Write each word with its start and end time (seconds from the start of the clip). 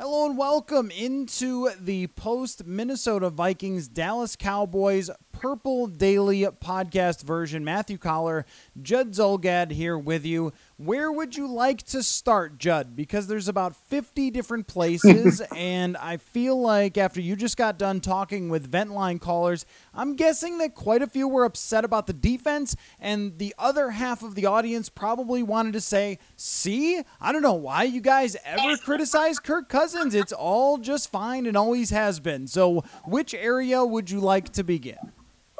Hello 0.00 0.26
and 0.26 0.38
welcome 0.38 0.92
into 0.92 1.70
the 1.80 2.06
post 2.06 2.64
Minnesota 2.64 3.30
Vikings 3.30 3.88
Dallas 3.88 4.36
Cowboys 4.36 5.10
Purple 5.38 5.86
Daily 5.86 6.40
podcast 6.42 7.22
version. 7.22 7.64
Matthew 7.64 7.96
Coller, 7.96 8.44
Judd 8.82 9.12
Zulgad 9.12 9.70
here 9.70 9.96
with 9.96 10.26
you. 10.26 10.52
Where 10.78 11.12
would 11.12 11.36
you 11.36 11.46
like 11.46 11.84
to 11.84 12.02
start, 12.02 12.58
Judd? 12.58 12.96
Because 12.96 13.28
there's 13.28 13.46
about 13.46 13.76
50 13.76 14.32
different 14.32 14.66
places, 14.66 15.40
and 15.56 15.96
I 15.96 16.16
feel 16.16 16.60
like 16.60 16.98
after 16.98 17.20
you 17.20 17.36
just 17.36 17.56
got 17.56 17.78
done 17.78 18.00
talking 18.00 18.48
with 18.48 18.68
Ventline 18.68 19.20
callers, 19.20 19.64
I'm 19.94 20.16
guessing 20.16 20.58
that 20.58 20.74
quite 20.74 21.02
a 21.02 21.06
few 21.06 21.28
were 21.28 21.44
upset 21.44 21.84
about 21.84 22.08
the 22.08 22.12
defense, 22.12 22.74
and 22.98 23.38
the 23.38 23.54
other 23.60 23.90
half 23.90 24.24
of 24.24 24.34
the 24.34 24.46
audience 24.46 24.88
probably 24.88 25.44
wanted 25.44 25.72
to 25.74 25.80
say, 25.80 26.18
See, 26.34 27.00
I 27.20 27.30
don't 27.30 27.42
know 27.42 27.52
why 27.52 27.84
you 27.84 28.00
guys 28.00 28.36
ever 28.44 28.76
criticize 28.78 29.38
Kirk 29.38 29.68
Cousins. 29.68 30.16
It's 30.16 30.32
all 30.32 30.78
just 30.78 31.12
fine 31.12 31.46
and 31.46 31.56
always 31.56 31.90
has 31.90 32.18
been. 32.18 32.48
So, 32.48 32.82
which 33.04 33.34
area 33.34 33.84
would 33.84 34.10
you 34.10 34.18
like 34.18 34.48
to 34.54 34.64
begin? 34.64 35.12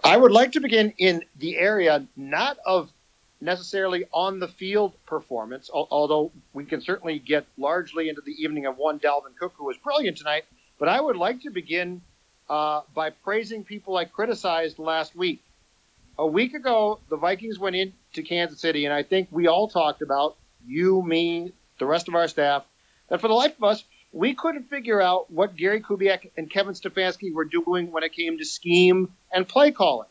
I 0.04 0.16
would 0.16 0.32
like 0.32 0.52
to 0.52 0.60
begin 0.60 0.92
in 0.98 1.24
the 1.38 1.56
area 1.56 2.06
not 2.16 2.58
of 2.64 2.90
necessarily 3.40 4.04
on 4.12 4.40
the 4.40 4.48
field 4.48 4.92
performance, 5.06 5.70
although 5.72 6.32
we 6.52 6.64
can 6.64 6.80
certainly 6.80 7.18
get 7.18 7.46
largely 7.56 8.08
into 8.08 8.20
the 8.20 8.32
evening 8.32 8.66
of 8.66 8.76
one 8.76 8.98
Dalvin 8.98 9.36
Cook, 9.38 9.54
who 9.56 9.64
was 9.64 9.76
brilliant 9.76 10.18
tonight. 10.18 10.44
But 10.78 10.88
I 10.88 11.00
would 11.00 11.16
like 11.16 11.42
to 11.42 11.50
begin 11.50 12.00
uh, 12.48 12.82
by 12.94 13.10
praising 13.10 13.64
people 13.64 13.96
I 13.96 14.04
criticized 14.04 14.78
last 14.78 15.14
week. 15.14 15.42
A 16.18 16.26
week 16.26 16.54
ago, 16.54 16.98
the 17.08 17.16
Vikings 17.16 17.58
went 17.58 17.76
into 17.76 18.22
Kansas 18.22 18.60
City, 18.60 18.84
and 18.86 18.94
I 18.94 19.04
think 19.04 19.28
we 19.30 19.46
all 19.46 19.68
talked 19.68 20.02
about 20.02 20.36
you, 20.66 21.02
me, 21.02 21.52
the 21.78 21.86
rest 21.86 22.08
of 22.08 22.14
our 22.14 22.26
staff, 22.26 22.64
that 23.08 23.20
for 23.20 23.28
the 23.28 23.34
life 23.34 23.56
of 23.56 23.64
us, 23.64 23.84
we 24.12 24.34
couldn't 24.34 24.64
figure 24.64 25.00
out 25.00 25.30
what 25.30 25.56
Gary 25.56 25.80
Kubiak 25.80 26.30
and 26.36 26.50
Kevin 26.50 26.74
Stefanski 26.74 27.32
were 27.32 27.44
doing 27.44 27.92
when 27.92 28.02
it 28.02 28.12
came 28.12 28.38
to 28.38 28.44
scheme 28.44 29.12
and 29.32 29.46
play 29.46 29.70
calling. 29.70 30.08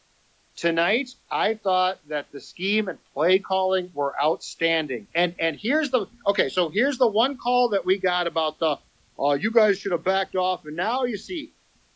Tonight, 0.55 1.13
I 1.29 1.53
thought 1.53 1.99
that 2.07 2.31
the 2.31 2.39
scheme 2.39 2.87
and 2.87 2.97
play 3.13 3.37
calling 3.37 3.91
were 3.93 4.15
outstanding. 4.21 5.07
And 5.13 5.35
and 5.39 5.55
here's 5.55 5.91
the 5.91 6.07
okay, 6.25 6.49
so 6.49 6.69
here's 6.69 6.97
the 6.97 7.07
one 7.07 7.37
call 7.37 7.69
that 7.69 7.85
we 7.85 7.99
got 7.99 8.25
about 8.25 8.57
the 8.59 8.77
oh, 9.19 9.33
you 9.33 9.51
guys 9.51 9.77
should 9.77 9.91
have 9.91 10.03
backed 10.03 10.35
off. 10.35 10.65
And 10.65 10.75
now 10.75 11.03
you 11.03 11.17
see 11.17 11.51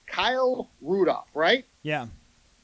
Kyle 0.05 0.69
Rudolph, 0.81 1.27
right? 1.33 1.65
Yeah. 1.81 2.07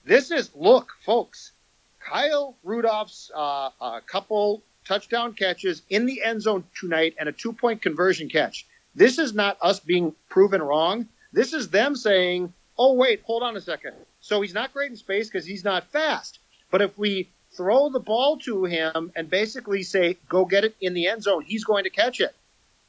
This 0.05 0.29
is 0.31 0.51
look, 0.55 0.91
folks. 1.03 1.51
Kyle 1.99 2.55
Rudolph's 2.63 3.31
uh, 3.35 3.69
a 3.81 4.01
couple 4.05 4.61
touchdown 4.85 5.33
catches 5.33 5.81
in 5.89 6.05
the 6.05 6.23
end 6.23 6.41
zone 6.41 6.63
tonight 6.79 7.15
and 7.19 7.27
a 7.27 7.31
two 7.31 7.53
point 7.53 7.81
conversion 7.81 8.29
catch. 8.29 8.65
This 8.97 9.19
is 9.19 9.35
not 9.35 9.59
us 9.61 9.79
being 9.79 10.15
proven 10.27 10.59
wrong. 10.59 11.07
This 11.31 11.53
is 11.53 11.69
them 11.69 11.95
saying, 11.95 12.51
oh, 12.79 12.93
wait, 12.93 13.21
hold 13.21 13.43
on 13.43 13.55
a 13.55 13.61
second. 13.61 13.93
So 14.21 14.41
he's 14.41 14.55
not 14.55 14.73
great 14.73 14.89
in 14.89 14.97
space 14.97 15.29
because 15.29 15.45
he's 15.45 15.63
not 15.63 15.91
fast. 15.91 16.39
But 16.71 16.81
if 16.81 16.97
we 16.97 17.29
throw 17.51 17.89
the 17.89 17.99
ball 17.99 18.39
to 18.39 18.65
him 18.65 19.11
and 19.15 19.29
basically 19.29 19.83
say, 19.83 20.17
go 20.27 20.45
get 20.45 20.65
it 20.65 20.75
in 20.81 20.95
the 20.95 21.05
end 21.05 21.21
zone, 21.21 21.43
he's 21.43 21.63
going 21.63 21.83
to 21.83 21.91
catch 21.91 22.19
it. 22.19 22.35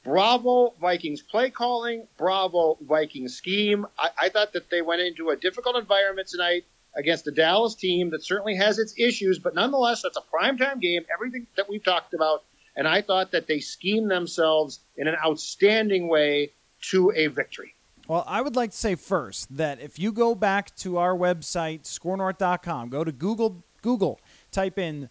Bravo, 0.02 0.72
Vikings 0.80 1.20
play 1.20 1.50
calling. 1.50 2.08
Bravo, 2.16 2.78
Vikings 2.80 3.36
scheme. 3.36 3.86
I, 3.98 4.08
I 4.22 4.28
thought 4.30 4.54
that 4.54 4.70
they 4.70 4.80
went 4.80 5.02
into 5.02 5.28
a 5.28 5.36
difficult 5.36 5.76
environment 5.76 6.28
tonight 6.28 6.64
against 6.96 7.26
a 7.26 7.32
Dallas 7.32 7.74
team 7.74 8.08
that 8.10 8.24
certainly 8.24 8.54
has 8.54 8.78
its 8.78 8.94
issues, 8.98 9.38
but 9.38 9.54
nonetheless, 9.54 10.00
that's 10.00 10.16
a 10.16 10.22
primetime 10.34 10.80
game. 10.80 11.04
Everything 11.12 11.46
that 11.56 11.68
we've 11.68 11.84
talked 11.84 12.14
about 12.14 12.44
and 12.78 12.86
I 12.86 13.02
thought 13.02 13.32
that 13.32 13.48
they 13.48 13.58
schemed 13.58 14.08
themselves 14.10 14.80
in 14.96 15.08
an 15.08 15.16
outstanding 15.22 16.08
way 16.08 16.52
to 16.90 17.12
a 17.14 17.26
victory. 17.26 17.74
Well, 18.06 18.24
I 18.26 18.40
would 18.40 18.54
like 18.56 18.70
to 18.70 18.76
say 18.76 18.94
first 18.94 19.54
that 19.56 19.80
if 19.80 19.98
you 19.98 20.12
go 20.12 20.34
back 20.36 20.74
to 20.76 20.96
our 20.96 21.14
website, 21.14 21.82
scorenorth.com, 21.82 22.88
go 22.88 23.02
to 23.02 23.12
Google, 23.12 23.64
Google, 23.82 24.20
type 24.52 24.78
in 24.78 25.10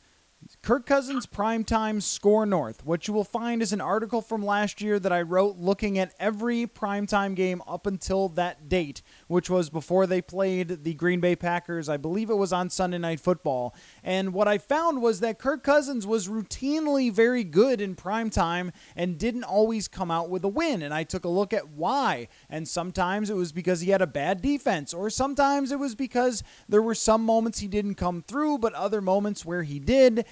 Kirk 0.67 0.85
Cousins 0.85 1.25
primetime 1.25 2.01
score 2.01 2.45
north. 2.45 2.85
What 2.85 3.07
you 3.07 3.13
will 3.13 3.23
find 3.23 3.61
is 3.61 3.71
an 3.71 3.79
article 3.79 4.21
from 4.21 4.45
last 4.45 4.81
year 4.81 4.99
that 4.99 5.13
I 5.13 5.21
wrote 5.21 5.55
looking 5.55 5.97
at 5.97 6.13
every 6.19 6.67
primetime 6.67 7.35
game 7.35 7.61
up 7.65 7.87
until 7.87 8.27
that 8.27 8.67
date, 8.67 9.01
which 9.27 9.49
was 9.49 9.69
before 9.69 10.05
they 10.05 10.21
played 10.21 10.83
the 10.83 10.93
Green 10.93 11.21
Bay 11.21 11.37
Packers. 11.37 11.87
I 11.87 11.95
believe 11.95 12.29
it 12.29 12.35
was 12.35 12.51
on 12.51 12.69
Sunday 12.69 12.97
Night 12.97 13.21
Football. 13.21 13.73
And 14.03 14.33
what 14.33 14.49
I 14.49 14.57
found 14.57 15.01
was 15.01 15.21
that 15.21 15.39
Kirk 15.39 15.63
Cousins 15.63 16.05
was 16.05 16.27
routinely 16.27 17.13
very 17.13 17.45
good 17.45 17.79
in 17.79 17.95
primetime 17.95 18.73
and 18.93 19.17
didn't 19.17 19.45
always 19.45 19.87
come 19.87 20.11
out 20.11 20.29
with 20.29 20.43
a 20.43 20.49
win. 20.49 20.81
And 20.81 20.93
I 20.93 21.05
took 21.05 21.23
a 21.23 21.29
look 21.29 21.53
at 21.53 21.69
why. 21.69 22.27
And 22.49 22.67
sometimes 22.67 23.29
it 23.29 23.37
was 23.37 23.53
because 23.53 23.79
he 23.79 23.91
had 23.91 24.01
a 24.01 24.05
bad 24.05 24.41
defense, 24.41 24.93
or 24.93 25.09
sometimes 25.09 25.71
it 25.71 25.79
was 25.79 25.95
because 25.95 26.43
there 26.67 26.81
were 26.81 26.93
some 26.93 27.23
moments 27.23 27.59
he 27.59 27.69
didn't 27.69 27.95
come 27.95 28.21
through, 28.21 28.57
but 28.57 28.73
other 28.73 28.99
moments 28.99 29.45
where 29.45 29.63
he 29.63 29.79
did 29.79 30.25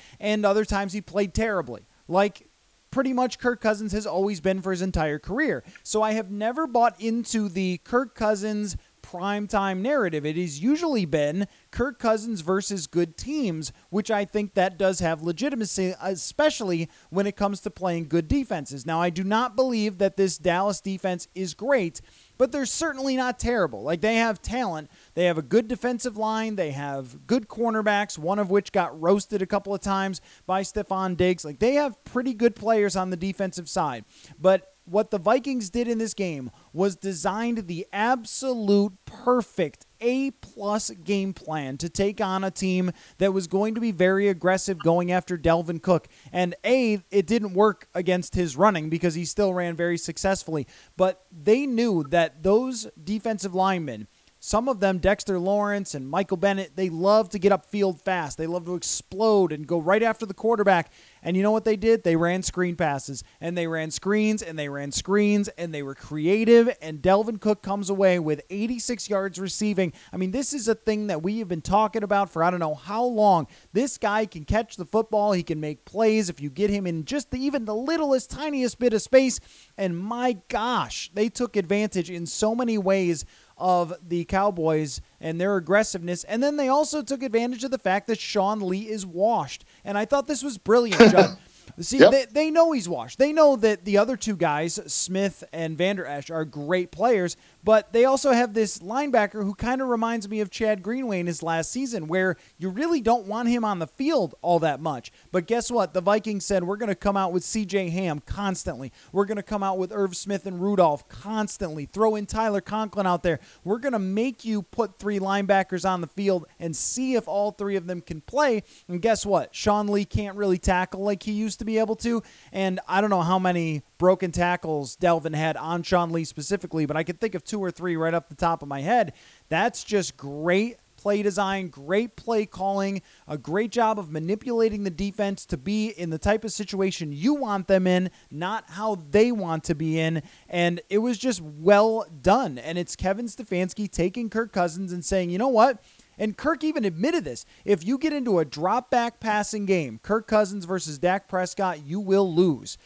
other 0.45 0.65
times 0.65 0.93
he 0.93 1.01
played 1.01 1.33
terribly. 1.33 1.85
Like 2.07 2.47
pretty 2.95 3.11
much 3.11 3.39
Kirk 3.39 3.59
Cousins 3.59 3.91
has 3.91 4.07
always 4.07 4.39
been 4.39 4.61
for 4.61 4.71
his 4.71 4.81
entire 4.81 5.19
career. 5.19 5.63
So 5.83 6.01
I 6.01 6.13
have 6.13 6.31
never 6.31 6.65
bought 6.65 6.99
into 7.01 7.49
the 7.49 7.79
Kirk 7.79 8.15
Cousins 8.15 8.77
primetime 9.01 9.79
narrative. 9.79 10.25
It 10.25 10.37
has 10.37 10.61
usually 10.61 11.05
been 11.05 11.47
Kirk 11.71 11.99
Cousins 11.99 12.39
versus 12.41 12.87
good 12.87 13.17
teams, 13.17 13.71
which 13.89 14.09
I 14.09 14.23
think 14.23 14.53
that 14.53 14.77
does 14.77 14.99
have 14.99 15.21
legitimacy, 15.21 15.93
especially 16.01 16.89
when 17.09 17.27
it 17.27 17.35
comes 17.35 17.59
to 17.61 17.69
playing 17.69 18.07
good 18.07 18.27
defenses. 18.27 18.85
Now, 18.85 19.01
I 19.01 19.09
do 19.09 19.23
not 19.23 19.55
believe 19.55 19.97
that 19.97 20.17
this 20.17 20.37
Dallas 20.37 20.81
defense 20.81 21.27
is 21.35 21.53
great, 21.53 22.01
but 22.37 22.51
they're 22.51 22.65
certainly 22.65 23.15
not 23.15 23.39
terrible. 23.39 23.83
Like 23.83 24.01
they 24.01 24.15
have 24.15 24.41
talent. 24.41 24.89
They 25.13 25.25
have 25.25 25.37
a 25.37 25.41
good 25.41 25.67
defensive 25.67 26.17
line. 26.17 26.55
They 26.55 26.71
have 26.71 27.27
good 27.27 27.47
cornerbacks, 27.47 28.17
one 28.17 28.39
of 28.39 28.49
which 28.49 28.71
got 28.71 28.99
roasted 28.99 29.41
a 29.41 29.45
couple 29.47 29.73
of 29.73 29.81
times 29.81 30.21
by 30.45 30.61
Stefon 30.61 31.17
Diggs. 31.17 31.45
Like 31.45 31.59
they 31.59 31.75
have 31.75 32.03
pretty 32.03 32.33
good 32.33 32.55
players 32.55 32.95
on 32.95 33.09
the 33.09 33.17
defensive 33.17 33.69
side. 33.69 34.05
But 34.39 34.74
what 34.85 35.11
the 35.11 35.17
Vikings 35.17 35.69
did 35.69 35.87
in 35.87 35.97
this 35.97 36.13
game 36.13 36.51
was 36.73 36.95
designed 36.95 37.67
the 37.67 37.85
absolute 37.91 38.93
perfect 39.05 39.85
A 39.99 40.31
plus 40.31 40.91
game 40.91 41.33
plan 41.33 41.77
to 41.77 41.89
take 41.89 42.21
on 42.21 42.43
a 42.43 42.51
team 42.51 42.91
that 43.17 43.33
was 43.33 43.47
going 43.47 43.75
to 43.75 43.81
be 43.81 43.91
very 43.91 44.27
aggressive 44.27 44.79
going 44.79 45.11
after 45.11 45.37
Dalvin 45.37 45.81
Cook. 45.81 46.07
And 46.31 46.55
A, 46.63 47.03
it 47.11 47.27
didn't 47.27 47.53
work 47.53 47.87
against 47.93 48.35
his 48.35 48.55
running 48.55 48.89
because 48.89 49.15
he 49.15 49.25
still 49.25 49.53
ran 49.53 49.75
very 49.75 49.97
successfully. 49.97 50.67
But 50.95 51.25
they 51.31 51.65
knew 51.65 52.03
that 52.09 52.43
those 52.43 52.87
defensive 53.03 53.55
linemen 53.55 54.07
some 54.45 54.69
of 54.69 54.79
them, 54.79 54.99
Dexter 54.99 55.39
Lawrence 55.39 55.95
and 55.95 56.07
Michael 56.07 56.37
Bennett, 56.37 56.75
they 56.75 56.89
love 56.89 57.29
to 57.29 57.39
get 57.39 57.51
upfield 57.51 57.99
fast. 57.99 58.37
They 58.37 58.45
love 58.45 58.65
to 58.65 58.75
explode 58.75 59.51
and 59.51 59.65
go 59.65 59.79
right 59.79 60.03
after 60.03 60.23
the 60.23 60.35
quarterback. 60.35 60.91
And 61.23 61.35
you 61.35 61.41
know 61.41 61.49
what 61.49 61.65
they 61.65 61.75
did? 61.75 62.03
They 62.03 62.15
ran 62.15 62.43
screen 62.43 62.75
passes 62.75 63.23
and 63.41 63.57
they 63.57 63.65
ran 63.65 63.89
screens 63.89 64.43
and 64.43 64.59
they 64.59 64.69
ran 64.69 64.91
screens 64.91 65.47
and 65.57 65.73
they 65.73 65.81
were 65.81 65.95
creative. 65.95 66.69
And 66.79 67.01
Dalvin 67.01 67.41
Cook 67.41 67.63
comes 67.63 67.89
away 67.89 68.19
with 68.19 68.43
86 68.51 69.09
yards 69.09 69.39
receiving. 69.39 69.93
I 70.13 70.17
mean, 70.17 70.29
this 70.29 70.53
is 70.53 70.67
a 70.67 70.75
thing 70.75 71.07
that 71.07 71.23
we 71.23 71.39
have 71.39 71.47
been 71.47 71.63
talking 71.63 72.03
about 72.03 72.29
for 72.29 72.43
I 72.43 72.51
don't 72.51 72.59
know 72.59 72.75
how 72.75 73.03
long. 73.03 73.47
This 73.73 73.97
guy 73.97 74.27
can 74.27 74.45
catch 74.45 74.77
the 74.77 74.85
football, 74.85 75.31
he 75.31 75.41
can 75.41 75.59
make 75.59 75.85
plays 75.85 76.29
if 76.29 76.39
you 76.39 76.51
get 76.51 76.69
him 76.69 76.85
in 76.85 77.05
just 77.05 77.31
the, 77.31 77.39
even 77.39 77.65
the 77.65 77.73
littlest, 77.73 78.29
tiniest 78.29 78.77
bit 78.77 78.93
of 78.93 79.01
space. 79.01 79.39
And 79.75 79.97
my 79.97 80.37
gosh, 80.49 81.09
they 81.15 81.29
took 81.29 81.55
advantage 81.55 82.11
in 82.11 82.27
so 82.27 82.53
many 82.53 82.77
ways 82.77 83.25
of 83.57 83.93
the 84.05 84.25
Cowboys 84.25 85.01
and 85.19 85.39
their 85.39 85.55
aggressiveness. 85.55 86.23
And 86.25 86.41
then 86.43 86.57
they 86.57 86.67
also 86.67 87.01
took 87.01 87.23
advantage 87.23 87.63
of 87.63 87.71
the 87.71 87.77
fact 87.77 88.07
that 88.07 88.19
Sean 88.19 88.59
Lee 88.61 88.89
is 88.89 89.05
washed. 89.05 89.65
And 89.83 89.97
I 89.97 90.05
thought 90.05 90.27
this 90.27 90.43
was 90.43 90.57
brilliant, 90.57 91.11
Judd. 91.11 91.37
See, 91.79 91.97
yep. 91.99 92.11
they, 92.11 92.25
they 92.25 92.51
know 92.51 92.71
he's 92.71 92.87
washed. 92.87 93.19
They 93.19 93.33
know 93.33 93.55
that 93.57 93.85
the 93.85 93.97
other 93.97 94.17
two 94.17 94.35
guys, 94.35 94.79
Smith 94.87 95.43
and 95.51 95.77
Vander 95.77 96.05
Esch, 96.05 96.29
are 96.29 96.45
great 96.45 96.91
players, 96.91 97.37
but 97.63 97.91
they 97.93 98.05
also 98.05 98.31
have 98.31 98.53
this 98.53 98.79
linebacker 98.79 99.43
who 99.43 99.55
kind 99.55 99.81
of 99.81 99.87
reminds 99.87 100.29
me 100.29 100.39
of 100.39 100.51
Chad 100.51 100.83
Greenway 100.83 101.19
in 101.19 101.27
his 101.27 101.41
last 101.41 101.71
season, 101.71 102.07
where 102.07 102.37
you 102.57 102.69
really 102.69 103.01
don't 103.01 103.25
want 103.25 103.49
him 103.49 103.65
on 103.65 103.79
the 103.79 103.87
field 103.87 104.35
all 104.41 104.59
that 104.59 104.79
much. 104.79 105.11
But 105.31 105.47
guess 105.47 105.71
what? 105.71 105.93
The 105.93 106.01
Vikings 106.01 106.45
said 106.45 106.63
we're 106.63 106.77
going 106.77 106.89
to 106.89 106.95
come 106.95 107.17
out 107.17 107.33
with 107.33 107.43
C.J. 107.43 107.89
Ham 107.89 108.21
constantly. 108.25 108.91
We're 109.11 109.25
going 109.25 109.37
to 109.37 109.43
come 109.43 109.63
out 109.63 109.77
with 109.77 109.91
Irv 109.91 110.15
Smith 110.15 110.45
and 110.45 110.61
Rudolph 110.61 111.09
constantly. 111.09 111.85
Throw 111.85 112.15
in 112.15 112.25
Tyler 112.25 112.61
Conklin 112.61 113.07
out 113.07 113.23
there. 113.23 113.39
We're 113.63 113.79
going 113.79 113.93
to 113.93 113.99
make 113.99 114.45
you 114.45 114.61
put 114.61 114.99
three 114.99 115.19
linebackers 115.19 115.89
on 115.89 116.01
the 116.01 116.07
field 116.07 116.45
and 116.59 116.75
see 116.75 117.15
if 117.15 117.27
all 117.27 117.51
three 117.51 117.75
of 117.75 117.87
them 117.87 118.01
can 118.01 118.21
play. 118.21 118.63
And 118.87 119.01
guess 119.01 119.25
what? 119.25 119.55
Sean 119.55 119.87
Lee 119.87 120.05
can't 120.05 120.37
really 120.37 120.57
tackle 120.57 121.01
like 121.01 121.23
he 121.23 121.31
used 121.31 121.54
to 121.57 121.65
be 121.65 121.77
able 121.77 121.95
to. 121.97 122.23
And 122.51 122.79
I 122.87 123.01
don't 123.01 123.09
know 123.09 123.21
how 123.21 123.39
many 123.39 123.83
broken 123.97 124.31
tackles 124.31 124.95
Dalvin 124.97 125.35
had 125.35 125.57
on 125.57 125.83
Sean 125.83 126.11
Lee 126.11 126.23
specifically, 126.23 126.85
but 126.85 126.97
I 126.97 127.03
can 127.03 127.17
think 127.17 127.35
of 127.35 127.43
two 127.43 127.63
or 127.63 127.71
three 127.71 127.95
right 127.95 128.13
off 128.13 128.29
the 128.29 128.35
top 128.35 128.61
of 128.61 128.67
my 128.67 128.81
head. 128.81 129.13
That's 129.49 129.83
just 129.83 130.17
great 130.17 130.77
play 131.05 131.21
design, 131.21 131.67
great 131.67 132.15
play 132.15 132.47
calling, 132.47 132.99
a 133.27 133.37
great 133.37 133.71
job 133.71 133.99
of 133.99 134.09
manipulating 134.09 134.83
the 134.83 134.89
defense 134.89 135.45
to 135.45 135.55
be 135.55 135.89
in 135.89 136.09
the 136.09 136.17
type 136.17 136.43
of 136.43 136.51
situation 136.51 137.11
you 137.11 137.35
want 137.35 137.67
them 137.67 137.85
in, 137.85 138.09
not 138.31 138.63
how 138.69 138.95
they 139.11 139.31
want 139.31 139.63
to 139.63 139.75
be 139.75 139.99
in. 139.99 140.23
And 140.49 140.81
it 140.89 140.97
was 140.97 141.19
just 141.19 141.41
well 141.41 142.07
done. 142.23 142.57
And 142.57 142.79
it's 142.79 142.95
Kevin 142.95 143.27
Stefanski 143.27 143.87
taking 143.87 144.31
Kirk 144.31 144.51
Cousins 144.51 144.91
and 144.91 145.05
saying, 145.05 145.29
you 145.29 145.37
know 145.37 145.47
what? 145.47 145.83
And 146.17 146.37
Kirk 146.37 146.63
even 146.63 146.85
admitted 146.85 147.23
this. 147.23 147.45
If 147.63 147.85
you 147.85 147.97
get 147.97 148.13
into 148.13 148.39
a 148.39 148.45
drop 148.45 148.89
back 148.89 149.19
passing 149.19 149.65
game, 149.65 149.99
Kirk 150.01 150.27
Cousins 150.27 150.65
versus 150.65 150.97
Dak 150.97 151.27
Prescott, 151.27 151.85
you 151.85 151.99
will 151.99 152.33
lose 152.33 152.77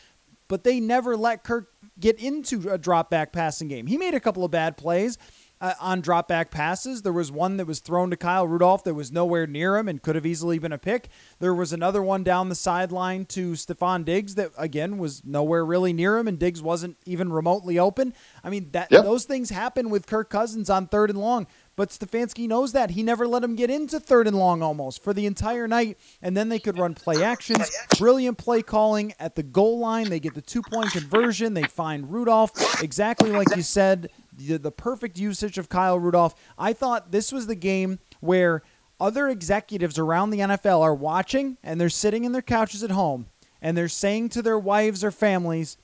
but 0.50 0.66
they 0.66 0.82
never 0.82 1.16
let 1.16 1.46
Kirk 1.46 1.72
get 1.98 2.20
into 2.20 2.70
a 2.70 2.78
drop 2.78 3.10
back 3.10 3.32
passing 3.32 3.70
game. 3.70 3.88
He 3.88 3.98
made 3.98 4.14
a 4.14 4.20
couple 4.20 4.44
of 4.44 4.52
bad 4.52 4.76
plays. 4.76 5.18
Uh, 5.62 5.74
on 5.82 6.00
drop 6.00 6.30
back 6.30 6.52
passes. 6.52 7.02
There 7.02 7.12
was 7.12 7.34
one 7.34 7.58
that 7.58 7.68
was 7.68 7.82
thrown 7.82 8.12
to 8.12 8.16
Kyle 8.16 8.48
Rudolph 8.48 8.86
that 8.86 8.94
was 8.94 9.12
nowhere 9.12 9.46
near 9.46 9.76
him 9.76 9.90
and 9.90 10.02
could 10.02 10.16
have 10.16 10.26
easily 10.26 10.58
been 10.58 10.72
a 10.72 10.78
pick. 10.78 11.10
There 11.40 11.54
was 11.54 11.74
another 11.74 12.02
one 12.02 12.24
down 12.24 12.48
the 12.48 12.56
sideline 12.56 13.26
to 13.26 13.52
Stefon 13.52 14.06
Diggs 14.06 14.36
that 14.36 14.52
again 14.58 15.00
was 15.00 15.22
nowhere 15.26 15.66
really 15.66 15.92
near 15.92 16.18
him 16.18 16.30
and 16.30 16.40
Diggs 16.40 16.62
wasn't 16.62 16.96
even 17.06 17.34
remotely 17.34 17.78
open. 17.78 18.14
I 18.42 18.50
mean 18.50 18.70
that 18.72 18.90
yep. 18.90 19.04
those 19.04 19.26
things 19.26 19.50
happen 19.50 19.90
with 19.90 20.08
Kirk 20.08 20.30
Cousins 20.30 20.70
on 20.70 20.88
third 20.88 21.10
and 21.10 21.20
long. 21.20 21.46
But 21.80 21.92
Stefanski 21.92 22.46
knows 22.46 22.74
that. 22.74 22.90
He 22.90 23.04
never 23.04 23.26
let 23.26 23.42
him 23.42 23.56
get 23.56 23.70
into 23.70 24.02
third 24.02 24.28
and 24.28 24.38
long 24.38 24.62
almost 24.62 25.02
for 25.02 25.14
the 25.14 25.26
entire 25.26 25.66
night. 25.66 25.98
And 26.22 26.36
then 26.36 26.50
they 26.50 26.60
could 26.60 26.78
run 26.78 26.94
play 26.94 27.24
actions. 27.24 27.72
Brilliant 27.98 28.38
play 28.38 28.62
calling 28.62 29.14
at 29.18 29.36
the 29.36 29.44
goal 29.44 29.80
line. 29.80 30.10
They 30.10 30.20
get 30.20 30.34
the 30.34 30.42
two 30.42 30.62
point 30.62 30.92
conversion. 30.92 31.54
They 31.54 31.64
find 31.64 32.12
Rudolph. 32.12 32.84
Exactly 32.84 33.32
like 33.32 33.56
you 33.56 33.62
said, 33.62 34.10
the, 34.36 34.58
the 34.58 34.74
perfect 34.74 35.18
usage 35.18 35.58
of 35.58 35.70
Kyle 35.70 35.98
Rudolph. 35.98 36.36
I 36.58 36.74
thought 36.74 37.14
this 37.14 37.32
was 37.32 37.48
the 37.48 37.56
game 37.56 38.00
where 38.20 38.62
other 39.00 39.30
executives 39.30 39.98
around 39.98 40.32
the 40.32 40.40
NFL 40.40 40.82
are 40.82 40.94
watching 40.94 41.58
and 41.64 41.80
they're 41.80 41.88
sitting 41.88 42.26
in 42.26 42.34
their 42.34 42.42
couches 42.42 42.84
at 42.84 42.92
home 42.92 43.28
and 43.62 43.78
they're 43.78 43.88
saying 43.88 44.28
to 44.30 44.42
their 44.42 44.60
wives 44.60 45.02
or 45.02 45.12
families, 45.12 45.78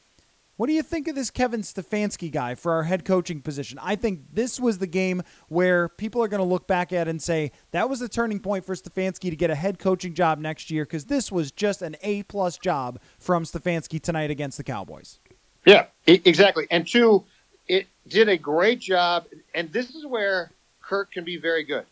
what 0.58 0.68
do 0.68 0.74
you 0.74 0.84
think 0.84 1.08
of 1.08 1.16
this 1.16 1.30
Kevin 1.30 1.62
Stefanski 1.62 2.32
guy 2.32 2.56
for 2.56 2.72
our 2.72 2.84
head 2.84 3.04
coaching 3.04 3.42
position? 3.42 3.78
I 3.82 3.96
think 3.96 4.22
this 4.32 4.60
was 4.60 4.78
the 4.78 4.88
game 4.88 5.22
where 5.50 5.90
people 5.90 6.24
are 6.24 6.30
going 6.30 6.42
to 6.42 6.48
look 6.48 6.66
back 6.66 6.94
at 6.94 7.08
and 7.08 7.22
say 7.22 7.52
that 7.72 7.90
was 7.90 8.00
the 8.00 8.08
turning 8.08 8.40
point 8.40 8.64
for 8.64 8.74
Stefanski 8.74 9.30
to 9.30 9.36
get 9.36 9.50
a 9.50 9.56
head 9.56 9.80
coaching 9.80 10.14
job 10.14 10.40
next 10.40 10.72
year 10.72 10.86
because 10.86 11.06
this 11.06 11.30
was 11.30 11.52
just 11.52 11.82
an 11.82 11.98
A 12.04 12.24
plus 12.24 12.58
job 12.58 13.00
from 13.20 13.44
Stefanski 13.44 14.02
tonight 14.02 14.32
against 14.32 14.58
the 14.58 14.64
Cowboys. 14.64 15.20
Yeah, 15.66 15.88
exactly. 16.06 16.68
And 16.72 16.88
two, 16.88 17.26
it 17.68 17.88
did 18.08 18.30
a 18.30 18.38
great 18.38 18.80
job. 18.80 19.26
And 19.54 19.74
this 19.74 19.94
is 19.94 20.06
where 20.06 20.52
Kirk 20.82 21.12
can 21.12 21.26
be 21.26 21.36
very 21.38 21.66
good. 21.66 21.86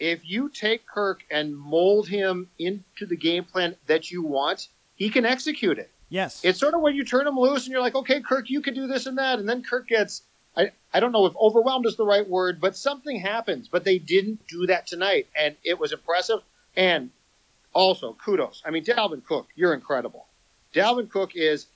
If 0.00 0.28
you 0.28 0.48
take 0.48 0.84
Kirk 0.84 1.22
and 1.30 1.56
mold 1.56 2.08
him 2.08 2.48
into 2.58 3.06
the 3.06 3.16
game 3.16 3.44
plan 3.44 3.76
that 3.86 4.10
you 4.10 4.24
want, 4.24 4.66
he 4.96 5.10
can 5.10 5.24
execute 5.24 5.78
it. 5.78 5.91
Yes. 6.12 6.44
It's 6.44 6.60
sort 6.60 6.74
of 6.74 6.82
when 6.82 6.94
you 6.94 7.04
turn 7.04 7.26
him 7.26 7.38
loose 7.38 7.64
and 7.64 7.72
you're 7.72 7.80
like, 7.80 7.94
okay, 7.94 8.20
Kirk, 8.20 8.50
you 8.50 8.60
can 8.60 8.74
do 8.74 8.86
this 8.86 9.06
and 9.06 9.16
that. 9.16 9.38
And 9.38 9.48
then 9.48 9.62
Kirk 9.62 9.88
gets, 9.88 10.24
I, 10.54 10.72
I 10.92 11.00
don't 11.00 11.10
know 11.10 11.24
if 11.24 11.32
overwhelmed 11.40 11.86
is 11.86 11.96
the 11.96 12.04
right 12.04 12.28
word, 12.28 12.60
but 12.60 12.76
something 12.76 13.18
happens. 13.18 13.66
But 13.66 13.84
they 13.84 13.96
didn't 13.96 14.46
do 14.46 14.66
that 14.66 14.86
tonight. 14.86 15.28
And 15.34 15.56
it 15.64 15.80
was 15.80 15.90
impressive. 15.90 16.40
And 16.76 17.08
also, 17.72 18.12
kudos. 18.22 18.62
I 18.66 18.70
mean, 18.70 18.84
Dalvin 18.84 19.24
Cook, 19.24 19.48
you're 19.56 19.72
incredible. 19.72 20.26
Dalvin 20.74 21.08
Cook 21.08 21.30
is 21.34 21.66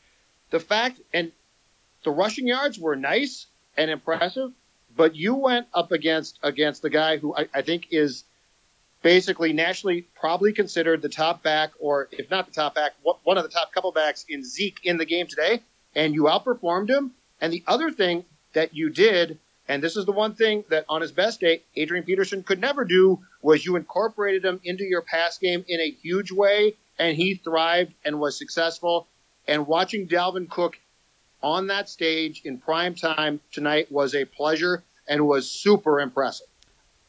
the 0.50 0.60
fact, 0.60 1.00
and 1.14 1.32
the 2.04 2.10
rushing 2.10 2.46
yards 2.46 2.78
were 2.78 2.94
nice 2.94 3.46
and 3.78 3.90
impressive, 3.90 4.52
but 4.94 5.16
you 5.16 5.34
went 5.34 5.66
up 5.72 5.92
against 5.92 6.38
against 6.42 6.82
the 6.82 6.90
guy 6.90 7.16
who 7.16 7.34
I, 7.34 7.48
I 7.54 7.62
think 7.62 7.88
is 7.90 8.24
basically 9.06 9.52
nationally 9.52 10.04
probably 10.18 10.52
considered 10.52 11.00
the 11.00 11.08
top 11.08 11.40
back, 11.40 11.70
or 11.78 12.08
if 12.10 12.28
not 12.28 12.44
the 12.44 12.52
top 12.52 12.74
back, 12.74 12.90
one 13.22 13.38
of 13.38 13.44
the 13.44 13.48
top 13.48 13.70
couple 13.70 13.92
backs 13.92 14.26
in 14.28 14.42
Zeke 14.42 14.80
in 14.82 14.96
the 14.96 15.04
game 15.04 15.28
today, 15.28 15.62
and 15.94 16.12
you 16.12 16.24
outperformed 16.24 16.90
him. 16.90 17.12
And 17.40 17.52
the 17.52 17.62
other 17.68 17.92
thing 17.92 18.24
that 18.54 18.74
you 18.74 18.90
did, 18.90 19.38
and 19.68 19.80
this 19.80 19.96
is 19.96 20.06
the 20.06 20.12
one 20.12 20.34
thing 20.34 20.64
that 20.70 20.86
on 20.88 21.02
his 21.02 21.12
best 21.12 21.38
day, 21.38 21.62
Adrian 21.76 22.02
Peterson 22.02 22.42
could 22.42 22.60
never 22.60 22.84
do, 22.84 23.20
was 23.42 23.64
you 23.64 23.76
incorporated 23.76 24.44
him 24.44 24.58
into 24.64 24.82
your 24.82 25.02
pass 25.02 25.38
game 25.38 25.64
in 25.68 25.80
a 25.80 25.92
huge 26.02 26.32
way, 26.32 26.74
and 26.98 27.16
he 27.16 27.36
thrived 27.36 27.92
and 28.04 28.18
was 28.18 28.36
successful. 28.36 29.06
And 29.46 29.68
watching 29.68 30.08
Dalvin 30.08 30.50
Cook 30.50 30.80
on 31.44 31.68
that 31.68 31.88
stage 31.88 32.42
in 32.44 32.58
prime 32.58 32.96
time 32.96 33.38
tonight 33.52 33.92
was 33.92 34.16
a 34.16 34.24
pleasure 34.24 34.82
and 35.06 35.28
was 35.28 35.48
super 35.48 36.00
impressive. 36.00 36.48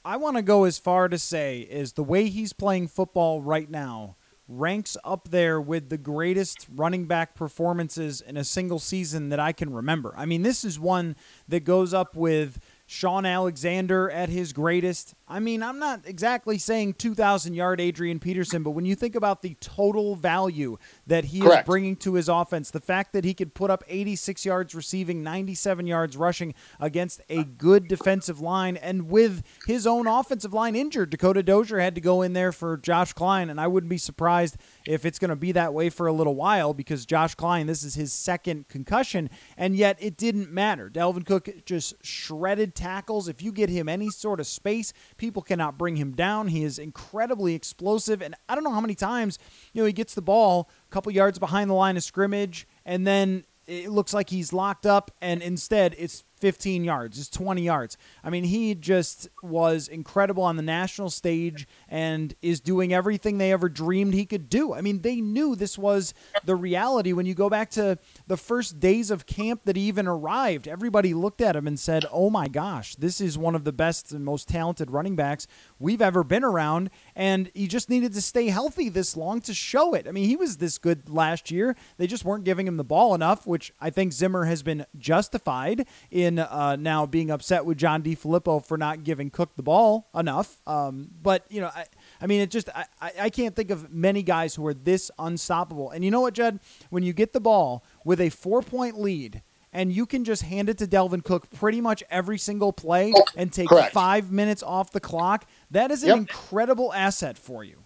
I 0.07 0.15
want 0.15 0.37
to 0.37 0.41
go 0.41 0.63
as 0.63 0.79
far 0.79 1.09
to 1.09 1.17
say 1.17 1.59
is 1.59 1.91
the 1.91 2.03
way 2.03 2.29
he's 2.29 2.53
playing 2.53 2.87
football 2.87 3.41
right 3.41 3.69
now 3.69 4.15
ranks 4.47 4.95
up 5.03 5.27
there 5.31 5.59
with 5.59 5.89
the 5.89 5.97
greatest 5.97 6.65
running 6.73 7.07
back 7.07 7.35
performances 7.35 8.21
in 8.21 8.37
a 8.37 8.45
single 8.45 8.79
season 8.79 9.27
that 9.27 9.39
I 9.41 9.51
can 9.51 9.73
remember. 9.73 10.13
I 10.15 10.25
mean, 10.25 10.43
this 10.43 10.63
is 10.63 10.79
one 10.79 11.17
that 11.49 11.65
goes 11.65 11.93
up 11.93 12.15
with 12.15 12.57
Shaun 12.85 13.25
Alexander 13.25 14.09
at 14.09 14.29
his 14.29 14.53
greatest. 14.53 15.13
I 15.29 15.39
mean, 15.39 15.61
I'm 15.61 15.77
not 15.77 16.03
exactly 16.05 16.57
saying 16.57 16.93
2,000 16.93 17.53
yard 17.53 17.81
Adrian 17.81 18.17
Peterson, 18.17 18.63
but 18.63 18.71
when 18.71 18.85
you 18.85 18.95
think 18.95 19.13
about 19.13 19.41
the 19.41 19.57
total 19.59 20.15
value 20.15 20.77
that 21.05 21.25
he 21.25 21.41
Correct. 21.41 21.63
is 21.63 21.65
bringing 21.65 21.97
to 21.97 22.13
his 22.13 22.29
offense, 22.29 22.71
the 22.71 22.79
fact 22.79 23.11
that 23.11 23.25
he 23.25 23.33
could 23.33 23.53
put 23.53 23.69
up 23.69 23.83
86 23.89 24.45
yards 24.45 24.73
receiving, 24.73 25.23
97 25.23 25.85
yards 25.85 26.15
rushing 26.15 26.53
against 26.79 27.19
a 27.29 27.43
good 27.43 27.89
defensive 27.89 28.39
line, 28.39 28.77
and 28.77 29.09
with 29.09 29.43
his 29.65 29.85
own 29.85 30.07
offensive 30.07 30.53
line 30.53 30.77
injured, 30.77 31.09
Dakota 31.09 31.43
Dozier 31.43 31.79
had 31.79 31.95
to 31.95 32.01
go 32.01 32.21
in 32.21 32.31
there 32.31 32.53
for 32.53 32.77
Josh 32.77 33.11
Kline, 33.11 33.49
and 33.49 33.59
I 33.59 33.67
wouldn't 33.67 33.89
be 33.89 33.97
surprised 33.97 34.55
if 34.87 35.05
it's 35.05 35.19
going 35.19 35.29
to 35.29 35.35
be 35.35 35.51
that 35.51 35.73
way 35.73 35.89
for 35.89 36.07
a 36.07 36.13
little 36.13 36.35
while 36.35 36.73
because 36.73 37.05
Josh 37.05 37.35
Kline, 37.35 37.67
this 37.67 37.83
is 37.83 37.95
his 37.95 38.13
second 38.13 38.69
concussion, 38.69 39.29
and 39.57 39.75
yet 39.75 39.97
it 39.99 40.15
didn't 40.15 40.53
matter. 40.53 40.89
Dalvin 40.89 41.25
Cook 41.25 41.49
just 41.65 41.95
shredded 42.01 42.75
tackles. 42.75 43.27
If 43.27 43.41
you 43.41 43.51
get 43.51 43.69
him 43.69 43.89
any 43.89 44.09
sort 44.09 44.39
of 44.39 44.47
space, 44.47 44.93
people 45.17 45.41
cannot 45.41 45.77
bring 45.77 45.95
him 45.95 46.11
down. 46.13 46.47
He 46.47 46.63
is 46.63 46.79
incredibly 46.79 47.55
explosive, 47.55 48.21
and 48.21 48.35
I 48.47 48.55
don't 48.55 48.63
know 48.63 48.71
how 48.71 48.81
many 48.81 48.95
times 48.95 49.39
you 49.73 49.81
know 49.81 49.87
he 49.87 49.93
gets 49.93 50.13
the 50.13 50.21
ball 50.21 50.69
a 50.89 50.93
couple 50.93 51.11
yards 51.11 51.39
behind 51.39 51.69
the 51.69 51.75
line 51.75 51.97
of 51.97 52.03
scrimmage, 52.03 52.67
and 52.85 53.05
then 53.05 53.43
it 53.65 53.89
looks 53.89 54.13
like 54.13 54.29
he's 54.29 54.53
locked 54.53 54.85
up, 54.85 55.11
and 55.21 55.41
instead 55.41 55.95
it's 55.97 56.23
15 56.39 56.83
yards, 56.83 57.17
his 57.17 57.29
20 57.29 57.61
yards. 57.61 57.97
I 58.23 58.29
mean, 58.29 58.43
he 58.43 58.75
just 58.75 59.27
was 59.41 59.87
incredible 59.87 60.43
on 60.43 60.55
the 60.55 60.63
national 60.63 61.09
stage 61.09 61.67
and 61.89 62.35
is 62.41 62.59
doing 62.59 62.93
everything 62.93 63.37
they 63.37 63.51
ever 63.51 63.69
dreamed 63.69 64.13
he 64.13 64.25
could 64.25 64.49
do. 64.49 64.73
I 64.73 64.81
mean, 64.81 65.01
they 65.01 65.21
knew 65.21 65.55
this 65.55 65.77
was 65.77 66.13
the 66.45 66.55
reality 66.55 67.13
when 67.13 67.25
you 67.25 67.33
go 67.33 67.49
back 67.49 67.69
to 67.71 67.97
the 68.27 68.37
first 68.37 68.79
days 68.79 69.09
of 69.09 69.25
camp 69.25 69.61
that 69.65 69.75
he 69.75 69.83
even 69.83 70.07
arrived. 70.07 70.67
Everybody 70.67 71.13
looked 71.13 71.41
at 71.41 71.55
him 71.55 71.67
and 71.67 71.79
said, 71.79 72.05
"Oh 72.11 72.29
my 72.29 72.47
gosh, 72.47 72.95
this 72.95 73.19
is 73.19 73.37
one 73.37 73.55
of 73.55 73.63
the 73.63 73.73
best 73.73 74.11
and 74.11 74.23
most 74.23 74.47
talented 74.47 74.91
running 74.91 75.15
backs 75.15 75.47
we've 75.79 76.01
ever 76.01 76.23
been 76.23 76.43
around." 76.43 76.89
And 77.15 77.49
he 77.53 77.67
just 77.67 77.89
needed 77.89 78.13
to 78.13 78.21
stay 78.21 78.49
healthy 78.49 78.89
this 78.89 79.17
long 79.17 79.41
to 79.41 79.53
show 79.53 79.93
it. 79.93 80.07
I 80.07 80.11
mean, 80.11 80.25
he 80.25 80.35
was 80.35 80.57
this 80.57 80.77
good 80.77 81.09
last 81.09 81.51
year. 81.51 81.75
They 81.97 82.07
just 82.07 82.25
weren't 82.25 82.43
giving 82.43 82.67
him 82.67 82.77
the 82.77 82.83
ball 82.83 83.15
enough, 83.15 83.47
which 83.47 83.73
I 83.79 83.89
think 83.89 84.13
Zimmer 84.13 84.45
has 84.45 84.61
been 84.63 84.85
justified 84.97 85.87
in 86.11 86.26
uh, 86.39 86.75
now 86.75 87.05
being 87.05 87.31
upset 87.31 87.65
with 87.65 87.77
John 87.77 88.03
DeFilippo 88.03 88.65
for 88.65 88.77
not 88.77 89.03
giving 89.03 89.29
Cook 89.29 89.55
the 89.55 89.63
ball 89.63 90.09
enough. 90.13 90.61
Um, 90.67 91.09
but 91.21 91.45
you 91.49 91.61
know, 91.61 91.67
I, 91.73 91.85
I 92.21 92.27
mean, 92.27 92.41
it 92.41 92.51
just 92.51 92.69
I, 92.75 92.85
I 93.19 93.29
can't 93.29 93.55
think 93.55 93.71
of 93.71 93.91
many 93.91 94.23
guys 94.23 94.55
who 94.55 94.65
are 94.67 94.73
this 94.73 95.09
unstoppable. 95.17 95.91
And 95.91 96.03
you 96.05 96.11
know 96.11 96.21
what, 96.21 96.33
Judd? 96.33 96.59
When 96.89 97.03
you 97.03 97.13
get 97.13 97.33
the 97.33 97.39
ball 97.39 97.83
with 98.03 98.19
a 98.21 98.29
four 98.29 98.61
point 98.61 98.99
lead 98.99 99.41
and 99.73 99.91
you 99.91 100.05
can 100.05 100.23
just 100.23 100.43
hand 100.43 100.69
it 100.69 100.77
to 100.79 100.87
Dalvin 100.87 101.23
Cook 101.23 101.49
pretty 101.51 101.81
much 101.81 102.03
every 102.09 102.37
single 102.37 102.71
play 102.73 103.13
and 103.35 103.51
take 103.51 103.69
Correct. 103.69 103.93
five 103.93 104.31
minutes 104.31 104.63
off 104.63 104.91
the 104.91 104.99
clock, 104.99 105.45
that 105.71 105.91
is 105.91 106.03
an 106.03 106.09
Yep. 106.09 106.17
incredible 106.17 106.93
asset 106.93 107.37
for 107.37 107.63
you. 107.63 107.83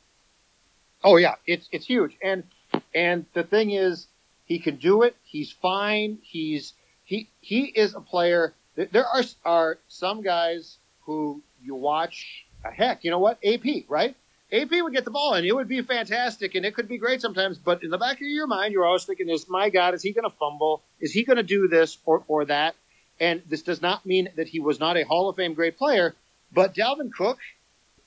Oh 1.04 1.18
yeah, 1.18 1.36
it's 1.48 1.68
it's 1.72 1.86
huge. 1.86 2.16
And 2.24 2.44
and 2.94 3.26
the 3.34 3.44
thing 3.44 3.72
is, 3.72 4.08
he 4.46 4.60
can 4.60 4.76
do 4.76 5.02
it. 5.04 5.16
He's 5.24 5.52
fine. 5.52 6.20
He's 6.22 6.74
he 7.12 7.28
he 7.42 7.66
is 7.66 7.94
a 7.94 8.00
player. 8.00 8.54
There 8.76 9.06
are 9.06 9.24
are 9.44 9.78
some 9.90 10.22
guys 10.22 10.78
who 11.06 11.42
you 11.62 11.76
watch. 11.76 12.46
uh, 12.64 12.72
Heck, 12.72 13.04
you 13.04 13.12
know 13.12 13.20
what? 13.20 13.38
AP, 13.44 13.66
right? 13.90 14.16
AP 14.54 14.72
would 14.72 14.94
get 14.94 15.04
the 15.04 15.12
ball 15.12 15.34
and 15.34 15.46
it 15.46 15.54
would 15.54 15.68
be 15.68 15.82
fantastic 15.82 16.56
and 16.56 16.66
it 16.66 16.74
could 16.74 16.88
be 16.88 16.98
great 16.98 17.22
sometimes. 17.22 17.58
But 17.58 17.84
in 17.84 17.90
the 17.90 17.98
back 17.98 18.16
of 18.22 18.28
your 18.28 18.48
mind, 18.48 18.72
you're 18.72 18.86
always 18.86 19.04
thinking, 19.04 19.28
"Is 19.30 19.50
my 19.50 19.70
God, 19.70 19.94
is 19.94 20.02
he 20.04 20.14
going 20.14 20.30
to 20.30 20.36
fumble? 20.38 20.84
Is 21.02 21.12
he 21.12 21.26
going 21.26 21.36
to 21.38 21.44
do 21.44 21.68
this 21.68 21.98
or 22.06 22.24
or 22.30 22.46
that?" 22.46 22.76
And 23.20 23.42
this 23.50 23.62
does 23.62 23.82
not 23.82 24.06
mean 24.06 24.30
that 24.38 24.48
he 24.48 24.60
was 24.62 24.80
not 24.80 24.96
a 24.98 25.04
Hall 25.04 25.28
of 25.30 25.36
Fame 25.36 25.54
great 25.54 25.78
player. 25.78 26.16
But 26.54 26.74
Dalvin 26.76 27.12
Cook, 27.12 27.40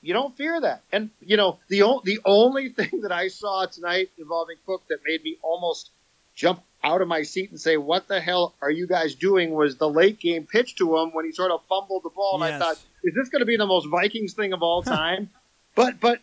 you 0.01 0.13
don't 0.13 0.35
fear 0.35 0.59
that. 0.61 0.81
And 0.91 1.11
you 1.21 1.37
know, 1.37 1.59
the 1.67 1.83
o- 1.83 2.01
the 2.03 2.19
only 2.25 2.69
thing 2.79 3.01
that 3.03 3.11
I 3.11 3.27
saw 3.27 3.65
tonight 3.67 4.09
involving 4.17 4.57
Cook 4.65 4.81
that 4.89 4.99
made 5.05 5.23
me 5.23 5.37
almost 5.43 5.91
jump 6.33 6.63
out 6.85 7.01
of 7.01 7.07
my 7.07 7.23
seat 7.23 7.49
and 7.49 7.59
say, 7.59 7.75
"What 7.77 8.07
the 8.07 8.21
hell 8.21 8.53
are 8.61 8.71
you 8.71 8.87
guys 8.87 9.15
doing?" 9.15 9.53
was 9.53 9.77
the 9.77 9.89
late 9.89 10.19
game 10.19 10.45
pitch 10.45 10.75
to 10.75 10.97
him 10.97 11.11
when 11.11 11.25
he 11.25 11.31
sort 11.31 11.51
of 11.51 11.61
fumbled 11.67 12.03
the 12.03 12.09
ball. 12.09 12.35
And 12.35 12.43
I 12.43 12.59
thought, 12.59 12.77
"Is 13.03 13.13
this 13.15 13.29
going 13.29 13.41
to 13.41 13.45
be 13.45 13.57
the 13.57 13.65
most 13.65 13.87
Vikings 13.89 14.33
thing 14.33 14.53
of 14.53 14.61
all 14.61 14.83
time?" 15.01 15.29
but 15.73 15.99
but 15.99 16.19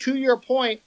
to 0.00 0.16
your 0.16 0.38
point, 0.38 0.80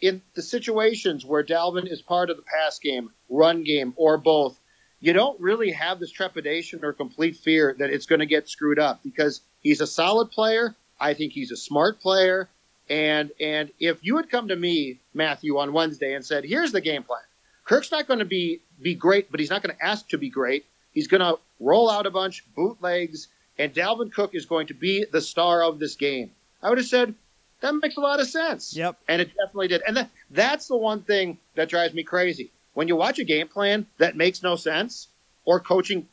in 0.00 0.22
the 0.34 0.42
situations 0.42 1.24
where 1.24 1.44
Dalvin 1.44 1.90
is 1.90 2.02
part 2.02 2.30
of 2.30 2.36
the 2.36 2.42
pass 2.42 2.78
game, 2.78 3.10
run 3.28 3.62
game, 3.64 3.94
or 3.96 4.18
both, 4.18 4.58
you 5.00 5.12
don't 5.12 5.38
really 5.40 5.70
have 5.72 6.00
this 6.00 6.10
trepidation 6.10 6.84
or 6.84 6.92
complete 6.92 7.36
fear 7.36 7.74
that 7.78 7.90
it's 7.90 8.06
going 8.06 8.20
to 8.20 8.26
get 8.26 8.48
screwed 8.48 8.78
up 8.78 9.02
because 9.02 9.40
he's 9.62 9.80
a 9.80 9.86
solid 9.86 10.30
player. 10.30 10.74
I 10.98 11.14
think 11.14 11.32
he's 11.32 11.50
a 11.50 11.56
smart 11.56 12.00
player. 12.00 12.48
And 12.88 13.30
and 13.40 13.70
if 13.78 14.04
you 14.04 14.16
had 14.16 14.28
come 14.28 14.48
to 14.48 14.56
me, 14.56 14.98
Matthew, 15.14 15.56
on 15.58 15.72
Wednesday 15.72 16.14
and 16.14 16.24
said, 16.24 16.44
"Here's 16.44 16.72
the 16.72 16.80
game 16.80 17.04
plan," 17.04 17.22
Kirk's 17.64 17.90
not 17.90 18.06
going 18.06 18.18
to 18.18 18.24
be 18.24 18.60
be 18.80 18.94
great, 18.94 19.30
but 19.30 19.40
he's 19.40 19.50
not 19.50 19.62
going 19.62 19.76
to 19.76 19.84
ask 19.84 20.08
to 20.08 20.18
be 20.18 20.30
great. 20.30 20.64
He's 20.92 21.06
going 21.06 21.20
to 21.20 21.38
roll 21.60 21.90
out 21.90 22.06
a 22.06 22.10
bunch, 22.10 22.44
bootlegs, 22.56 23.28
and 23.58 23.72
Dalvin 23.72 24.12
Cook 24.12 24.34
is 24.34 24.46
going 24.46 24.66
to 24.68 24.74
be 24.74 25.04
the 25.10 25.20
star 25.20 25.62
of 25.62 25.78
this 25.78 25.94
game. 25.94 26.30
I 26.62 26.68
would 26.68 26.78
have 26.78 26.86
said 26.86 27.14
that 27.60 27.74
makes 27.74 27.96
a 27.96 28.00
lot 28.00 28.20
of 28.20 28.28
sense. 28.28 28.74
Yep. 28.74 28.96
And 29.08 29.20
it 29.22 29.28
definitely 29.28 29.68
did. 29.68 29.82
And 29.86 29.96
that, 29.96 30.10
that's 30.30 30.66
the 30.68 30.76
one 30.76 31.02
thing 31.02 31.38
that 31.54 31.68
drives 31.68 31.94
me 31.94 32.02
crazy. 32.02 32.50
When 32.74 32.88
you 32.88 32.96
watch 32.96 33.18
a 33.18 33.24
game 33.24 33.48
plan 33.48 33.86
that 33.98 34.16
makes 34.16 34.42
no 34.42 34.56
sense, 34.56 35.08
or 35.44 35.60
coaching, 35.60 36.08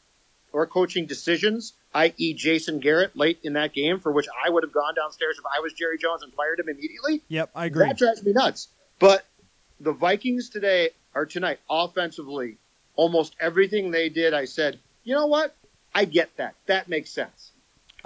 or 0.51 0.65
coaching 0.67 1.05
decisions, 1.05 1.73
i.e., 1.93 2.33
Jason 2.33 2.79
Garrett 2.79 3.15
late 3.15 3.39
in 3.43 3.53
that 3.53 3.73
game, 3.73 3.99
for 3.99 4.11
which 4.11 4.27
I 4.45 4.49
would 4.49 4.63
have 4.63 4.73
gone 4.73 4.95
downstairs 4.95 5.37
if 5.37 5.45
I 5.45 5.59
was 5.61 5.73
Jerry 5.73 5.97
Jones 5.97 6.23
and 6.23 6.33
fired 6.33 6.59
him 6.59 6.69
immediately. 6.69 7.21
Yep, 7.29 7.51
I 7.55 7.65
agree. 7.65 7.85
That 7.85 7.97
drives 7.97 8.23
me 8.23 8.33
nuts. 8.33 8.69
But 8.99 9.25
the 9.79 9.93
Vikings 9.93 10.49
today 10.49 10.89
or 11.15 11.25
tonight, 11.25 11.59
offensively, 11.69 12.57
almost 12.95 13.35
everything 13.39 13.91
they 13.91 14.09
did, 14.09 14.33
I 14.33 14.45
said, 14.45 14.79
you 15.03 15.13
know 15.15 15.27
what? 15.27 15.55
I 15.95 16.05
get 16.05 16.29
that. 16.37 16.55
That 16.67 16.87
makes 16.89 17.09
sense. 17.09 17.51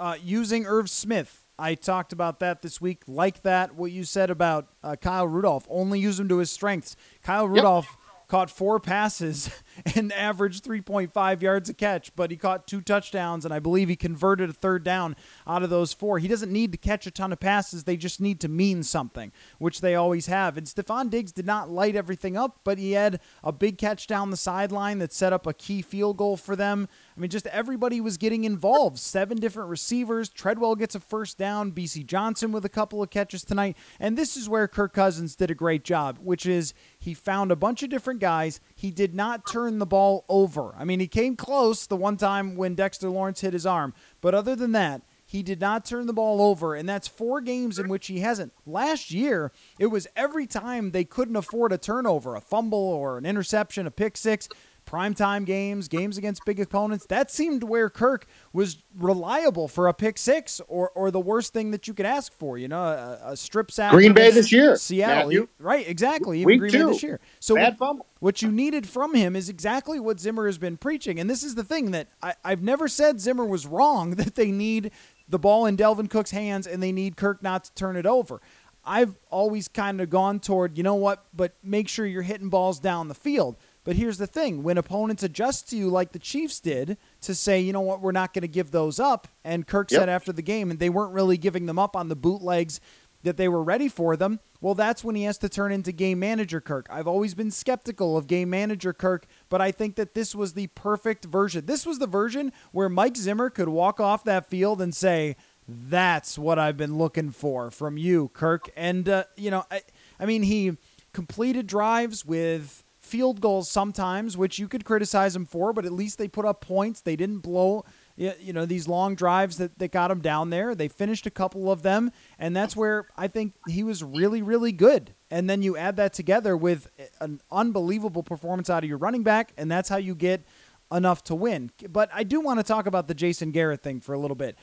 uh, 0.00 0.16
using 0.22 0.66
Irv 0.66 0.88
Smith. 0.88 1.44
I 1.58 1.74
talked 1.74 2.12
about 2.12 2.40
that 2.40 2.62
this 2.62 2.80
week. 2.80 3.02
Like 3.06 3.42
that, 3.42 3.74
what 3.74 3.92
you 3.92 4.04
said 4.04 4.30
about 4.30 4.66
uh, 4.82 4.96
Kyle 4.96 5.28
Rudolph. 5.28 5.66
Only 5.70 6.00
use 6.00 6.18
him 6.18 6.28
to 6.28 6.38
his 6.38 6.50
strengths. 6.50 6.96
Kyle 7.22 7.46
Rudolph 7.46 7.96
caught 8.32 8.50
four 8.50 8.80
passes 8.80 9.50
and 9.94 10.10
averaged 10.10 10.64
3.5 10.64 11.42
yards 11.42 11.68
a 11.68 11.74
catch, 11.74 12.16
but 12.16 12.30
he 12.30 12.36
caught 12.38 12.66
two 12.66 12.80
touchdowns, 12.80 13.44
and 13.44 13.52
I 13.52 13.58
believe 13.58 13.90
he 13.90 13.94
converted 13.94 14.48
a 14.48 14.54
third 14.54 14.82
down 14.82 15.16
out 15.46 15.62
of 15.62 15.68
those 15.68 15.92
four. 15.92 16.18
He 16.18 16.28
doesn't 16.28 16.50
need 16.50 16.72
to 16.72 16.78
catch 16.78 17.06
a 17.06 17.10
ton 17.10 17.30
of 17.34 17.40
passes. 17.40 17.84
They 17.84 17.98
just 17.98 18.22
need 18.22 18.40
to 18.40 18.48
mean 18.48 18.84
something, 18.84 19.32
which 19.58 19.82
they 19.82 19.94
always 19.94 20.28
have. 20.28 20.56
And 20.56 20.66
Stefon 20.66 21.10
Diggs 21.10 21.30
did 21.30 21.44
not 21.44 21.68
light 21.68 21.94
everything 21.94 22.34
up, 22.34 22.60
but 22.64 22.78
he 22.78 22.92
had 22.92 23.20
a 23.44 23.52
big 23.52 23.76
catch 23.76 24.06
down 24.06 24.30
the 24.30 24.38
sideline 24.38 24.98
that 25.00 25.12
set 25.12 25.34
up 25.34 25.46
a 25.46 25.52
key 25.52 25.82
field 25.82 26.16
goal 26.16 26.38
for 26.38 26.56
them. 26.56 26.88
I 27.14 27.20
mean, 27.20 27.28
just 27.28 27.46
everybody 27.48 28.00
was 28.00 28.16
getting 28.16 28.44
involved. 28.44 28.98
Seven 28.98 29.36
different 29.36 29.68
receivers. 29.68 30.30
Treadwell 30.30 30.74
gets 30.74 30.94
a 30.94 31.00
first 31.00 31.36
down. 31.36 31.72
Bisi 31.72 32.06
Johnson 32.06 32.50
with 32.50 32.64
a 32.64 32.70
couple 32.70 33.02
of 33.02 33.10
catches 33.10 33.44
tonight. 33.44 33.76
And 34.00 34.16
this 34.16 34.38
is 34.38 34.48
where 34.48 34.66
Kirk 34.68 34.94
Cousins 34.94 35.36
did 35.36 35.50
a 35.50 35.54
great 35.54 35.84
job, 35.84 36.18
which 36.22 36.46
is 36.46 36.72
he 37.02 37.14
found 37.14 37.50
a 37.50 37.56
bunch 37.56 37.82
of 37.82 37.90
different 37.90 38.20
guys. 38.20 38.60
He 38.76 38.92
did 38.92 39.12
not 39.12 39.44
turn 39.44 39.80
the 39.80 39.86
ball 39.86 40.24
over. 40.28 40.72
I 40.78 40.84
mean, 40.84 41.00
he 41.00 41.08
came 41.08 41.34
close 41.34 41.84
the 41.84 41.96
one 41.96 42.16
time 42.16 42.54
when 42.54 42.76
Dexter 42.76 43.10
Lawrence 43.10 43.40
hit 43.40 43.54
his 43.54 43.66
arm. 43.66 43.92
But 44.20 44.36
other 44.36 44.54
than 44.54 44.70
that, 44.70 45.02
he 45.26 45.42
did 45.42 45.60
not 45.60 45.84
turn 45.84 46.06
the 46.06 46.12
ball 46.12 46.40
over, 46.40 46.76
and 46.76 46.88
that's 46.88 47.08
four 47.08 47.40
games 47.40 47.80
in 47.80 47.88
which 47.88 48.06
he 48.06 48.20
hasn't. 48.20 48.52
Last 48.64 49.10
year, 49.10 49.50
it 49.80 49.86
was 49.86 50.06
every 50.14 50.46
time 50.46 50.92
they 50.92 51.02
couldn't 51.02 51.34
afford 51.34 51.72
a 51.72 51.78
turnover, 51.78 52.36
a 52.36 52.40
fumble 52.40 52.78
or 52.78 53.18
an 53.18 53.26
interception, 53.26 53.84
a 53.84 53.90
pick 53.90 54.16
six 54.16 54.48
primetime 54.86 55.44
games, 55.44 55.88
games 55.88 56.18
against 56.18 56.44
big 56.44 56.60
opponents. 56.60 57.06
That 57.06 57.30
seemed 57.30 57.62
where 57.62 57.88
Kirk 57.88 58.26
was 58.52 58.82
reliable 58.96 59.68
for 59.68 59.88
a 59.88 59.94
pick 59.94 60.18
six 60.18 60.60
or, 60.68 60.90
or 60.90 61.10
the 61.10 61.20
worst 61.20 61.52
thing 61.52 61.70
that 61.70 61.88
you 61.88 61.94
could 61.94 62.06
ask 62.06 62.32
for, 62.32 62.58
you 62.58 62.68
know, 62.68 62.82
a, 62.82 63.20
a 63.32 63.36
strip 63.36 63.70
sack. 63.70 63.92
Green 63.92 64.12
Bay 64.12 64.30
this 64.30 64.52
year, 64.52 64.76
Seattle. 64.76 65.24
Matthew. 65.24 65.48
Right, 65.58 65.88
exactly. 65.88 66.38
Even 66.40 66.46
Week 66.46 66.60
Green 66.60 66.72
two. 66.72 66.86
Bay 66.86 66.92
this 66.92 67.02
year. 67.02 67.20
So 67.40 67.54
Bad 67.54 67.76
what- 67.78 68.06
what 68.20 68.42
you 68.42 68.50
needed 68.50 68.86
from 68.88 69.14
him 69.14 69.34
is 69.34 69.48
exactly 69.48 69.98
what 69.98 70.20
Zimmer 70.20 70.46
has 70.46 70.58
been 70.58 70.76
preaching. 70.76 71.18
And 71.18 71.28
this 71.28 71.42
is 71.42 71.54
the 71.56 71.64
thing 71.64 71.90
that 71.90 72.08
I, 72.22 72.34
I've 72.44 72.62
never 72.62 72.86
said 72.86 73.20
Zimmer 73.20 73.44
was 73.44 73.66
wrong 73.66 74.10
that 74.16 74.34
they 74.34 74.50
need 74.50 74.90
the 75.28 75.38
ball 75.38 75.66
in 75.66 75.76
Dalvin 75.76 76.10
Cook's 76.10 76.30
hands 76.30 76.66
and 76.66 76.82
they 76.82 76.92
need 76.92 77.16
Kirk 77.16 77.42
not 77.42 77.64
to 77.64 77.74
turn 77.74 77.96
it 77.96 78.06
over. 78.06 78.40
I've 78.84 79.14
always 79.30 79.68
kind 79.68 80.00
of 80.00 80.10
gone 80.10 80.40
toward, 80.40 80.76
you 80.76 80.82
know 80.82 80.96
what, 80.96 81.24
but 81.32 81.54
make 81.62 81.88
sure 81.88 82.04
you're 82.04 82.22
hitting 82.22 82.48
balls 82.48 82.80
down 82.80 83.06
the 83.08 83.14
field. 83.14 83.56
But 83.84 83.96
here's 83.96 84.18
the 84.18 84.26
thing 84.28 84.62
when 84.62 84.78
opponents 84.78 85.22
adjust 85.22 85.68
to 85.70 85.76
you 85.76 85.88
like 85.88 86.12
the 86.12 86.18
Chiefs 86.18 86.60
did 86.60 86.96
to 87.22 87.34
say, 87.34 87.60
you 87.60 87.72
know 87.72 87.80
what, 87.80 88.00
we're 88.00 88.12
not 88.12 88.32
going 88.32 88.42
to 88.42 88.48
give 88.48 88.70
those 88.70 89.00
up. 89.00 89.26
And 89.44 89.66
Kirk 89.66 89.90
Yep. 89.90 89.98
said 90.00 90.08
after 90.08 90.32
the 90.32 90.42
game, 90.42 90.70
and 90.70 90.78
they 90.78 90.90
weren't 90.90 91.12
really 91.12 91.36
giving 91.36 91.66
them 91.66 91.78
up 91.78 91.96
on 91.96 92.08
the 92.08 92.14
bootlegs 92.16 92.80
that 93.24 93.36
they 93.36 93.48
were 93.48 93.62
ready 93.62 93.88
for 93.88 94.16
them. 94.16 94.40
Well, 94.60 94.74
that's 94.74 95.02
when 95.04 95.14
he 95.14 95.24
has 95.24 95.38
to 95.38 95.48
turn 95.48 95.72
into 95.72 95.90
game 95.92 96.18
manager 96.20 96.60
Kirk. 96.60 96.86
I've 96.90 97.06
always 97.08 97.34
been 97.34 97.50
skeptical 97.50 98.16
of 98.16 98.26
game 98.26 98.50
manager 98.50 98.92
Kirk, 98.92 99.26
but 99.48 99.60
I 99.60 99.70
think 99.72 99.96
that 99.96 100.14
this 100.14 100.34
was 100.34 100.54
the 100.54 100.68
perfect 100.68 101.24
version. 101.24 101.66
This 101.66 101.84
was 101.86 101.98
the 101.98 102.06
version 102.06 102.52
where 102.72 102.88
Mike 102.88 103.16
Zimmer 103.16 103.50
could 103.50 103.68
walk 103.68 104.00
off 104.00 104.24
that 104.24 104.48
field 104.48 104.80
and 104.82 104.92
say, 104.94 105.36
"That's 105.68 106.36
what 106.38 106.58
I've 106.58 106.76
been 106.76 106.98
looking 106.98 107.30
for 107.30 107.70
from 107.70 107.96
you, 107.96 108.28
Kirk." 108.34 108.70
And 108.76 109.08
uh, 109.08 109.24
you 109.36 109.50
know, 109.52 109.64
I, 109.70 109.82
I 110.18 110.26
mean, 110.26 110.42
he 110.42 110.76
completed 111.12 111.66
drives 111.68 112.24
with 112.24 112.82
field 113.12 113.42
goals 113.42 113.70
sometimes, 113.70 114.38
which 114.38 114.58
you 114.58 114.66
could 114.66 114.86
criticize 114.86 115.36
him 115.36 115.44
for, 115.44 115.74
but 115.74 115.84
at 115.84 115.92
least 115.92 116.16
they 116.16 116.26
put 116.26 116.46
up 116.46 116.62
points. 116.62 117.02
They 117.02 117.14
didn't 117.14 117.40
blow, 117.40 117.84
you 118.16 118.54
know, 118.54 118.64
these 118.64 118.88
long 118.88 119.14
drives 119.14 119.58
that, 119.58 119.78
that 119.78 119.92
got 119.92 120.10
him 120.10 120.22
down 120.22 120.48
there. 120.48 120.74
They 120.74 120.88
finished 120.88 121.26
a 121.26 121.30
couple 121.30 121.70
of 121.70 121.82
them, 121.82 122.10
and 122.38 122.56
that's 122.56 122.74
where 122.74 123.08
I 123.14 123.28
think 123.28 123.52
he 123.68 123.84
was 123.84 124.02
really, 124.02 124.40
really 124.40 124.72
good. 124.72 125.12
And 125.30 125.50
then 125.50 125.60
you 125.60 125.76
add 125.76 125.96
that 125.96 126.14
together 126.14 126.56
with 126.56 126.88
an 127.20 127.42
unbelievable 127.50 128.22
performance 128.22 128.70
out 128.70 128.82
of 128.82 128.88
your 128.88 128.96
running 128.96 129.22
back, 129.22 129.52
and 129.58 129.70
that's 129.70 129.90
how 129.90 129.98
you 129.98 130.14
get 130.14 130.46
enough 130.90 131.22
to 131.24 131.34
win. 131.34 131.70
But 131.90 132.08
I 132.14 132.22
do 132.22 132.40
want 132.40 132.60
to 132.60 132.64
talk 132.64 132.86
about 132.86 133.08
the 133.08 133.14
Jason 133.14 133.50
Garrett 133.50 133.82
thing 133.82 134.00
for 134.00 134.14
a 134.14 134.18
little 134.18 134.36
bit. 134.36 134.56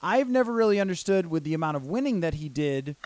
I've 0.00 0.30
never 0.30 0.54
really 0.54 0.80
understood 0.80 1.26
with 1.26 1.44
the 1.44 1.52
amount 1.52 1.76
of 1.76 1.86
winning 1.86 2.20
that 2.20 2.32
he 2.32 2.48
did, 2.48 2.96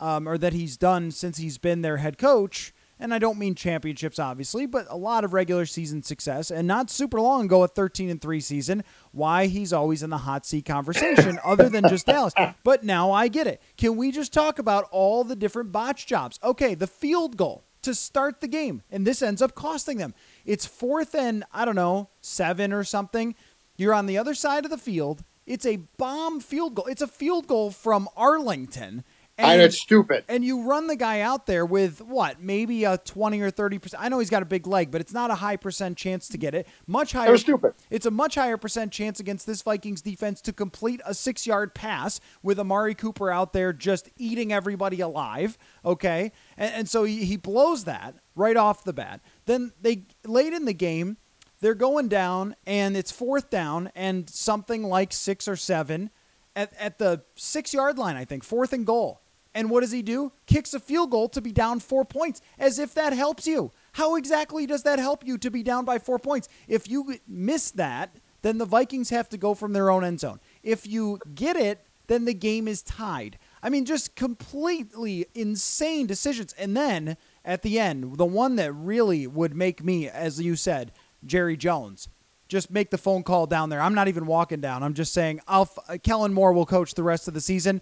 um, 0.00 0.26
or 0.28 0.36
that 0.36 0.52
he's 0.52 0.76
done 0.76 1.12
since 1.12 1.38
he's 1.38 1.58
been 1.58 1.82
their 1.82 1.98
head 1.98 2.18
coach. 2.18 2.74
And 3.02 3.12
I 3.12 3.18
don't 3.18 3.38
mean 3.38 3.54
championships, 3.54 4.18
obviously, 4.18 4.64
but 4.64 4.86
a 4.88 4.96
lot 4.96 5.24
of 5.24 5.32
regular 5.32 5.66
season 5.66 6.02
success, 6.02 6.50
and 6.50 6.68
not 6.68 6.88
super 6.88 7.20
long 7.20 7.46
ago, 7.46 7.64
a 7.64 7.68
13 7.68 8.08
and 8.08 8.20
3 8.20 8.40
season, 8.40 8.84
why 9.10 9.46
he's 9.46 9.72
always 9.72 10.02
in 10.02 10.10
the 10.10 10.18
hot 10.18 10.46
seat 10.46 10.64
conversation, 10.64 11.38
other 11.44 11.68
than 11.68 11.88
just 11.88 12.06
Dallas. 12.06 12.32
But 12.62 12.84
now 12.84 13.10
I 13.10 13.28
get 13.28 13.46
it. 13.48 13.60
Can 13.76 13.96
we 13.96 14.12
just 14.12 14.32
talk 14.32 14.58
about 14.58 14.88
all 14.92 15.24
the 15.24 15.36
different 15.36 15.72
botch 15.72 16.06
jobs? 16.06 16.38
Okay, 16.44 16.74
the 16.74 16.86
field 16.86 17.36
goal 17.36 17.64
to 17.82 17.94
start 17.94 18.40
the 18.40 18.48
game, 18.48 18.82
and 18.90 19.04
this 19.04 19.20
ends 19.20 19.42
up 19.42 19.54
costing 19.56 19.98
them. 19.98 20.14
It's 20.46 20.64
fourth 20.64 21.14
and, 21.14 21.44
I 21.52 21.64
don't 21.64 21.74
know, 21.74 22.08
seven 22.20 22.72
or 22.72 22.84
something. 22.84 23.34
You're 23.76 23.94
on 23.94 24.06
the 24.06 24.18
other 24.18 24.34
side 24.34 24.64
of 24.64 24.70
the 24.70 24.78
field. 24.78 25.24
It's 25.44 25.66
a 25.66 25.78
bomb 25.98 26.40
field 26.40 26.76
goal. 26.76 26.86
It's 26.86 27.02
a 27.02 27.08
field 27.08 27.48
goal 27.48 27.72
from 27.72 28.08
Arlington. 28.16 29.02
And, 29.42 29.50
I 29.50 29.56
know 29.56 29.64
it's 29.64 29.80
stupid. 29.80 30.24
And 30.28 30.44
you 30.44 30.62
run 30.62 30.86
the 30.86 30.96
guy 30.96 31.20
out 31.20 31.46
there 31.46 31.66
with 31.66 32.00
what, 32.00 32.40
maybe 32.40 32.84
a 32.84 32.96
twenty 32.98 33.40
or 33.40 33.50
thirty 33.50 33.78
percent. 33.78 34.02
I 34.02 34.08
know 34.08 34.20
he's 34.20 34.30
got 34.30 34.42
a 34.42 34.46
big 34.46 34.66
leg, 34.66 34.90
but 34.90 35.00
it's 35.00 35.12
not 35.12 35.30
a 35.30 35.34
high 35.34 35.56
percent 35.56 35.98
chance 35.98 36.28
to 36.28 36.38
get 36.38 36.54
it. 36.54 36.68
Much 36.86 37.12
higher. 37.12 37.26
That 37.26 37.32
was 37.32 37.40
stupid. 37.40 37.74
It's 37.90 38.06
a 38.06 38.10
much 38.10 38.36
higher 38.36 38.56
percent 38.56 38.92
chance 38.92 39.18
against 39.18 39.46
this 39.46 39.62
Vikings 39.62 40.00
defense 40.00 40.40
to 40.42 40.52
complete 40.52 41.00
a 41.04 41.12
six-yard 41.12 41.74
pass 41.74 42.20
with 42.42 42.60
Amari 42.60 42.94
Cooper 42.94 43.30
out 43.30 43.52
there 43.52 43.72
just 43.72 44.08
eating 44.16 44.52
everybody 44.52 45.00
alive. 45.00 45.58
Okay, 45.84 46.30
and, 46.56 46.74
and 46.74 46.88
so 46.88 47.04
he, 47.04 47.24
he 47.24 47.36
blows 47.36 47.84
that 47.84 48.14
right 48.36 48.56
off 48.56 48.84
the 48.84 48.92
bat. 48.92 49.20
Then 49.46 49.72
they 49.80 50.04
late 50.24 50.52
in 50.52 50.66
the 50.66 50.72
game, 50.72 51.16
they're 51.60 51.74
going 51.74 52.08
down, 52.08 52.54
and 52.66 52.96
it's 52.96 53.10
fourth 53.10 53.50
down 53.50 53.90
and 53.94 54.30
something 54.30 54.84
like 54.84 55.12
six 55.12 55.48
or 55.48 55.56
seven 55.56 56.10
at, 56.54 56.72
at 56.78 56.98
the 56.98 57.22
six 57.34 57.72
yard 57.72 57.98
line, 57.98 58.16
I 58.16 58.24
think, 58.24 58.44
fourth 58.44 58.72
and 58.72 58.84
goal. 58.86 59.21
And 59.54 59.68
what 59.68 59.80
does 59.80 59.92
he 59.92 60.02
do? 60.02 60.32
Kicks 60.46 60.72
a 60.72 60.80
field 60.80 61.10
goal 61.10 61.28
to 61.30 61.40
be 61.40 61.52
down 61.52 61.80
four 61.80 62.04
points, 62.04 62.40
as 62.58 62.78
if 62.78 62.94
that 62.94 63.12
helps 63.12 63.46
you. 63.46 63.70
How 63.92 64.16
exactly 64.16 64.66
does 64.66 64.82
that 64.84 64.98
help 64.98 65.26
you 65.26 65.36
to 65.38 65.50
be 65.50 65.62
down 65.62 65.84
by 65.84 65.98
four 65.98 66.18
points? 66.18 66.48
If 66.68 66.88
you 66.88 67.16
miss 67.28 67.70
that, 67.72 68.16
then 68.40 68.58
the 68.58 68.64
Vikings 68.64 69.10
have 69.10 69.28
to 69.28 69.38
go 69.38 69.54
from 69.54 69.72
their 69.72 69.90
own 69.90 70.04
end 70.04 70.20
zone. 70.20 70.40
If 70.62 70.86
you 70.86 71.18
get 71.34 71.56
it, 71.56 71.86
then 72.06 72.24
the 72.24 72.34
game 72.34 72.66
is 72.66 72.82
tied. 72.82 73.38
I 73.62 73.70
mean, 73.70 73.84
just 73.84 74.16
completely 74.16 75.26
insane 75.34 76.06
decisions. 76.06 76.52
And 76.54 76.76
then 76.76 77.16
at 77.44 77.62
the 77.62 77.78
end, 77.78 78.16
the 78.18 78.26
one 78.26 78.56
that 78.56 78.72
really 78.72 79.26
would 79.26 79.54
make 79.54 79.84
me, 79.84 80.08
as 80.08 80.40
you 80.40 80.56
said, 80.56 80.92
Jerry 81.24 81.56
Jones, 81.56 82.08
just 82.48 82.70
make 82.70 82.90
the 82.90 82.98
phone 82.98 83.22
call 83.22 83.46
down 83.46 83.70
there. 83.70 83.80
I'm 83.80 83.94
not 83.94 84.08
even 84.08 84.26
walking 84.26 84.60
down. 84.60 84.82
I'm 84.82 84.94
just 84.94 85.14
saying, 85.14 85.40
I'll, 85.46 85.66
Kellen 86.02 86.34
Moore 86.34 86.52
will 86.52 86.66
coach 86.66 86.94
the 86.94 87.02
rest 87.02 87.28
of 87.28 87.34
the 87.34 87.40
season 87.40 87.80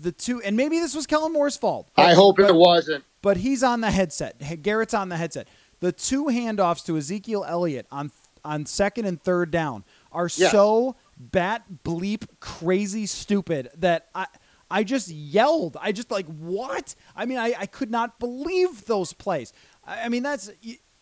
the 0.00 0.12
two, 0.12 0.40
and 0.42 0.56
maybe 0.56 0.78
this 0.78 0.94
was 0.94 1.06
Kellen 1.06 1.32
Moore's 1.32 1.56
fault. 1.56 1.90
But, 1.96 2.06
I 2.06 2.14
hope 2.14 2.36
but, 2.36 2.50
it 2.50 2.54
wasn't. 2.54 3.04
But 3.22 3.38
he's 3.38 3.62
on 3.62 3.80
the 3.80 3.90
headset. 3.90 4.62
Garrett's 4.62 4.94
on 4.94 5.08
the 5.08 5.16
headset. 5.16 5.48
The 5.80 5.92
two 5.92 6.26
handoffs 6.26 6.84
to 6.86 6.96
Ezekiel 6.96 7.44
Elliott 7.46 7.86
on 7.90 8.10
on 8.44 8.66
second 8.66 9.06
and 9.06 9.22
third 9.22 9.50
down 9.50 9.84
are 10.12 10.28
yes. 10.34 10.52
so 10.52 10.96
bat 11.16 11.64
bleep 11.84 12.26
crazy 12.40 13.06
stupid 13.06 13.70
that 13.76 14.08
I. 14.14 14.26
I 14.70 14.82
just 14.82 15.08
yelled. 15.08 15.76
I 15.80 15.92
just 15.92 16.10
like 16.10 16.26
what? 16.26 16.96
I 17.14 17.26
mean, 17.26 17.38
I, 17.38 17.54
I 17.56 17.66
could 17.66 17.90
not 17.90 18.18
believe 18.18 18.86
those 18.86 19.12
plays. 19.12 19.52
I, 19.84 20.06
I 20.06 20.08
mean, 20.08 20.22
that's 20.22 20.50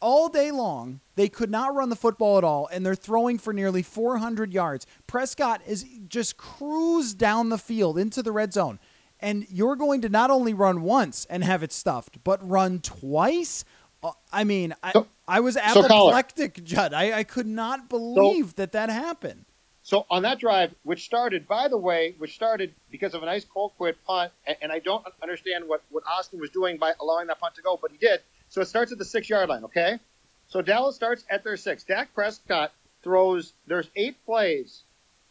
all 0.03 0.29
day 0.29 0.51
long. 0.51 1.01
They 1.15 1.29
could 1.29 1.51
not 1.51 1.75
run 1.75 1.89
the 1.89 1.97
football 1.97 2.37
at 2.37 2.45
all, 2.45 2.69
and 2.73 2.85
they're 2.85 2.95
throwing 2.95 3.39
for 3.39 3.53
nearly 3.53 3.83
400 3.83 4.53
yards. 4.53 4.87
Prescott 5.07 5.63
is 5.67 5.87
just 6.09 6.37
cruised 6.37 7.17
down 7.17 7.49
the 7.49 7.59
field 7.59 7.97
into 7.99 8.23
the 8.23 8.33
red 8.33 8.53
zone, 8.53 8.79
and 9.21 9.47
you're 9.49 9.77
going 9.77 10.03
to 10.03 10.09
not 10.09 10.31
only 10.31 10.53
run 10.53 10.83
once 10.83 11.27
and 11.31 11.45
have 11.45 11.63
it 11.63 11.73
stuffed, 11.73 12.19
but 12.25 12.47
run 12.47 12.81
twice. 12.81 13.65
Uh, 14.03 14.11
I 14.33 14.45
mean, 14.45 14.75
I, 14.83 14.93
so, 14.93 15.07
I 15.29 15.41
was 15.41 15.57
apoplectic, 15.57 16.57
so 16.59 16.63
Judd. 16.65 16.93
I, 16.93 17.19
I 17.19 17.25
could 17.25 17.47
not 17.47 17.89
believe 17.89 18.49
so, 18.49 18.53
that 18.57 18.73
that 18.73 18.91
happened. 18.91 19.45
So 19.85 20.07
on 20.11 20.23
that 20.23 20.39
drive, 20.39 20.75
which 20.85 21.05
started, 21.05 21.49
by 21.49 21.69
the 21.69 21.77
way, 21.77 22.15
which 22.19 22.35
started 22.35 22.73
because 22.91 23.15
of 23.15 23.23
a 23.23 23.27
nice 23.27 23.45
Colquitt 23.45 23.97
punt, 24.07 24.33
and, 24.47 24.57
and 24.63 24.73
I 24.73 24.79
don't 24.79 25.05
understand 25.23 25.67
what, 25.67 25.83
what 25.91 26.05
Austin 26.07 26.41
was 26.41 26.51
doing 26.51 26.79
by 26.79 26.93
allowing 27.01 27.27
that 27.27 27.41
punt 27.41 27.57
to 27.57 27.63
go, 27.63 27.79
but 27.81 27.91
he 27.91 27.99
did. 27.99 28.21
So 28.53 28.61
it 28.61 28.69
starts 28.69 28.93
at 28.93 28.99
the 28.99 29.05
six 29.07 29.31
yard 29.31 29.49
line, 29.49 29.65
okay? 29.65 29.99
So 30.47 30.61
Dallas 30.61 30.95
starts 30.95 31.25
at 31.31 31.43
their 31.43 31.57
six. 31.57 31.85
Dak 31.85 32.13
Prescott 32.13 32.71
throws, 33.03 33.55
there's 33.67 33.89
eight 33.97 34.23
plays. 34.27 34.83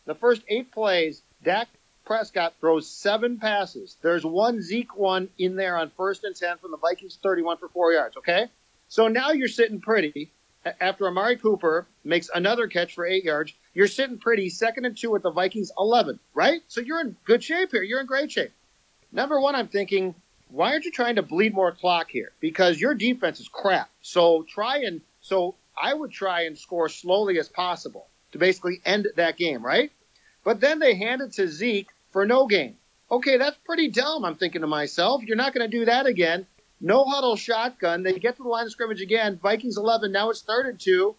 The 0.06 0.16
first 0.16 0.42
eight 0.48 0.72
plays, 0.72 1.22
Dak 1.44 1.68
Prescott 2.04 2.56
throws 2.60 2.90
seven 2.90 3.38
passes. 3.38 3.98
There's 4.02 4.26
one 4.26 4.60
Zeke 4.60 4.98
one 4.98 5.30
in 5.38 5.56
there 5.56 5.78
on 5.78 5.92
first 5.96 6.24
and 6.24 6.36
10 6.36 6.58
from 6.58 6.72
the 6.72 6.78
Vikings 6.78 7.20
31 7.22 7.58
for 7.58 7.70
four 7.70 7.94
yards, 7.94 8.18
okay? 8.18 8.48
So 8.88 9.08
now 9.08 9.30
you're 9.30 9.48
sitting 9.48 9.80
pretty 9.80 10.32
after 10.80 11.08
Amari 11.08 11.38
Cooper 11.38 11.86
makes 12.04 12.32
another 12.34 12.66
catch 12.66 12.96
for 12.96 13.06
eight 13.06 13.24
yards. 13.24 13.54
You're 13.76 13.86
sitting 13.86 14.18
pretty 14.18 14.50
second 14.50 14.86
and 14.86 14.98
two 14.98 15.16
at 15.16 15.22
the 15.22 15.30
Vikings 15.30 15.72
11, 15.78 16.20
right? 16.34 16.64
So 16.68 16.82
you're 16.82 17.02
in 17.02 17.16
good 17.26 17.44
shape 17.44 17.70
here. 17.70 17.84
You're 17.84 18.02
in 18.02 18.08
great 18.08 18.32
shape. 18.32 18.52
Number 19.12 19.40
one, 19.40 19.54
I'm 19.54 19.68
thinking 19.68 20.16
why 20.52 20.72
aren't 20.72 20.86
you 20.86 20.92
trying 20.92 21.16
to 21.16 21.22
bleed 21.22 21.54
more 21.54 21.72
clock 21.72 22.10
here? 22.10 22.32
Because 22.40 22.80
your 22.80 22.94
defense 22.94 23.40
is 23.40 23.48
crap. 23.48 23.90
So 24.02 24.44
try 24.44 24.80
and 24.80 25.02
so 25.22 25.56
I 25.82 25.94
would 25.94 26.12
try 26.12 26.42
and 26.42 26.58
score 26.58 26.90
slowly 26.90 27.40
as 27.40 27.48
possible 27.48 28.08
to 28.34 28.38
basically 28.38 28.82
end 28.86 29.08
that 29.16 29.38
game, 29.38 29.66
right? 29.66 29.92
But 30.44 30.60
then 30.60 30.80
they 30.80 30.96
hand 30.96 31.22
it 31.22 31.34
to 31.34 31.48
Zeke 31.48 31.90
for 32.12 32.26
no 32.26 32.48
gain. 32.48 32.76
Okay, 33.10 33.38
that's 33.38 33.58
pretty 33.66 33.90
dumb. 33.90 34.26
I'm 34.26 34.36
thinking 34.36 34.62
to 34.62 34.68
myself, 34.68 35.24
you're 35.24 35.38
not 35.38 35.54
going 35.54 35.70
to 35.70 35.78
do 35.78 35.86
that 35.86 36.06
again. 36.06 36.46
No 36.80 37.04
huddle 37.04 37.36
shotgun. 37.36 38.04
They 38.04 38.14
get 38.14 38.38
to 38.38 38.44
the 38.44 38.50
line 38.50 38.66
of 38.66 38.72
scrimmage 38.72 39.02
again. 39.02 39.40
Vikings 39.42 39.78
11. 39.78 40.12
Now 40.12 40.30
it's 40.30 40.42
third 40.42 40.66
and 40.66 40.80
two, 40.80 41.16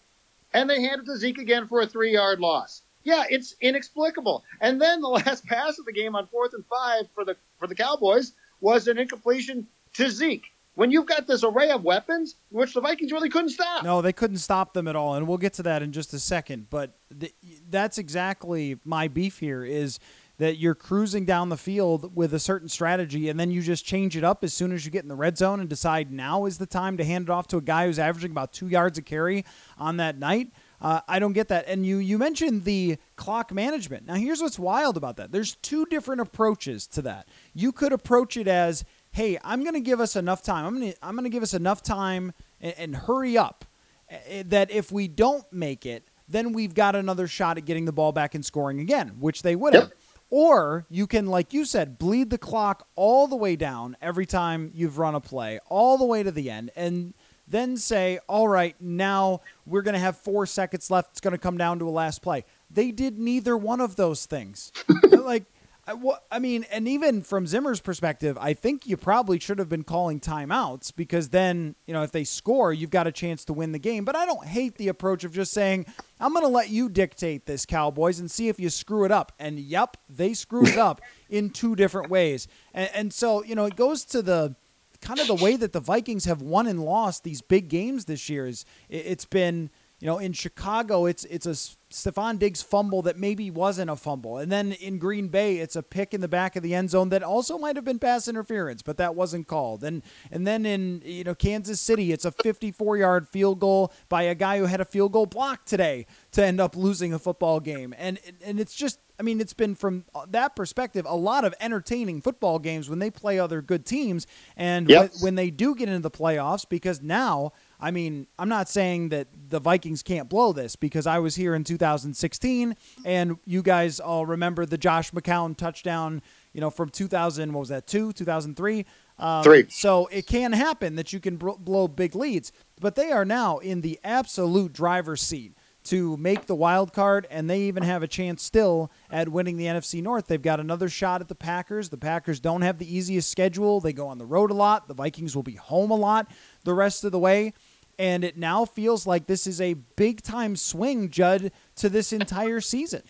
and 0.53 0.69
they 0.69 0.81
hand 0.81 1.01
it 1.01 1.05
to 1.05 1.17
Zeke 1.17 1.37
again 1.37 1.67
for 1.67 1.81
a 1.81 1.87
three-yard 1.87 2.39
loss. 2.39 2.81
Yeah, 3.03 3.23
it's 3.29 3.55
inexplicable. 3.61 4.43
And 4.59 4.81
then 4.81 5.01
the 5.01 5.07
last 5.25 5.45
pass 5.45 5.79
of 5.79 5.85
the 5.85 5.93
game 5.93 6.15
on 6.15 6.27
fourth 6.27 6.53
and 6.53 6.65
five 6.65 7.05
for 7.13 7.25
the 7.25 7.35
for 7.59 7.67
the 7.67 7.75
Cowboys 7.75 8.33
was 8.63 8.87
an 8.87 8.97
incompletion 8.97 9.67
to 9.93 10.09
Zeke. 10.09 10.45
When 10.75 10.89
you've 10.89 11.05
got 11.05 11.27
this 11.27 11.43
array 11.43 11.69
of 11.69 11.83
weapons, 11.83 12.35
which 12.49 12.73
the 12.73 12.81
Vikings 12.81 13.11
really 13.11 13.29
couldn't 13.29 13.49
stop. 13.49 13.83
No, 13.83 14.01
they 14.01 14.13
couldn't 14.13 14.37
stop 14.37 14.73
them 14.73 14.87
at 14.87 14.95
all, 14.95 15.13
and 15.13 15.27
we'll 15.27 15.37
get 15.37 15.53
to 15.53 15.63
that 15.63 15.83
in 15.83 15.91
just 15.91 16.13
a 16.15 16.19
second. 16.19 16.67
But 16.71 16.97
th- 17.19 17.35
that's 17.69 17.99
exactly 17.99 18.79
my 18.83 19.07
beef 19.07 19.37
here 19.37 19.63
is 19.63 19.99
that 20.37 20.57
you're 20.57 20.73
cruising 20.73 21.25
down 21.25 21.49
the 21.49 21.57
field 21.57 22.15
with 22.15 22.33
a 22.33 22.39
certain 22.39 22.67
strategy 22.67 23.29
and 23.29 23.39
then 23.39 23.51
you 23.51 23.61
just 23.61 23.85
change 23.85 24.17
it 24.17 24.23
up 24.23 24.43
as 24.43 24.51
soon 24.51 24.71
as 24.71 24.83
you 24.83 24.89
get 24.89 25.03
in 25.03 25.07
the 25.07 25.15
red 25.15 25.37
zone 25.37 25.59
and 25.59 25.69
decide 25.69 26.11
now 26.11 26.45
is 26.45 26.57
the 26.57 26.65
time 26.65 26.97
to 26.97 27.05
hand 27.05 27.25
it 27.25 27.29
off 27.29 27.47
to 27.47 27.57
a 27.57 27.61
guy 27.61 27.85
who's 27.85 27.99
averaging 27.99 28.31
about 28.31 28.51
two 28.51 28.67
yards 28.67 28.97
a 28.97 29.01
carry 29.03 29.45
on 29.77 29.97
that 29.97 30.17
night. 30.17 30.51
Uh, 30.81 31.01
I 31.07 31.19
don't 31.19 31.33
get 31.33 31.47
that. 31.47 31.65
And 31.67 31.85
you 31.85 31.97
you 31.97 32.17
mentioned 32.17 32.65
the 32.65 32.97
clock 33.15 33.53
management. 33.53 34.05
Now 34.05 34.15
here's 34.15 34.41
what's 34.41 34.59
wild 34.59 34.97
about 34.97 35.17
that. 35.17 35.31
There's 35.31 35.55
two 35.55 35.85
different 35.85 36.21
approaches 36.21 36.87
to 36.87 37.01
that. 37.03 37.29
You 37.53 37.71
could 37.71 37.93
approach 37.93 38.37
it 38.37 38.47
as, 38.47 38.83
"Hey, 39.11 39.37
I'm 39.43 39.61
going 39.61 39.75
to 39.75 39.79
give 39.79 39.99
us 39.99 40.15
enough 40.15 40.43
time. 40.43 40.65
I'm 40.65 40.79
going 40.79 40.91
to 40.91 40.97
I'm 41.05 41.15
going 41.15 41.23
to 41.23 41.29
give 41.29 41.43
us 41.43 41.53
enough 41.53 41.81
time 41.81 42.33
and, 42.59 42.73
and 42.77 42.95
hurry 42.95 43.37
up 43.37 43.65
eh, 44.09 44.17
eh, 44.27 44.43
that 44.47 44.71
if 44.71 44.91
we 44.91 45.07
don't 45.07 45.45
make 45.53 45.85
it, 45.85 46.07
then 46.27 46.51
we've 46.53 46.73
got 46.73 46.95
another 46.95 47.27
shot 47.27 47.57
at 47.57 47.65
getting 47.65 47.85
the 47.85 47.93
ball 47.93 48.11
back 48.11 48.35
and 48.35 48.45
scoring 48.45 48.79
again, 48.79 49.15
which 49.19 49.41
they 49.41 49.55
would 49.55 49.73
have." 49.73 49.83
Yep. 49.83 49.93
Or 50.35 50.87
you 50.89 51.05
can, 51.05 51.27
like 51.27 51.53
you 51.53 51.63
said, 51.63 51.99
bleed 51.99 52.31
the 52.31 52.39
clock 52.39 52.87
all 52.95 53.27
the 53.27 53.35
way 53.35 53.55
down 53.55 53.95
every 54.01 54.25
time 54.25 54.71
you've 54.73 54.97
run 54.97 55.13
a 55.13 55.19
play, 55.19 55.59
all 55.67 55.95
the 55.99 56.05
way 56.05 56.23
to 56.23 56.31
the 56.31 56.49
end. 56.49 56.71
And 56.75 57.13
then 57.47 57.77
say, 57.77 58.19
all 58.27 58.47
right, 58.47 58.75
now 58.79 59.41
we're 59.65 59.81
going 59.81 59.93
to 59.93 59.99
have 59.99 60.17
four 60.17 60.45
seconds 60.45 60.89
left. 60.89 61.11
It's 61.11 61.21
going 61.21 61.33
to 61.33 61.37
come 61.37 61.57
down 61.57 61.79
to 61.79 61.87
a 61.87 61.91
last 61.91 62.21
play. 62.21 62.45
They 62.71 62.91
did 62.91 63.19
neither 63.19 63.57
one 63.57 63.81
of 63.81 63.95
those 63.95 64.25
things. 64.25 64.71
like, 65.11 65.45
I, 65.85 65.95
I 66.31 66.39
mean, 66.39 66.65
and 66.71 66.87
even 66.87 67.21
from 67.21 67.45
Zimmer's 67.45 67.81
perspective, 67.81 68.37
I 68.39 68.53
think 68.53 68.87
you 68.87 68.95
probably 68.95 69.37
should 69.37 69.59
have 69.59 69.67
been 69.67 69.83
calling 69.83 70.21
timeouts 70.21 70.95
because 70.95 71.29
then, 71.29 71.75
you 71.85 71.93
know, 71.93 72.03
if 72.03 72.11
they 72.11 72.23
score, 72.23 72.71
you've 72.71 72.89
got 72.89 73.05
a 73.05 73.11
chance 73.11 73.43
to 73.45 73.53
win 73.53 73.73
the 73.73 73.79
game. 73.79 74.05
But 74.05 74.15
I 74.15 74.25
don't 74.25 74.45
hate 74.45 74.77
the 74.77 74.87
approach 74.87 75.25
of 75.25 75.33
just 75.33 75.51
saying, 75.51 75.85
I'm 76.21 76.31
going 76.31 76.45
to 76.45 76.51
let 76.51 76.69
you 76.69 76.87
dictate 76.87 77.45
this, 77.45 77.65
Cowboys, 77.65 78.19
and 78.19 78.31
see 78.31 78.47
if 78.47 78.59
you 78.59 78.69
screw 78.69 79.03
it 79.03 79.11
up. 79.11 79.33
And 79.39 79.59
yep, 79.59 79.97
they 80.07 80.33
screwed 80.33 80.69
it 80.69 80.77
up 80.77 81.01
in 81.29 81.49
two 81.49 81.75
different 81.75 82.09
ways. 82.09 82.47
And, 82.73 82.89
and 82.93 83.13
so, 83.13 83.43
you 83.43 83.55
know, 83.55 83.65
it 83.65 83.75
goes 83.75 84.05
to 84.05 84.21
the 84.21 84.55
kind 85.03 85.19
of 85.19 85.27
the 85.27 85.35
way 85.35 85.55
that 85.57 85.73
the 85.73 85.79
Vikings 85.79 86.25
have 86.25 86.41
won 86.41 86.65
and 86.65 86.83
lost 86.83 87.23
these 87.23 87.41
big 87.41 87.67
games 87.67 88.05
this 88.05 88.29
year 88.29 88.47
is 88.47 88.65
it's 88.89 89.25
been 89.25 89.69
you 89.99 90.07
know 90.07 90.17
in 90.17 90.33
Chicago 90.33 91.05
it's 91.05 91.25
it's 91.25 91.45
a 91.45 91.51
Stefon 91.93 92.39
Diggs 92.39 92.63
fumble 92.63 93.03
that 93.03 93.19
maybe 93.19 93.51
wasn't 93.51 93.91
a 93.91 93.95
fumble. 93.95 94.37
And 94.37 94.51
then 94.51 94.71
in 94.71 94.97
Green 94.97 95.27
Bay 95.27 95.57
it's 95.57 95.75
a 95.75 95.83
pick 95.83 96.13
in 96.13 96.21
the 96.21 96.27
back 96.27 96.55
of 96.55 96.63
the 96.63 96.73
end 96.73 96.89
zone 96.89 97.09
that 97.09 97.21
also 97.21 97.57
might 97.57 97.75
have 97.75 97.85
been 97.85 97.99
pass 97.99 98.27
interference 98.27 98.81
but 98.81 98.97
that 98.97 99.13
wasn't 99.13 99.47
called. 99.47 99.83
And 99.83 100.03
and 100.31 100.47
then 100.47 100.65
in 100.65 101.01
you 101.05 101.25
know 101.25 101.35
Kansas 101.35 101.81
City 101.81 102.13
it's 102.13 102.25
a 102.25 102.31
54 102.31 102.97
yard 102.97 103.27
field 103.27 103.59
goal 103.59 103.91
by 104.07 104.23
a 104.23 104.35
guy 104.35 104.57
who 104.57 104.65
had 104.65 104.81
a 104.81 104.85
field 104.85 105.11
goal 105.11 105.25
block 105.25 105.65
today 105.65 106.05
to 106.31 106.43
end 106.43 106.61
up 106.61 106.75
losing 106.75 107.13
a 107.13 107.19
football 107.19 107.59
game. 107.59 107.93
And 107.97 108.19
and 108.43 108.59
it's 108.59 108.73
just 108.73 108.99
I 109.23 109.25
mean, 109.25 109.39
it's 109.39 109.53
been 109.53 109.73
from 109.73 110.03
that 110.27 110.53
perspective 110.53 111.05
a 111.07 111.15
lot 111.15 111.45
of 111.45 111.55
entertaining 111.61 112.19
football 112.19 112.59
games 112.59 112.89
when 112.89 112.99
they 112.99 113.09
play 113.09 113.39
other 113.39 113.61
good 113.61 113.85
teams 113.85 114.27
and 114.57 114.89
Yep. 114.89 114.99
when, 114.99 115.21
when 115.21 115.35
they 115.35 115.49
do 115.49 115.75
get 115.75 115.87
into 115.87 116.01
the 116.01 116.11
playoffs 116.11 116.67
because 116.67 117.01
now. 117.01 117.53
I 117.79 117.91
mean, 117.91 118.27
I'm 118.37 118.49
not 118.49 118.67
saying 118.67 119.09
that 119.09 119.27
the 119.49 119.59
Vikings 119.59 120.03
can't 120.03 120.27
blow 120.27 120.51
this 120.51 120.75
because 120.75 121.07
I 121.07 121.19
was 121.19 121.35
here 121.35 121.55
in 121.55 121.63
2016 121.63 122.75
and 123.05 123.37
you 123.45 123.61
guys 123.61 124.01
all 124.01 124.25
remember 124.25 124.65
the 124.65 124.77
Josh 124.77 125.11
McCown 125.11 125.55
touchdown, 125.55 126.21
you 126.51 126.59
know, 126.59 126.69
from 126.69 126.89
2000, 126.89 127.53
what 127.53 127.59
was 127.61 127.69
that, 127.69 127.87
2, 127.87 128.11
2003? 128.11 128.85
Um, 129.19 129.43
Three. 129.43 129.65
So 129.69 130.07
it 130.07 130.27
can 130.27 130.51
happen 130.51 130.95
that 130.95 131.13
you 131.13 131.19
can 131.21 131.37
blow 131.37 131.87
big 131.87 132.13
leads, 132.13 132.51
but 132.81 132.95
they 132.95 133.11
are 133.11 133.25
now 133.25 133.59
in 133.59 133.79
the 133.81 133.99
absolute 134.03 134.73
driver's 134.73 135.21
seat 135.21 135.53
to 135.85 136.17
make 136.17 136.45
the 136.45 136.55
wild 136.55 136.93
card, 136.93 137.27
and 137.29 137.49
they 137.49 137.61
even 137.61 137.83
have 137.83 138.03
a 138.03 138.07
chance 138.07 138.41
still 138.43 138.91
at 139.11 139.29
winning 139.29 139.57
the 139.57 139.65
NFC 139.65 140.01
North. 140.01 140.27
They've 140.27 140.41
got 140.41 140.59
another 140.59 140.89
shot 140.89 141.21
at 141.21 141.27
the 141.27 141.35
Packers. 141.35 141.89
The 141.89 141.97
Packers 141.97 142.39
don't 142.39 142.61
have 142.61 142.77
the 142.77 142.95
easiest 142.95 143.29
schedule. 143.29 143.79
They 143.79 143.93
go 143.93 144.07
on 144.07 144.17
the 144.17 144.25
road 144.25 144.51
a 144.51 144.53
lot. 144.53 144.87
The 144.87 144.93
Vikings 144.93 145.35
will 145.35 145.43
be 145.43 145.55
home 145.55 145.91
a 145.91 145.95
lot 145.95 146.31
the 146.63 146.73
rest 146.73 147.03
of 147.03 147.11
the 147.11 147.19
way. 147.19 147.53
And 147.99 148.23
it 148.23 148.37
now 148.37 148.65
feels 148.65 149.05
like 149.05 149.27
this 149.27 149.45
is 149.45 149.61
a 149.61 149.73
big 149.73 150.21
time 150.21 150.55
swing, 150.55 151.09
Judd, 151.09 151.51
to 151.75 151.89
this 151.89 152.11
entire 152.11 152.61
season. 152.61 153.03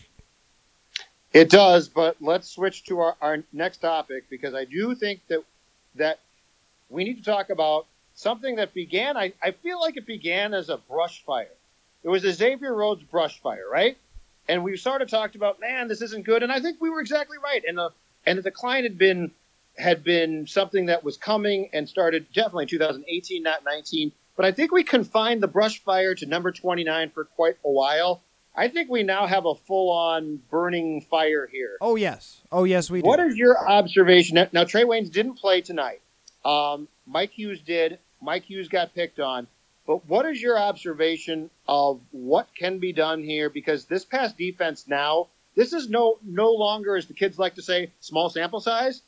It 1.31 1.49
does, 1.49 1.89
but 1.89 2.17
let's 2.19 2.49
switch 2.49 2.83
to 2.85 2.99
our, 2.99 3.15
our 3.21 3.43
next 3.53 3.77
topic 3.77 4.29
because 4.29 4.53
I 4.53 4.65
do 4.65 4.93
think 4.93 5.21
that 5.29 5.43
that 5.95 6.19
we 6.89 7.03
need 7.03 7.17
to 7.17 7.23
talk 7.23 7.49
about 7.49 7.87
something 8.13 8.55
that 8.57 8.73
began. 8.73 9.17
I, 9.17 9.33
I 9.41 9.51
feel 9.51 9.79
like 9.79 9.97
it 9.97 10.05
began 10.05 10.53
as 10.53 10.69
a 10.69 10.77
brush 10.77 11.23
fire. 11.23 11.47
It 12.03 12.09
was 12.09 12.23
the 12.23 12.33
Xavier 12.33 12.73
Rhodes 12.73 13.03
brush 13.03 13.39
fire, 13.41 13.65
right? 13.71 13.97
And 14.47 14.63
we 14.63 14.75
sort 14.75 15.01
of 15.01 15.09
talked 15.09 15.35
about, 15.35 15.59
man, 15.59 15.87
this 15.87 16.01
isn't 16.01 16.25
good. 16.25 16.43
And 16.43 16.51
I 16.51 16.59
think 16.59 16.81
we 16.81 16.89
were 16.89 16.99
exactly 16.99 17.37
right. 17.41 17.63
And 17.65 17.77
the 17.77 17.91
and 18.25 18.37
the 18.37 18.43
decline 18.43 18.83
had 18.83 18.97
been 18.97 19.31
had 19.77 20.03
been 20.03 20.45
something 20.47 20.87
that 20.87 21.03
was 21.03 21.17
coming 21.17 21.69
and 21.73 21.87
started 21.87 22.27
definitely 22.33 22.63
in 22.63 22.69
2018, 22.69 23.43
not 23.43 23.63
19. 23.63 24.11
But 24.35 24.45
I 24.45 24.51
think 24.51 24.71
we 24.71 24.83
confined 24.83 25.41
the 25.41 25.47
brush 25.47 25.79
fire 25.79 26.15
to 26.15 26.25
number 26.25 26.51
29 26.51 27.11
for 27.11 27.25
quite 27.25 27.57
a 27.63 27.69
while. 27.69 28.21
I 28.55 28.67
think 28.67 28.89
we 28.89 29.01
now 29.01 29.25
have 29.25 29.45
a 29.45 29.55
full 29.55 29.91
on 29.91 30.39
burning 30.51 31.01
fire 31.09 31.47
here. 31.51 31.77
Oh, 31.81 31.95
yes. 31.95 32.41
Oh, 32.51 32.65
yes, 32.65 32.89
we 32.89 33.01
do. 33.01 33.07
What 33.07 33.19
is 33.19 33.35
your 33.35 33.57
observation? 33.57 34.35
Now, 34.35 34.47
now, 34.51 34.63
Trae 34.63 34.85
Waynes 34.85 35.11
didn't 35.11 35.35
play 35.35 35.61
tonight. 35.61 36.01
Um, 36.45 36.87
Mike 37.07 37.31
Hughes 37.31 37.61
did. 37.61 37.97
Mike 38.21 38.43
Hughes 38.43 38.67
got 38.67 38.93
picked 38.93 39.19
on. 39.19 39.47
But 39.85 40.05
what 40.07 40.25
is 40.25 40.41
your 40.41 40.57
observation 40.57 41.49
of 41.67 41.99
what 42.11 42.47
can 42.55 42.79
be 42.79 42.93
done 42.93 43.23
here? 43.23 43.49
Because 43.49 43.85
this 43.85 44.05
past 44.05 44.37
defense 44.37 44.87
now, 44.87 45.27
this 45.55 45.73
is 45.73 45.89
no 45.89 46.19
no 46.23 46.51
longer, 46.51 46.95
as 46.95 47.07
the 47.07 47.13
kids 47.13 47.37
like 47.37 47.55
to 47.55 47.61
say, 47.61 47.91
small 47.99 48.29
sample 48.29 48.61
size. 48.61 49.01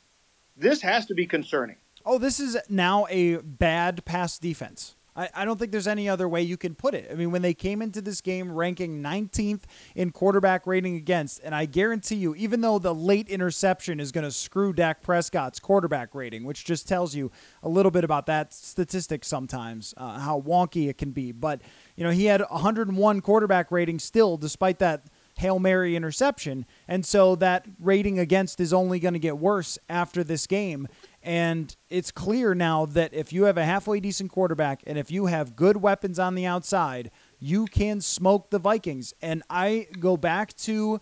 This 0.56 0.82
has 0.82 1.06
to 1.06 1.14
be 1.14 1.26
concerning. 1.26 1.76
Oh, 2.04 2.18
this 2.18 2.40
is 2.40 2.56
now 2.68 3.06
a 3.10 3.36
bad 3.36 4.04
pass 4.04 4.38
defense. 4.38 4.95
I, 5.16 5.28
I 5.34 5.44
don't 5.44 5.58
think 5.58 5.72
there's 5.72 5.86
any 5.86 6.08
other 6.08 6.28
way 6.28 6.42
you 6.42 6.56
can 6.56 6.74
put 6.74 6.94
it. 6.94 7.08
I 7.10 7.14
mean, 7.14 7.30
when 7.30 7.42
they 7.42 7.54
came 7.54 7.80
into 7.80 8.02
this 8.02 8.20
game 8.20 8.52
ranking 8.52 9.02
19th 9.02 9.62
in 9.94 10.10
quarterback 10.10 10.66
rating 10.66 10.96
against, 10.96 11.40
and 11.42 11.54
I 11.54 11.64
guarantee 11.64 12.16
you, 12.16 12.34
even 12.34 12.60
though 12.60 12.78
the 12.78 12.94
late 12.94 13.28
interception 13.28 13.98
is 13.98 14.12
going 14.12 14.24
to 14.24 14.30
screw 14.30 14.72
Dak 14.72 15.02
Prescott's 15.02 15.58
quarterback 15.58 16.14
rating, 16.14 16.44
which 16.44 16.64
just 16.64 16.86
tells 16.86 17.14
you 17.14 17.30
a 17.62 17.68
little 17.68 17.90
bit 17.90 18.04
about 18.04 18.26
that 18.26 18.52
statistic 18.52 19.24
sometimes, 19.24 19.94
uh, 19.96 20.18
how 20.18 20.40
wonky 20.40 20.88
it 20.88 20.98
can 20.98 21.12
be. 21.12 21.32
But, 21.32 21.62
you 21.96 22.04
know, 22.04 22.10
he 22.10 22.26
had 22.26 22.42
101 22.42 23.20
quarterback 23.22 23.70
rating 23.70 23.98
still, 23.98 24.36
despite 24.36 24.78
that 24.80 25.06
Hail 25.38 25.58
Mary 25.58 25.96
interception. 25.96 26.64
And 26.88 27.04
so 27.04 27.36
that 27.36 27.66
rating 27.78 28.18
against 28.18 28.58
is 28.58 28.72
only 28.72 28.98
going 28.98 29.14
to 29.14 29.20
get 29.20 29.36
worse 29.36 29.78
after 29.88 30.24
this 30.24 30.46
game. 30.46 30.88
And 31.26 31.74
it's 31.90 32.12
clear 32.12 32.54
now 32.54 32.86
that 32.86 33.12
if 33.12 33.32
you 33.32 33.44
have 33.44 33.58
a 33.58 33.64
halfway 33.64 33.98
decent 33.98 34.30
quarterback 34.30 34.84
and 34.86 34.96
if 34.96 35.10
you 35.10 35.26
have 35.26 35.56
good 35.56 35.78
weapons 35.78 36.20
on 36.20 36.36
the 36.36 36.46
outside, 36.46 37.10
you 37.40 37.66
can 37.66 38.00
smoke 38.00 38.50
the 38.50 38.60
Vikings. 38.60 39.12
And 39.20 39.42
I 39.50 39.88
go 39.98 40.16
back 40.16 40.56
to 40.58 41.00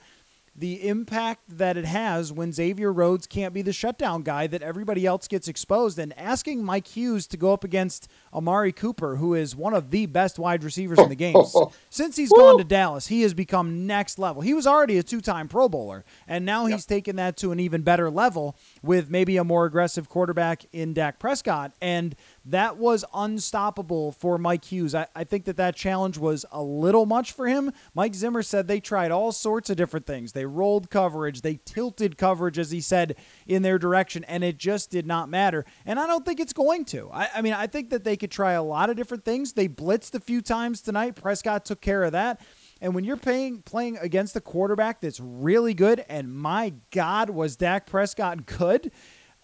the 0.56 0.86
impact 0.86 1.42
that 1.58 1.76
it 1.76 1.84
has 1.84 2.32
when 2.32 2.52
Xavier 2.52 2.92
Rhodes 2.92 3.26
can't 3.26 3.52
be 3.52 3.62
the 3.62 3.72
shutdown 3.72 4.22
guy 4.22 4.46
that 4.46 4.62
everybody 4.62 5.04
else 5.04 5.26
gets 5.26 5.48
exposed 5.48 5.98
and 5.98 6.16
asking 6.16 6.62
Mike 6.62 6.86
Hughes 6.86 7.26
to 7.28 7.36
go 7.36 7.52
up 7.52 7.64
against 7.64 8.08
Amari 8.32 8.72
Cooper 8.72 9.16
who 9.16 9.34
is 9.34 9.56
one 9.56 9.74
of 9.74 9.90
the 9.90 10.06
best 10.06 10.38
wide 10.38 10.62
receivers 10.62 10.98
in 11.00 11.08
the 11.08 11.16
game. 11.16 11.36
Since 11.90 12.16
he's 12.16 12.30
gone 12.30 12.58
to 12.58 12.64
Dallas 12.64 13.08
he 13.08 13.22
has 13.22 13.34
become 13.34 13.86
next 13.86 14.18
level. 14.18 14.42
He 14.42 14.54
was 14.54 14.66
already 14.66 14.96
a 14.98 15.02
two-time 15.02 15.48
pro 15.48 15.68
bowler 15.68 16.04
and 16.28 16.44
now 16.44 16.66
he's 16.66 16.86
taken 16.86 17.16
that 17.16 17.36
to 17.38 17.50
an 17.50 17.58
even 17.58 17.82
better 17.82 18.08
level 18.08 18.56
with 18.82 19.10
maybe 19.10 19.36
a 19.36 19.44
more 19.44 19.64
aggressive 19.66 20.08
quarterback 20.08 20.64
in 20.72 20.94
Dak 20.94 21.18
Prescott. 21.18 21.72
And 21.80 22.14
that 22.46 22.76
was 22.76 23.04
unstoppable 23.14 24.12
for 24.12 24.36
Mike 24.36 24.66
Hughes. 24.66 24.94
I, 24.94 25.06
I, 25.14 25.24
think 25.24 25.44
that 25.46 25.56
that 25.56 25.76
challenge 25.76 26.18
was 26.18 26.44
a 26.52 26.62
little 26.62 27.06
much 27.06 27.32
for 27.32 27.48
him. 27.48 27.72
Mike 27.94 28.14
Zimmer 28.14 28.42
said 28.42 28.68
they 28.68 28.80
tried 28.80 29.10
all 29.10 29.32
sorts 29.32 29.70
of 29.70 29.76
different 29.76 30.06
things. 30.06 30.32
They 30.32 30.44
rolled 30.44 30.90
coverage, 30.90 31.40
they 31.40 31.60
tilted 31.64 32.18
coverage, 32.18 32.58
as 32.58 32.70
he 32.70 32.80
said, 32.80 33.16
in 33.46 33.62
their 33.62 33.78
direction, 33.78 34.24
and 34.24 34.44
it 34.44 34.58
just 34.58 34.90
did 34.90 35.06
not 35.06 35.28
matter. 35.28 35.64
And 35.86 35.98
I 35.98 36.06
don't 36.06 36.24
think 36.24 36.40
it's 36.40 36.52
going 36.52 36.84
to. 36.86 37.10
I, 37.12 37.28
I 37.36 37.42
mean, 37.42 37.54
I 37.54 37.66
think 37.66 37.90
that 37.90 38.04
they 38.04 38.16
could 38.16 38.30
try 38.30 38.52
a 38.52 38.62
lot 38.62 38.90
of 38.90 38.96
different 38.96 39.24
things. 39.24 39.54
They 39.54 39.68
blitzed 39.68 40.14
a 40.14 40.20
few 40.20 40.42
times 40.42 40.82
tonight. 40.82 41.16
Prescott 41.16 41.64
took 41.64 41.80
care 41.80 42.04
of 42.04 42.12
that. 42.12 42.40
And 42.80 42.94
when 42.94 43.04
you're 43.04 43.16
playing 43.16 43.62
playing 43.62 43.96
against 43.98 44.36
a 44.36 44.40
quarterback 44.40 45.00
that's 45.00 45.18
really 45.18 45.72
good, 45.72 46.04
and 46.08 46.34
my 46.34 46.74
God, 46.90 47.30
was 47.30 47.56
Dak 47.56 47.86
Prescott 47.86 48.44
good? 48.44 48.92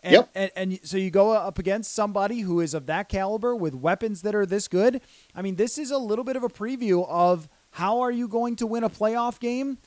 And, 0.03 0.13
yep. 0.13 0.31
and, 0.35 0.51
and 0.57 0.81
so 0.83 0.97
you 0.97 1.11
go 1.11 1.33
up 1.33 1.59
against 1.59 1.93
somebody 1.93 2.41
who 2.41 2.61
is 2.61 2.75
of 2.75 2.87
that 2.87 3.09
caliber 3.09 3.55
with 3.55 3.75
weapons 3.75 4.23
that 4.23 4.35
are 4.35 4.47
this 4.47 4.69
good. 4.69 5.01
I 5.35 5.43
mean, 5.43 5.57
this 5.57 5.77
is 5.79 5.91
a 5.91 5.99
little 5.99 6.25
bit 6.25 6.37
of 6.37 6.43
a 6.43 6.49
preview 6.49 7.07
of 7.09 7.49
how 7.71 8.01
are 8.01 8.11
you 8.11 8.27
going 8.27 8.57
to 8.57 8.67
win 8.67 8.85
a 8.85 8.91
playoff 8.91 9.39
game? 9.41 9.79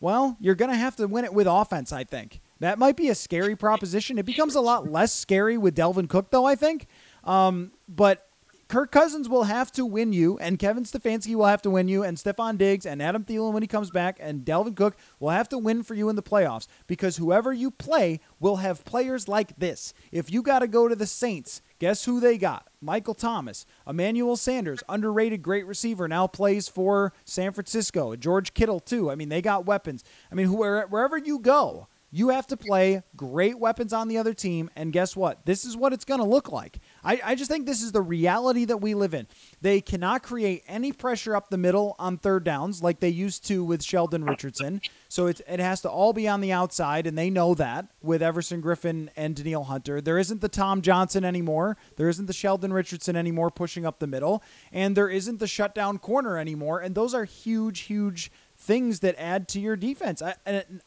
Well, 0.00 0.36
you're 0.40 0.54
going 0.54 0.70
to 0.70 0.76
have 0.76 0.96
to 0.96 1.06
win 1.06 1.24
it 1.24 1.32
with 1.32 1.46
offense, 1.46 1.92
I 1.92 2.04
think. 2.04 2.40
That 2.60 2.78
might 2.78 2.96
be 2.96 3.08
a 3.10 3.14
scary 3.14 3.54
proposition. 3.54 4.18
It 4.18 4.26
becomes 4.26 4.54
a 4.54 4.60
lot 4.60 4.90
less 4.90 5.14
scary 5.14 5.56
with 5.58 5.76
Dalvin 5.76 6.08
Cook, 6.08 6.30
though, 6.30 6.46
I 6.46 6.54
think. 6.54 6.86
Um, 7.24 7.72
but 7.88 8.26
Kirk 8.70 8.92
Cousins 8.92 9.28
will 9.28 9.42
have 9.42 9.72
to 9.72 9.84
win 9.84 10.12
you, 10.12 10.38
and 10.38 10.56
Kevin 10.56 10.84
Stefanski 10.84 11.34
will 11.34 11.46
have 11.46 11.62
to 11.62 11.70
win 11.70 11.88
you, 11.88 12.04
and 12.04 12.16
Stefon 12.16 12.56
Diggs 12.56 12.86
and 12.86 13.02
Adam 13.02 13.24
Thielen 13.24 13.52
when 13.52 13.64
he 13.64 13.66
comes 13.66 13.90
back, 13.90 14.16
and 14.20 14.44
Dalvin 14.44 14.76
Cook 14.76 14.96
will 15.18 15.30
have 15.30 15.48
to 15.48 15.58
win 15.58 15.82
for 15.82 15.94
you 15.94 16.08
in 16.08 16.14
the 16.14 16.22
playoffs 16.22 16.68
because 16.86 17.16
whoever 17.16 17.52
you 17.52 17.72
play 17.72 18.20
will 18.38 18.58
have 18.58 18.84
players 18.84 19.26
like 19.26 19.58
this. 19.58 19.92
If 20.12 20.30
you 20.30 20.40
got 20.40 20.60
to 20.60 20.68
go 20.68 20.86
to 20.86 20.94
the 20.94 21.08
Saints, 21.08 21.62
guess 21.80 22.04
who 22.04 22.20
they 22.20 22.38
got? 22.38 22.68
Michael 22.80 23.14
Thomas, 23.14 23.66
Emmanuel 23.88 24.36
Sanders, 24.36 24.84
underrated 24.88 25.42
great 25.42 25.66
receiver, 25.66 26.06
now 26.06 26.28
plays 26.28 26.68
for 26.68 27.12
San 27.24 27.52
Francisco. 27.52 28.14
George 28.14 28.54
Kittle, 28.54 28.78
too. 28.78 29.10
I 29.10 29.16
mean, 29.16 29.30
they 29.30 29.42
got 29.42 29.66
weapons. 29.66 30.04
I 30.30 30.36
mean, 30.36 30.52
wherever 30.52 31.18
you 31.18 31.40
go, 31.40 31.88
you 32.12 32.30
have 32.30 32.46
to 32.48 32.56
play 32.56 33.02
great 33.16 33.58
weapons 33.58 33.92
on 33.92 34.08
the 34.08 34.18
other 34.18 34.34
team, 34.34 34.68
and 34.74 34.92
guess 34.92 35.14
what? 35.14 35.46
This 35.46 35.64
is 35.64 35.76
what 35.76 35.92
it's 35.92 36.04
going 36.04 36.20
to 36.20 36.26
look 36.26 36.50
like. 36.50 36.80
I, 37.04 37.20
I, 37.24 37.34
just 37.34 37.50
think 37.50 37.66
this 37.66 37.82
is 37.82 37.92
the 37.92 38.02
reality 38.02 38.64
that 38.66 38.78
we 38.78 38.94
live 38.94 39.14
in. 39.14 39.26
They 39.60 39.80
cannot 39.80 40.22
create 40.22 40.62
any 40.66 40.92
pressure 40.92 41.34
up 41.34 41.50
the 41.50 41.58
middle 41.58 41.96
on 41.98 42.18
third 42.18 42.44
downs 42.44 42.82
like 42.82 43.00
they 43.00 43.08
used 43.08 43.46
to 43.46 43.64
with 43.64 43.82
Sheldon 43.82 44.24
Richardson. 44.24 44.80
So 45.08 45.26
it, 45.26 45.40
it 45.48 45.60
has 45.60 45.80
to 45.82 45.90
all 45.90 46.12
be 46.12 46.28
on 46.28 46.40
the 46.40 46.52
outside, 46.52 47.06
and 47.06 47.16
they 47.16 47.30
know 47.30 47.54
that 47.54 47.86
with 48.02 48.22
Everson 48.22 48.62
Griffen 48.62 49.08
and 49.16 49.34
Danielle 49.34 49.64
Hunter. 49.64 50.00
There 50.00 50.18
isn't 50.18 50.40
the 50.40 50.48
Tom 50.48 50.82
Johnson 50.82 51.24
anymore. 51.24 51.76
There 51.96 52.08
isn't 52.08 52.26
the 52.26 52.32
Sheldon 52.32 52.72
Richardson 52.72 53.16
anymore 53.16 53.50
pushing 53.50 53.86
up 53.86 53.98
the 53.98 54.06
middle, 54.06 54.42
and 54.72 54.96
there 54.96 55.08
isn't 55.08 55.38
the 55.38 55.46
shutdown 55.46 55.98
corner 55.98 56.38
anymore. 56.38 56.80
And 56.80 56.94
those 56.94 57.14
are 57.14 57.24
huge, 57.24 57.80
huge 57.80 58.30
things 58.56 59.00
that 59.00 59.14
add 59.18 59.48
to 59.48 59.60
your 59.60 59.74
defense. 59.74 60.20
I, 60.22 60.34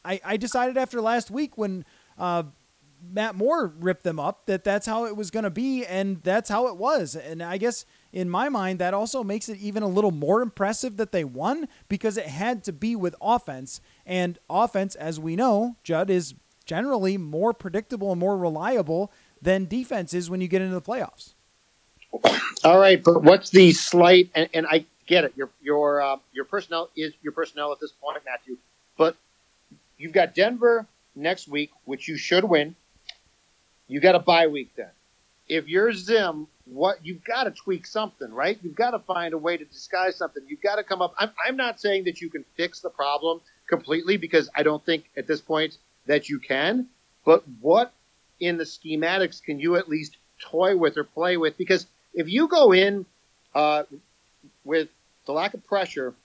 I, 0.06 0.22
I 0.24 0.38
decided 0.38 0.78
after 0.78 1.02
last 1.02 1.32
week 1.32 1.58
when 1.58 1.86
uh, 2.18 2.44
Matt 3.12 3.36
Moore 3.36 3.74
ripped 3.80 4.04
them 4.04 4.20
up 4.20 4.46
that 4.46 4.64
that's 4.64 4.86
how 4.86 5.06
it 5.06 5.16
was 5.16 5.32
going 5.32 5.44
to 5.44 5.50
be, 5.50 5.86
and 5.86 6.22
that's 6.24 6.50
how 6.50 6.68
it 6.68 6.78
was. 6.78 7.16
And 7.16 7.42
I 7.42 7.58
guess 7.58 7.86
in 8.12 8.30
my 8.30 8.50
mind, 8.50 8.80
that 8.80 8.94
also 8.94 9.24
makes 9.24 9.50
it 9.50 9.58
even 9.60 9.84
a 9.84 9.88
little 9.88 10.12
more 10.12 10.42
impressive 10.42 10.98
that 10.98 11.12
they 11.12 11.24
won 11.24 11.68
because 11.90 12.18
it 12.18 12.28
had 12.28 12.64
to 12.66 12.74
be 12.74 12.96
with 12.96 13.16
offense. 13.22 13.82
And 14.06 14.38
offense, 14.50 14.96
as 14.96 15.20
we 15.20 15.36
know, 15.36 15.76
Judd, 15.84 16.10
is 16.10 16.36
generally 16.66 17.18
more 17.18 17.54
predictable 17.54 18.12
and 18.12 18.20
more 18.20 18.38
reliable 18.38 19.12
than 19.42 19.66
defense 19.66 20.14
is 20.14 20.30
when 20.30 20.42
you 20.42 20.48
get 20.48 20.62
into 20.62 20.76
the 20.76 20.82
playoffs. 20.82 21.34
All 22.64 22.80
right, 22.80 23.04
but 23.04 23.24
what's 23.24 23.50
the 23.50 23.72
slight? 23.72 24.30
And, 24.36 24.48
and 24.54 24.68
I 24.70 24.86
get 25.08 25.26
it. 25.26 25.34
Your 25.36 25.50
your 25.62 26.02
uh, 26.02 26.18
your 26.32 26.46
personnel 26.46 26.90
is 26.96 27.14
your 27.22 27.34
personnel 27.34 27.72
at 27.72 27.80
this 27.80 27.92
point, 27.92 28.20
Matthew. 28.26 28.58
But 28.98 29.16
you've 29.98 30.14
got 30.14 30.36
Denver 30.36 30.86
next 31.16 31.48
week, 31.48 31.72
which 31.86 32.08
you 32.08 32.18
should 32.18 32.44
win. 32.44 32.76
You 33.94 34.00
got 34.00 34.16
a 34.16 34.20
bye 34.20 34.48
week 34.48 34.72
then. 34.76 34.90
If 35.48 35.68
you're 35.68 35.94
Zim, 35.94 36.48
what 36.66 37.06
you've 37.06 37.24
got 37.24 37.44
to 37.44 37.52
tweak 37.52 37.86
something, 37.86 38.34
right? 38.34 38.58
You've 38.64 38.74
got 38.74 38.92
to 38.92 39.00
find 39.00 39.36
a 39.36 39.38
way 39.38 39.56
to 39.56 39.66
disguise 39.66 40.16
something. 40.16 40.42
You've 40.48 40.64
got 40.64 40.78
to 40.78 40.84
come 40.84 41.04
up. 41.04 41.14
I'm, 41.16 41.30
I'm 41.46 41.58
not 41.58 41.80
saying 41.80 42.06
that 42.06 42.20
you 42.20 42.32
can 42.32 42.44
fix 42.58 42.80
the 42.80 42.90
problem 42.90 43.40
completely 43.70 44.18
because 44.18 44.50
I 44.56 44.64
don't 44.64 44.84
think 44.84 45.12
at 45.16 45.28
this 45.28 45.42
point 45.42 45.78
that 46.08 46.28
you 46.28 46.40
can. 46.40 46.88
But 47.24 47.44
what 47.62 47.94
in 48.40 48.58
the 48.58 48.64
schematics 48.64 49.44
can 49.44 49.60
you 49.60 49.76
at 49.76 49.88
least 49.88 50.18
toy 50.42 50.76
with 50.76 50.98
or 50.98 51.04
play 51.04 51.38
with? 51.38 51.56
Because 51.56 51.86
if 52.16 52.28
you 52.28 52.48
go 52.48 52.72
in 52.74 53.06
uh, 53.54 53.84
with 54.64 54.90
the 55.28 55.34
lack 55.34 55.54
of 55.54 55.64
pressure 55.68 56.16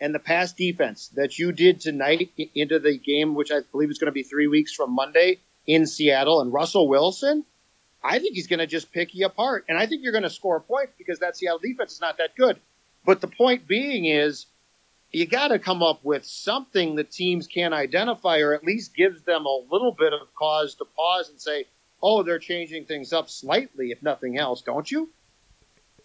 and 0.00 0.12
the 0.12 0.18
pass 0.18 0.52
defense 0.52 1.12
that 1.14 1.38
you 1.38 1.52
did 1.52 1.80
tonight 1.80 2.32
into 2.56 2.80
the 2.80 2.98
game, 2.98 3.36
which 3.36 3.52
I 3.52 3.60
believe 3.70 3.88
is 3.88 3.98
going 3.98 4.06
to 4.06 4.12
be 4.12 4.24
three 4.24 4.48
weeks 4.48 4.72
from 4.74 4.90
Monday 4.90 5.38
in 5.68 5.86
Seattle, 5.86 6.40
and 6.40 6.52
Russell 6.52 6.88
Wilson, 6.88 7.44
I 8.02 8.18
think 8.18 8.34
he's 8.34 8.46
going 8.46 8.58
to 8.58 8.66
just 8.66 8.90
pick 8.90 9.14
you 9.14 9.26
apart. 9.26 9.66
And 9.68 9.78
I 9.78 9.86
think 9.86 10.02
you're 10.02 10.12
going 10.12 10.24
to 10.24 10.30
score 10.30 10.58
points 10.58 10.94
because 10.96 11.18
that 11.20 11.36
Seattle 11.36 11.58
defense 11.58 11.92
is 11.92 12.00
not 12.00 12.16
that 12.18 12.34
good. 12.36 12.58
But 13.04 13.20
the 13.20 13.28
point 13.28 13.68
being 13.68 14.06
is, 14.06 14.46
you 15.12 15.26
got 15.26 15.48
to 15.48 15.58
come 15.58 15.82
up 15.82 16.04
with 16.04 16.24
something 16.24 16.96
that 16.96 17.10
teams 17.10 17.46
can 17.46 17.72
identify 17.72 18.40
or 18.40 18.54
at 18.54 18.64
least 18.64 18.94
gives 18.94 19.22
them 19.22 19.46
a 19.46 19.60
little 19.70 19.92
bit 19.92 20.12
of 20.12 20.34
cause 20.34 20.74
to 20.76 20.84
pause 20.84 21.28
and 21.28 21.40
say, 21.40 21.66
oh, 22.02 22.22
they're 22.22 22.38
changing 22.38 22.84
things 22.84 23.12
up 23.12 23.28
slightly, 23.28 23.90
if 23.90 24.02
nothing 24.02 24.38
else, 24.38 24.62
don't 24.62 24.90
you? 24.90 25.10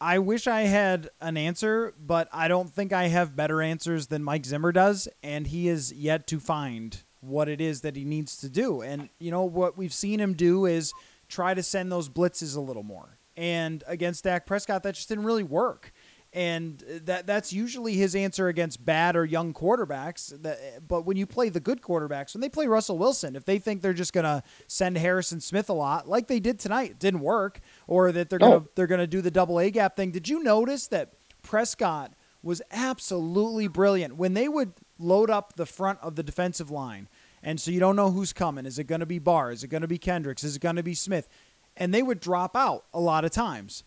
I 0.01 0.19
wish 0.19 0.47
I 0.47 0.61
had 0.61 1.09
an 1.21 1.37
answer, 1.37 1.93
but 1.97 2.27
I 2.33 2.47
don't 2.49 2.69
think 2.69 2.91
I 2.91 3.07
have 3.07 3.35
better 3.35 3.61
answers 3.61 4.07
than 4.07 4.23
Mike 4.23 4.45
Zimmer 4.45 4.73
does, 4.73 5.07
and 5.21 5.47
he 5.47 5.69
is 5.69 5.93
yet 5.93 6.27
to 6.27 6.39
find 6.39 7.01
what 7.23 7.49
it 7.49 7.61
is 7.61 7.81
that 7.81 7.95
he 7.95 8.03
needs 8.03 8.37
to 8.37 8.49
do. 8.49 8.81
And, 8.81 9.09
you 9.19 9.31
know, 9.31 9.43
what 9.43 9.77
we've 9.77 9.93
seen 9.93 10.19
him 10.19 10.33
do 10.33 10.65
is 10.65 10.93
try 11.27 11.53
to 11.53 11.63
send 11.63 11.91
those 11.91 12.09
blitzes 12.09 12.55
a 12.55 12.61
little 12.61 12.83
more. 12.83 13.17
And 13.35 13.83
against 13.87 14.23
Dak 14.25 14.45
Prescott, 14.45 14.83
that 14.83 14.95
just 14.95 15.09
didn't 15.09 15.23
really 15.23 15.43
work 15.43 15.91
and 16.33 16.83
that 17.03 17.27
that's 17.27 17.53
usually 17.53 17.93
his 17.93 18.15
answer 18.15 18.47
against 18.47 18.83
bad 18.83 19.15
or 19.15 19.23
young 19.23 19.53
quarterbacks. 19.53 20.41
That, 20.41 20.87
but 20.87 21.05
when 21.05 21.15
you 21.15 21.27
play 21.27 21.49
the 21.49 21.59
good 21.59 21.81
quarterbacks, 21.81 22.33
when 22.33 22.41
they 22.41 22.49
play 22.49 22.65
Russell 22.65 22.97
Wilson, 22.97 23.35
if 23.35 23.45
they 23.45 23.59
think 23.59 23.81
they're 23.81 23.93
just 23.93 24.13
going 24.13 24.23
to 24.23 24.41
send 24.67 24.97
Harrison 24.97 25.39
Smith 25.39 25.69
a 25.69 25.73
lot, 25.73 26.09
like 26.09 26.27
they 26.27 26.39
did 26.39 26.59
tonight, 26.59 26.91
it 26.91 26.99
didn't 26.99 27.19
work, 27.19 27.59
or 27.85 28.11
that 28.11 28.29
they're 28.29 28.39
to 28.39 28.63
they're 28.75 28.87
going 28.87 28.99
to 28.99 29.07
do 29.07 29.21
the 29.21 29.31
double 29.31 29.59
A 29.59 29.69
gap 29.69 29.95
thing. 29.95 30.11
Did 30.11 30.27
you 30.27 30.41
notice 30.41 30.87
that 30.87 31.13
Prescott 31.43 32.13
was 32.41 32.61
absolutely 32.71 33.67
brilliant 33.67 34.15
when 34.15 34.33
they 34.33 34.49
would 34.49 34.73
load 35.03 35.29
up 35.29 35.55
the 35.55 35.65
front 35.65 35.99
of 36.01 36.15
the 36.15 36.23
defensive 36.23 36.71
line, 36.71 37.07
and 37.41 37.59
so 37.59 37.71
you 37.71 37.79
don't 37.79 37.95
know 37.95 38.11
who's 38.11 38.33
coming. 38.33 38.65
Is 38.65 38.79
it 38.79 38.85
going 38.85 39.01
to 39.01 39.05
be 39.05 39.19
Barr? 39.19 39.51
Is 39.51 39.63
it 39.63 39.67
going 39.67 39.81
to 39.81 39.87
be 39.87 39.97
Kendricks? 39.97 40.43
Is 40.43 40.55
it 40.55 40.61
going 40.61 40.77
to 40.77 40.83
be 40.83 40.93
Smith? 40.95 41.27
And 41.75 41.93
they 41.93 42.03
would 42.03 42.19
drop 42.19 42.55
out 42.55 42.85
a 42.93 42.99
lot 42.99 43.25
of 43.25 43.31
times. 43.31 43.83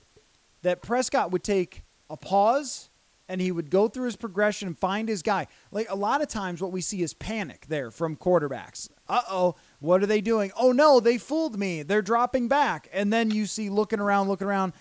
That 0.63 0.83
Prescott 0.83 1.31
would 1.31 1.45
take 1.45 1.85
a 2.11 2.17
pause 2.17 2.91
and 3.29 3.41
he 3.41 3.51
would 3.51 3.71
go 3.71 3.89
through 3.89 4.07
his 4.07 4.17
progression 4.17 4.69
and 4.69 4.79
find 4.79 5.09
his 5.09 5.23
guy. 5.23 5.47
Like 5.71 5.89
a 5.91 5.97
lot 5.97 6.23
of 6.23 6.29
times, 6.29 6.63
what 6.63 6.73
we 6.73 6.81
see 6.81 7.03
is 7.03 7.15
panic 7.15 7.67
there 7.69 7.91
from 7.91 8.17
quarterbacks. 8.17 8.89
Uh 9.09 9.23
oh, 9.29 9.57
what 9.81 10.03
are 10.03 10.07
they 10.07 10.21
doing? 10.21 10.53
Oh 10.57 10.73
no, 10.73 11.01
they 11.01 11.19
fooled 11.19 11.59
me. 11.59 11.83
They're 11.83 12.03
dropping 12.03 12.49
back. 12.49 12.89
And 12.93 13.13
then 13.13 13.31
you 13.31 13.47
see 13.47 13.69
looking 13.69 14.01
around, 14.01 14.29
looking 14.29 14.47
around. 14.47 14.73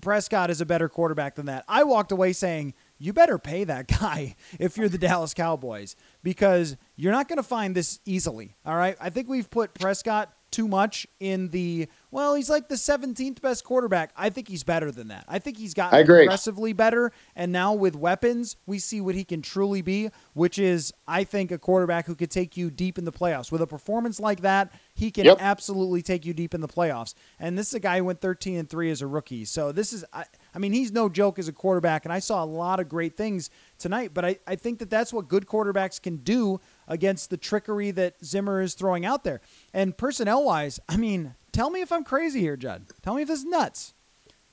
Prescott 0.00 0.50
is 0.50 0.60
a 0.60 0.66
better 0.66 0.88
quarterback 0.88 1.34
than 1.34 1.46
that. 1.46 1.64
I 1.68 1.82
walked 1.84 2.12
away 2.12 2.32
saying, 2.32 2.74
you 3.04 3.12
better 3.12 3.38
pay 3.38 3.64
that 3.64 3.86
guy 4.00 4.36
if 4.58 4.76
you're 4.76 4.88
the 4.88 4.98
Dallas 4.98 5.34
Cowboys 5.34 5.96
because 6.22 6.76
you're 6.96 7.12
not 7.12 7.28
going 7.28 7.36
to 7.36 7.42
find 7.42 7.74
this 7.74 8.00
easily. 8.04 8.56
All 8.64 8.76
right. 8.76 8.96
I 9.00 9.10
think 9.10 9.28
we've 9.28 9.50
put 9.50 9.74
Prescott 9.74 10.32
too 10.54 10.68
much 10.68 11.04
in 11.18 11.48
the 11.48 11.88
well, 12.12 12.36
he's 12.36 12.48
like 12.48 12.68
the 12.68 12.76
17th 12.76 13.40
best 13.40 13.64
quarterback. 13.64 14.12
I 14.16 14.30
think 14.30 14.46
he's 14.46 14.62
better 14.62 14.92
than 14.92 15.08
that. 15.08 15.24
I 15.26 15.40
think 15.40 15.56
he's 15.56 15.74
gotten 15.74 15.98
aggressively 15.98 16.72
better. 16.72 17.10
And 17.34 17.50
now 17.50 17.72
with 17.72 17.96
weapons, 17.96 18.54
we 18.64 18.78
see 18.78 19.00
what 19.00 19.16
he 19.16 19.24
can 19.24 19.42
truly 19.42 19.82
be, 19.82 20.10
which 20.32 20.60
is, 20.60 20.92
I 21.08 21.24
think, 21.24 21.50
a 21.50 21.58
quarterback 21.58 22.06
who 22.06 22.14
could 22.14 22.30
take 22.30 22.56
you 22.56 22.70
deep 22.70 22.98
in 22.98 23.04
the 23.04 23.10
playoffs. 23.10 23.50
With 23.50 23.62
a 23.62 23.66
performance 23.66 24.20
like 24.20 24.42
that, 24.42 24.72
he 24.94 25.10
can 25.10 25.24
yep. 25.24 25.38
absolutely 25.40 26.02
take 26.02 26.24
you 26.24 26.32
deep 26.32 26.54
in 26.54 26.60
the 26.60 26.68
playoffs. 26.68 27.14
And 27.40 27.58
this 27.58 27.68
is 27.68 27.74
a 27.74 27.80
guy 27.80 27.98
who 27.98 28.04
went 28.04 28.20
13 28.20 28.56
and 28.56 28.70
3 28.70 28.92
as 28.92 29.02
a 29.02 29.08
rookie. 29.08 29.44
So 29.44 29.72
this 29.72 29.92
is, 29.92 30.04
I, 30.12 30.26
I 30.54 30.58
mean, 30.58 30.72
he's 30.72 30.92
no 30.92 31.08
joke 31.08 31.38
as 31.38 31.48
a 31.48 31.52
quarterback. 31.52 32.04
And 32.04 32.12
I 32.12 32.20
saw 32.20 32.42
a 32.42 32.46
lot 32.46 32.78
of 32.78 32.88
great 32.88 33.16
things 33.16 33.50
tonight, 33.78 34.12
but 34.14 34.24
I, 34.24 34.38
I 34.46 34.54
think 34.54 34.78
that 34.78 34.90
that's 34.90 35.12
what 35.12 35.28
good 35.28 35.46
quarterbacks 35.46 36.00
can 36.00 36.18
do 36.18 36.60
against 36.86 37.30
the 37.30 37.36
trickery 37.36 37.90
that 37.92 38.24
Zimmer 38.24 38.62
is 38.62 38.74
throwing 38.74 39.04
out 39.04 39.24
there. 39.24 39.40
And 39.72 39.96
personnel 39.96 40.44
wise, 40.44 40.78
I 40.88 40.96
mean, 40.96 41.34
tell 41.52 41.70
me 41.70 41.80
if 41.80 41.90
I'm 41.90 42.04
crazy 42.04 42.40
here, 42.40 42.56
Judd. 42.56 42.84
Tell 43.02 43.14
me 43.14 43.22
if 43.22 43.28
this 43.28 43.40
is 43.40 43.44
nuts. 43.44 43.94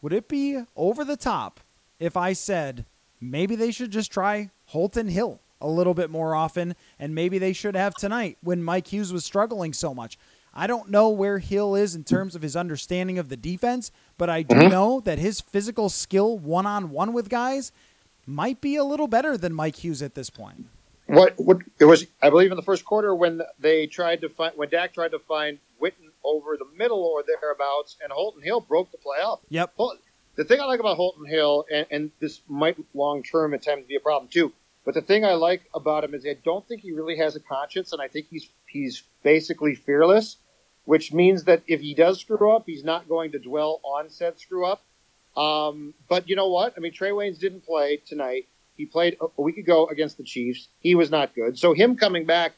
Would 0.01 0.13
it 0.13 0.27
be 0.27 0.63
over 0.75 1.05
the 1.05 1.17
top 1.17 1.59
if 1.99 2.17
I 2.17 2.33
said 2.33 2.85
maybe 3.19 3.55
they 3.55 3.71
should 3.71 3.91
just 3.91 4.11
try 4.11 4.49
Holton 4.65 5.07
Hill 5.07 5.39
a 5.61 5.67
little 5.67 5.93
bit 5.93 6.09
more 6.09 6.33
often, 6.33 6.75
and 6.97 7.13
maybe 7.13 7.37
they 7.37 7.53
should 7.53 7.75
have 7.75 7.93
tonight 7.93 8.39
when 8.41 8.63
Mike 8.63 8.87
Hughes 8.87 9.13
was 9.13 9.23
struggling 9.23 9.73
so 9.73 9.93
much? 9.93 10.17
I 10.53 10.67
don't 10.67 10.89
know 10.89 11.09
where 11.09 11.39
Hill 11.39 11.75
is 11.75 11.95
in 11.95 12.03
terms 12.03 12.35
of 12.35 12.41
his 12.41 12.55
understanding 12.55 13.17
of 13.17 13.29
the 13.29 13.37
defense, 13.37 13.91
but 14.21 14.29
I 14.29 14.43
do 14.43 14.53
mm-hmm. 14.53 14.69
know 14.69 14.99
that 14.99 15.17
his 15.17 15.41
physical 15.41 15.89
skill 15.89 16.37
one 16.37 16.67
on 16.67 16.91
one 16.91 17.11
with 17.11 17.27
guys 17.27 17.71
might 18.27 18.61
be 18.61 18.75
a 18.75 18.83
little 18.83 19.07
better 19.07 19.35
than 19.35 19.51
Mike 19.51 19.77
Hughes 19.77 20.03
at 20.03 20.13
this 20.13 20.29
point. 20.29 20.67
What, 21.07 21.33
what 21.39 21.57
it 21.79 21.85
was, 21.85 22.05
I 22.21 22.29
believe, 22.29 22.51
in 22.51 22.55
the 22.55 22.61
first 22.61 22.85
quarter 22.85 23.15
when 23.15 23.41
they 23.57 23.87
tried 23.87 24.21
to 24.21 24.29
find 24.29 24.53
when 24.55 24.69
Dak 24.69 24.93
tried 24.93 25.09
to 25.13 25.17
find 25.17 25.57
Witten 25.81 26.11
over 26.23 26.55
the 26.55 26.67
middle 26.77 26.99
or 27.03 27.23
thereabouts, 27.23 27.97
and 28.03 28.11
Holton 28.11 28.43
Hill 28.43 28.61
broke 28.61 28.91
the 28.91 28.99
play 28.99 29.17
up. 29.23 29.41
Yep. 29.49 29.73
The 30.35 30.43
thing 30.43 30.59
I 30.59 30.65
like 30.65 30.79
about 30.79 30.97
Holton 30.97 31.25
Hill, 31.25 31.65
and, 31.73 31.87
and 31.89 32.11
this 32.19 32.41
might 32.47 32.77
long 32.93 33.23
term 33.23 33.55
at 33.55 33.63
times 33.63 33.87
be 33.87 33.95
a 33.95 33.99
problem 33.99 34.29
too, 34.31 34.53
but 34.85 34.93
the 34.93 35.01
thing 35.01 35.25
I 35.25 35.33
like 35.33 35.63
about 35.73 36.03
him 36.03 36.13
is 36.13 36.27
I 36.27 36.37
don't 36.45 36.67
think 36.67 36.81
he 36.81 36.91
really 36.91 37.17
has 37.17 37.35
a 37.35 37.39
conscience, 37.39 37.91
and 37.91 37.99
I 37.99 38.07
think 38.07 38.27
he's 38.29 38.47
he's 38.67 39.01
basically 39.23 39.73
fearless, 39.73 40.37
which 40.85 41.13
means 41.13 41.43
that 41.45 41.61
if 41.67 41.81
he 41.81 41.93
does 41.93 42.19
screw 42.19 42.51
up, 42.51 42.63
he's 42.65 42.83
not 42.83 43.07
going 43.07 43.31
to 43.31 43.39
dwell 43.39 43.79
on 43.83 44.09
said 44.09 44.39
screw 44.39 44.65
up. 44.65 44.81
Um, 45.37 45.93
but 46.09 46.29
you 46.29 46.35
know 46.35 46.49
what? 46.49 46.73
I 46.75 46.79
mean, 46.79 46.91
Trae 46.91 47.11
Waynes 47.11 47.39
didn't 47.39 47.65
play 47.65 48.01
tonight. 48.05 48.47
He 48.77 48.85
played 48.85 49.17
a 49.37 49.41
week 49.41 49.57
ago 49.57 49.87
against 49.87 50.17
the 50.17 50.23
Chiefs. 50.23 50.67
He 50.79 50.95
was 50.95 51.11
not 51.11 51.35
good. 51.35 51.57
So 51.57 51.73
him 51.73 51.95
coming 51.95 52.25
back, 52.25 52.53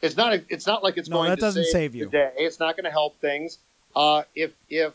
it's 0.00 0.16
not. 0.16 0.32
A, 0.34 0.44
it's 0.48 0.66
not 0.66 0.82
like 0.84 0.96
it's 0.96 1.08
no, 1.08 1.16
going 1.16 1.30
that 1.30 1.36
to 1.36 1.40
doesn't 1.40 1.64
save, 1.64 1.72
save 1.72 1.94
you. 1.94 2.08
Day. 2.08 2.32
It's 2.36 2.60
not 2.60 2.76
going 2.76 2.84
to 2.84 2.90
help 2.90 3.20
things. 3.20 3.58
Uh, 3.94 4.22
if 4.34 4.52
if 4.68 4.92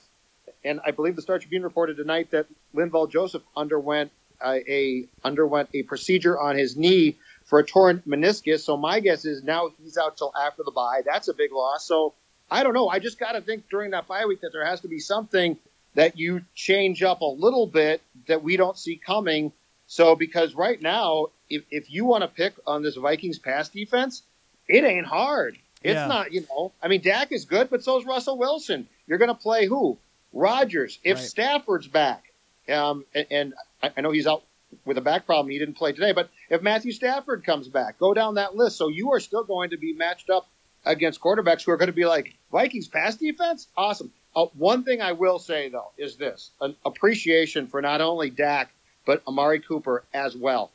and 0.63 0.79
I 0.85 0.91
believe 0.91 1.15
the 1.15 1.21
Star 1.21 1.39
Tribune 1.39 1.63
reported 1.63 1.97
tonight 1.97 2.31
that 2.31 2.45
Linval 2.75 3.11
Joseph 3.11 3.43
underwent 3.55 4.11
a 4.43 5.05
underwent 5.23 5.69
a 5.73 5.83
procedure 5.83 6.39
on 6.39 6.57
his 6.57 6.75
knee 6.77 7.17
for 7.45 7.59
a 7.59 7.65
torn 7.65 8.01
meniscus. 8.07 8.61
So 8.61 8.77
my 8.77 8.99
guess 8.99 9.25
is 9.25 9.43
now 9.43 9.69
he's 9.83 9.97
out 9.97 10.17
till 10.17 10.33
after 10.39 10.63
the 10.63 10.71
bye. 10.71 11.01
That's 11.05 11.27
a 11.27 11.33
big 11.33 11.51
loss. 11.51 11.85
So 11.85 12.13
I 12.51 12.63
don't 12.63 12.73
know. 12.73 12.89
I 12.89 12.99
just 12.99 13.17
got 13.17 13.31
to 13.31 13.41
think 13.41 13.69
during 13.69 13.91
that 13.91 14.07
bye 14.07 14.25
week 14.25 14.41
that 14.41 14.51
there 14.51 14.65
has 14.65 14.81
to 14.81 14.89
be 14.89 14.99
something 14.99 15.57
that 15.95 16.19
you 16.19 16.41
change 16.53 17.01
up 17.01 17.21
a 17.21 17.25
little 17.25 17.65
bit 17.65 18.01
that 18.27 18.43
we 18.43 18.57
don't 18.57 18.77
see 18.77 18.97
coming. 18.97 19.53
So 19.87 20.15
because 20.15 20.53
right 20.53 20.81
now, 20.81 21.27
if, 21.49 21.63
if 21.71 21.89
you 21.89 22.05
want 22.05 22.23
to 22.23 22.27
pick 22.27 22.53
on 22.67 22.83
this 22.83 22.95
Vikings 22.95 23.39
pass 23.39 23.69
defense, 23.69 24.23
it 24.67 24.83
ain't 24.83 25.05
hard. 25.05 25.57
It's 25.83 25.95
yeah. 25.95 26.07
not, 26.07 26.33
you 26.33 26.45
know. 26.49 26.73
I 26.83 26.89
mean, 26.89 27.01
Dak 27.01 27.31
is 27.31 27.45
good, 27.45 27.69
but 27.69 27.83
so 27.83 27.97
is 27.97 28.05
Russell 28.05 28.37
Wilson. 28.37 28.87
You're 29.07 29.17
going 29.17 29.29
to 29.29 29.35
play 29.35 29.65
who? 29.65 29.97
Rodgers. 30.33 30.99
If 31.03 31.17
right. 31.17 31.25
Stafford's 31.25 31.87
back, 31.87 32.33
um, 32.69 33.05
and, 33.15 33.27
and 33.31 33.53
I, 33.81 33.91
I 33.97 34.01
know 34.01 34.11
he's 34.11 34.27
out 34.27 34.43
with 34.85 34.97
a 34.97 35.01
back 35.01 35.25
problem, 35.25 35.49
he 35.49 35.59
didn't 35.59 35.75
play 35.75 35.91
today. 35.91 36.11
But 36.11 36.29
if 36.49 36.61
Matthew 36.61 36.91
Stafford 36.91 37.43
comes 37.43 37.67
back, 37.67 37.97
go 37.97 38.13
down 38.13 38.35
that 38.35 38.55
list. 38.55 38.77
So 38.77 38.87
you 38.87 39.11
are 39.11 39.19
still 39.19 39.43
going 39.43 39.71
to 39.71 39.77
be 39.77 39.93
matched 39.93 40.29
up 40.29 40.47
against 40.85 41.21
quarterbacks 41.21 41.63
who 41.63 41.71
are 41.71 41.77
going 41.77 41.87
to 41.87 41.93
be 41.93 42.05
like 42.05 42.35
Vikings 42.51 42.87
pass 42.87 43.15
defense. 43.15 43.67
Awesome. 43.77 44.11
Uh, 44.35 44.45
one 44.57 44.83
thing 44.83 45.01
I 45.01 45.11
will 45.11 45.39
say 45.39 45.69
though 45.69 45.91
is 45.97 46.15
this: 46.15 46.51
an 46.61 46.75
appreciation 46.85 47.67
for 47.67 47.81
not 47.81 48.01
only 48.01 48.29
Dak 48.29 48.71
but 49.05 49.23
Amari 49.27 49.59
Cooper 49.59 50.03
as 50.13 50.35
well. 50.35 50.71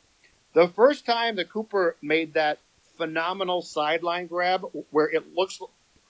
The 0.53 0.67
first 0.67 1.05
time 1.05 1.35
that 1.37 1.49
Cooper 1.49 1.95
made 2.01 2.33
that 2.33 2.59
phenomenal 2.97 3.61
sideline 3.61 4.27
grab 4.27 4.65
where 4.91 5.07
it 5.07 5.35
looks 5.35 5.59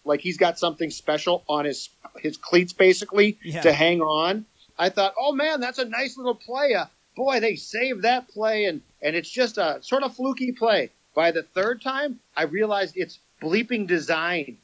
like 0.05 0.21
he's 0.21 0.37
got 0.37 0.57
something 0.57 0.89
special 0.89 1.43
on 1.47 1.65
his 1.65 1.89
his 2.17 2.37
cleats 2.37 2.73
basically 2.73 3.37
yeah. 3.43 3.61
to 3.61 3.73
hang 3.73 4.01
on. 4.01 4.45
I 4.79 4.89
thought, 4.89 5.13
oh 5.19 5.33
man, 5.33 5.59
that's 5.59 5.79
a 5.79 5.85
nice 5.85 6.17
little 6.17 6.35
play. 6.35 6.73
Uh, 6.73 6.85
boy, 7.15 7.39
they 7.39 7.55
saved 7.55 8.03
that 8.03 8.27
play, 8.29 8.65
and 8.65 8.81
and 9.01 9.15
it's 9.15 9.29
just 9.29 9.57
a 9.57 9.79
sort 9.81 10.03
of 10.03 10.15
fluky 10.15 10.51
play. 10.51 10.91
By 11.13 11.31
the 11.31 11.43
third 11.43 11.81
time, 11.81 12.19
I 12.35 12.43
realized 12.43 12.95
it's 12.95 13.19
bleeping 13.41 13.87
design. 13.87 14.57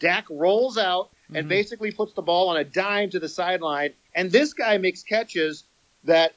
Dak 0.00 0.26
rolls 0.30 0.76
out 0.76 1.10
and 1.28 1.38
mm-hmm. 1.38 1.48
basically 1.48 1.90
puts 1.90 2.12
the 2.12 2.22
ball 2.22 2.48
on 2.48 2.56
a 2.56 2.64
dime 2.64 3.10
to 3.10 3.18
the 3.18 3.28
sideline, 3.28 3.92
and 4.14 4.30
this 4.30 4.52
guy 4.52 4.78
makes 4.78 5.02
catches 5.02 5.64
that 6.04 6.34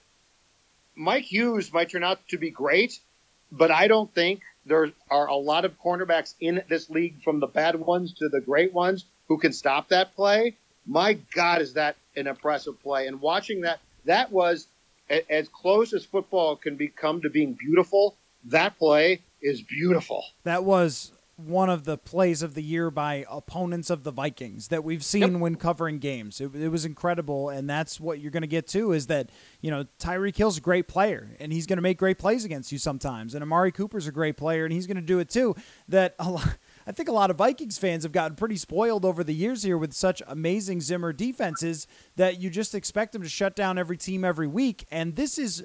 Mike 0.95 1.25
Hughes 1.25 1.71
might 1.73 1.89
turn 1.89 2.03
out 2.03 2.19
to 2.29 2.37
be 2.37 2.49
great, 2.49 2.99
but 3.51 3.69
I 3.69 3.87
don't 3.87 4.13
think 4.13 4.41
there 4.65 4.91
are 5.09 5.27
a 5.27 5.35
lot 5.35 5.65
of 5.65 5.79
cornerbacks 5.79 6.33
in 6.39 6.63
this 6.69 6.89
league, 6.89 7.21
from 7.23 7.39
the 7.39 7.47
bad 7.47 7.75
ones 7.75 8.13
to 8.13 8.29
the 8.29 8.41
great 8.41 8.73
ones, 8.73 9.05
who 9.27 9.37
can 9.37 9.53
stop 9.53 9.89
that 9.89 10.15
play. 10.15 10.55
My 10.85 11.13
God, 11.33 11.61
is 11.61 11.73
that 11.73 11.97
an 12.15 12.27
impressive 12.27 12.81
play? 12.81 13.07
And 13.07 13.21
watching 13.21 13.61
that, 13.61 13.79
that 14.05 14.31
was 14.31 14.67
as 15.29 15.47
close 15.49 15.93
as 15.93 16.05
football 16.05 16.55
can 16.55 16.75
become 16.75 17.21
to 17.21 17.29
being 17.29 17.53
beautiful. 17.53 18.15
That 18.45 18.77
play 18.77 19.21
is 19.41 19.61
beautiful. 19.61 20.23
That 20.43 20.63
was 20.63 21.11
one 21.37 21.69
of 21.69 21.83
the 21.83 21.99
plays 21.99 22.41
of 22.41 22.55
the 22.55 22.63
year 22.63 22.89
by 22.89 23.23
opponents 23.29 23.91
of 23.91 24.03
the 24.03 24.11
Vikings 24.11 24.69
that 24.69 24.83
we've 24.83 25.05
seen 25.05 25.33
yep. 25.33 25.41
when 25.41 25.55
covering 25.55 25.99
games. 25.99 26.41
It, 26.41 26.55
it, 26.55 26.69
was 26.69 26.83
incredible, 26.83 27.49
and 27.49 27.69
that's 27.69 27.99
what 27.99 28.19
you're 28.19 28.31
going 28.31 28.41
to 28.41 28.47
get 28.47 28.67
too. 28.67 28.91
is 28.91 29.05
that 29.07 29.29
you 29.61 29.69
know 29.69 29.85
Tyreek 29.99 30.35
Hill's 30.35 30.57
a 30.57 30.61
great 30.61 30.87
player, 30.87 31.29
and 31.39 31.53
he's 31.53 31.67
going 31.67 31.77
to 31.77 31.83
make 31.83 31.99
great 31.99 32.17
plays 32.17 32.43
against 32.43 32.71
you 32.71 32.79
sometimes. 32.79 33.35
And 33.35 33.43
Amari 33.43 33.71
Cooper's 33.71 34.07
a 34.07 34.11
great 34.11 34.35
player, 34.35 34.65
and 34.65 34.73
he's 34.73 34.87
going 34.87 34.97
to 34.97 35.01
do 35.01 35.19
it 35.19 35.29
too. 35.29 35.55
That 35.87 36.15
a 36.17 36.31
lot, 36.31 36.57
I 36.87 36.91
think 36.91 37.07
a 37.07 37.13
lot 37.13 37.29
of 37.29 37.37
Vikings 37.37 37.77
fans 37.77 38.01
have 38.01 38.11
gotten 38.11 38.35
pretty 38.35 38.57
spoiled 38.57 39.05
over 39.05 39.23
the 39.23 39.35
years 39.35 39.61
here 39.61 39.77
with 39.77 39.93
such 39.93 40.23
amazing 40.25 40.81
Zimmer 40.81 41.13
defenses 41.13 41.85
that 42.15 42.39
you 42.39 42.49
just 42.49 42.73
expect 42.73 43.13
them 43.13 43.21
to 43.21 43.29
shut 43.29 43.55
down 43.55 43.77
every 43.77 43.97
team 43.97 44.25
every 44.25 44.47
week. 44.47 44.85
And 44.89 45.15
this 45.15 45.37
is 45.37 45.63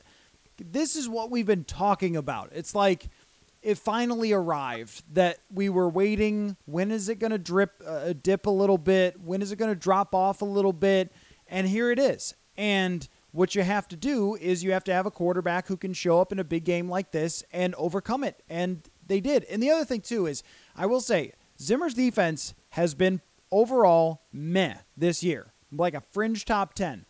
this 0.59 0.97
is 0.97 1.09
what 1.09 1.31
we've 1.31 1.47
been 1.47 1.65
talking 1.65 2.17
about. 2.17 2.51
It's 2.53 2.75
like 2.75 3.09
it 3.62 3.79
finally 3.79 4.33
arrived 4.33 5.03
that 5.14 5.38
we 5.51 5.68
were 5.68 5.88
waiting. 5.88 6.57
When 6.66 6.90
is 6.90 7.09
it 7.09 7.18
going 7.18 7.31
to 7.31 7.38
drip, 7.38 7.83
uh, 7.87 8.12
dip 8.20 8.46
a 8.46 8.51
little 8.51 8.79
bit? 8.79 9.20
When 9.20 9.40
is 9.40 9.53
it 9.53 9.57
going 9.57 9.70
to 9.70 9.79
drop 9.79 10.14
off 10.14 10.42
a 10.42 10.46
little 10.46 10.72
bit? 10.72 11.12
And 11.46 11.68
here 11.68 11.90
it 11.90 11.98
is. 11.98 12.35
And 12.57 13.09
what 13.31 13.55
you 13.55 13.62
have 13.62 13.88
to 13.88 13.96
do 13.96 14.35
is 14.37 14.62
you 14.62 14.72
have 14.72 14.85
to 14.85 14.92
have 14.92 15.07
a 15.07 15.11
quarterback 15.11 15.68
who 15.68 15.77
can 15.77 15.92
show 15.92 16.20
up 16.20 16.33
in 16.33 16.38
a 16.38 16.44
big 16.44 16.64
game 16.64 16.88
like 16.88 17.12
this 17.12 17.44
and 17.53 17.75
overcome 17.77 18.25
it. 18.25 18.42
And 18.48 18.83
they 19.07 19.20
did. 19.20 19.44
And 19.44 19.62
the 19.62 19.70
other 19.70 19.85
thing, 19.85 20.01
too, 20.01 20.27
is 20.27 20.42
I 20.77 20.87
will 20.87 21.01
say 21.01 21.33
Zimmer's 21.61 21.94
defense 21.94 22.55
has 22.70 22.94
been 22.94 23.20
overall 23.51 24.22
meh 24.33 24.79
this 24.96 25.22
year, 25.22 25.53
like 25.70 25.94
a 25.94 26.01
fringe 26.01 26.44
top 26.44 26.75
10. 26.75 27.07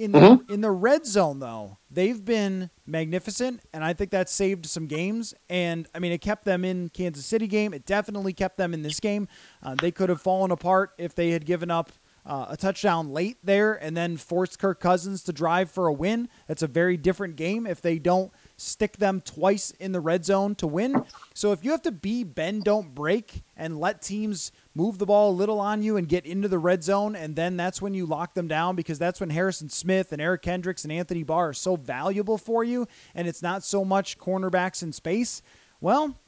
In 0.00 0.12
the, 0.12 0.18
mm-hmm. 0.18 0.50
in 0.50 0.62
the 0.62 0.70
red 0.70 1.04
zone, 1.04 1.40
though, 1.40 1.76
they've 1.90 2.24
been 2.24 2.70
magnificent, 2.86 3.60
and 3.74 3.84
I 3.84 3.92
think 3.92 4.12
that 4.12 4.30
saved 4.30 4.64
some 4.64 4.86
games. 4.86 5.34
And 5.50 5.86
I 5.94 5.98
mean, 5.98 6.10
it 6.10 6.22
kept 6.22 6.46
them 6.46 6.64
in 6.64 6.88
Kansas 6.88 7.26
City 7.26 7.46
game. 7.46 7.74
It 7.74 7.84
definitely 7.84 8.32
kept 8.32 8.56
them 8.56 8.72
in 8.72 8.80
this 8.80 8.98
game. 8.98 9.28
Uh, 9.62 9.74
they 9.74 9.90
could 9.90 10.08
have 10.08 10.22
fallen 10.22 10.52
apart 10.52 10.92
if 10.96 11.14
they 11.14 11.32
had 11.32 11.44
given 11.44 11.70
up 11.70 11.92
uh, 12.24 12.46
a 12.48 12.56
touchdown 12.56 13.10
late 13.10 13.36
there 13.44 13.74
and 13.74 13.94
then 13.94 14.16
forced 14.16 14.58
Kirk 14.58 14.80
Cousins 14.80 15.22
to 15.24 15.34
drive 15.34 15.70
for 15.70 15.86
a 15.86 15.92
win. 15.92 16.30
That's 16.46 16.62
a 16.62 16.66
very 16.66 16.96
different 16.96 17.36
game 17.36 17.66
if 17.66 17.82
they 17.82 17.98
don't 17.98 18.32
stick 18.56 18.96
them 18.96 19.20
twice 19.20 19.70
in 19.72 19.92
the 19.92 20.00
red 20.00 20.24
zone 20.24 20.54
to 20.56 20.66
win. 20.66 21.04
So 21.34 21.52
if 21.52 21.62
you 21.62 21.72
have 21.72 21.82
to 21.82 21.92
be 21.92 22.24
bend, 22.24 22.64
don't 22.64 22.94
break, 22.94 23.42
and 23.54 23.78
let 23.78 24.00
teams 24.00 24.52
move 24.80 24.96
the 24.96 25.04
ball 25.04 25.30
a 25.30 25.32
little 25.32 25.60
on 25.60 25.82
you 25.82 25.98
and 25.98 26.08
get 26.08 26.24
into 26.24 26.48
the 26.48 26.58
red 26.58 26.82
zone, 26.82 27.14
and 27.14 27.36
then 27.36 27.54
that's 27.54 27.82
when 27.82 27.92
you 27.92 28.06
lock 28.06 28.32
them 28.32 28.48
down 28.48 28.74
because 28.74 28.98
that's 28.98 29.20
when 29.20 29.28
Harrison 29.28 29.68
Smith 29.68 30.10
and 30.10 30.22
Eric 30.22 30.40
Kendricks 30.40 30.84
and 30.84 30.92
Anthony 30.92 31.22
Barr 31.22 31.50
are 31.50 31.52
so 31.52 31.76
valuable 31.76 32.38
for 32.38 32.64
you, 32.64 32.88
and 33.14 33.28
it's 33.28 33.42
not 33.42 33.62
so 33.62 33.84
much 33.84 34.18
cornerbacks 34.18 34.82
in 34.82 34.92
space. 34.92 35.42
Well, 35.82 36.18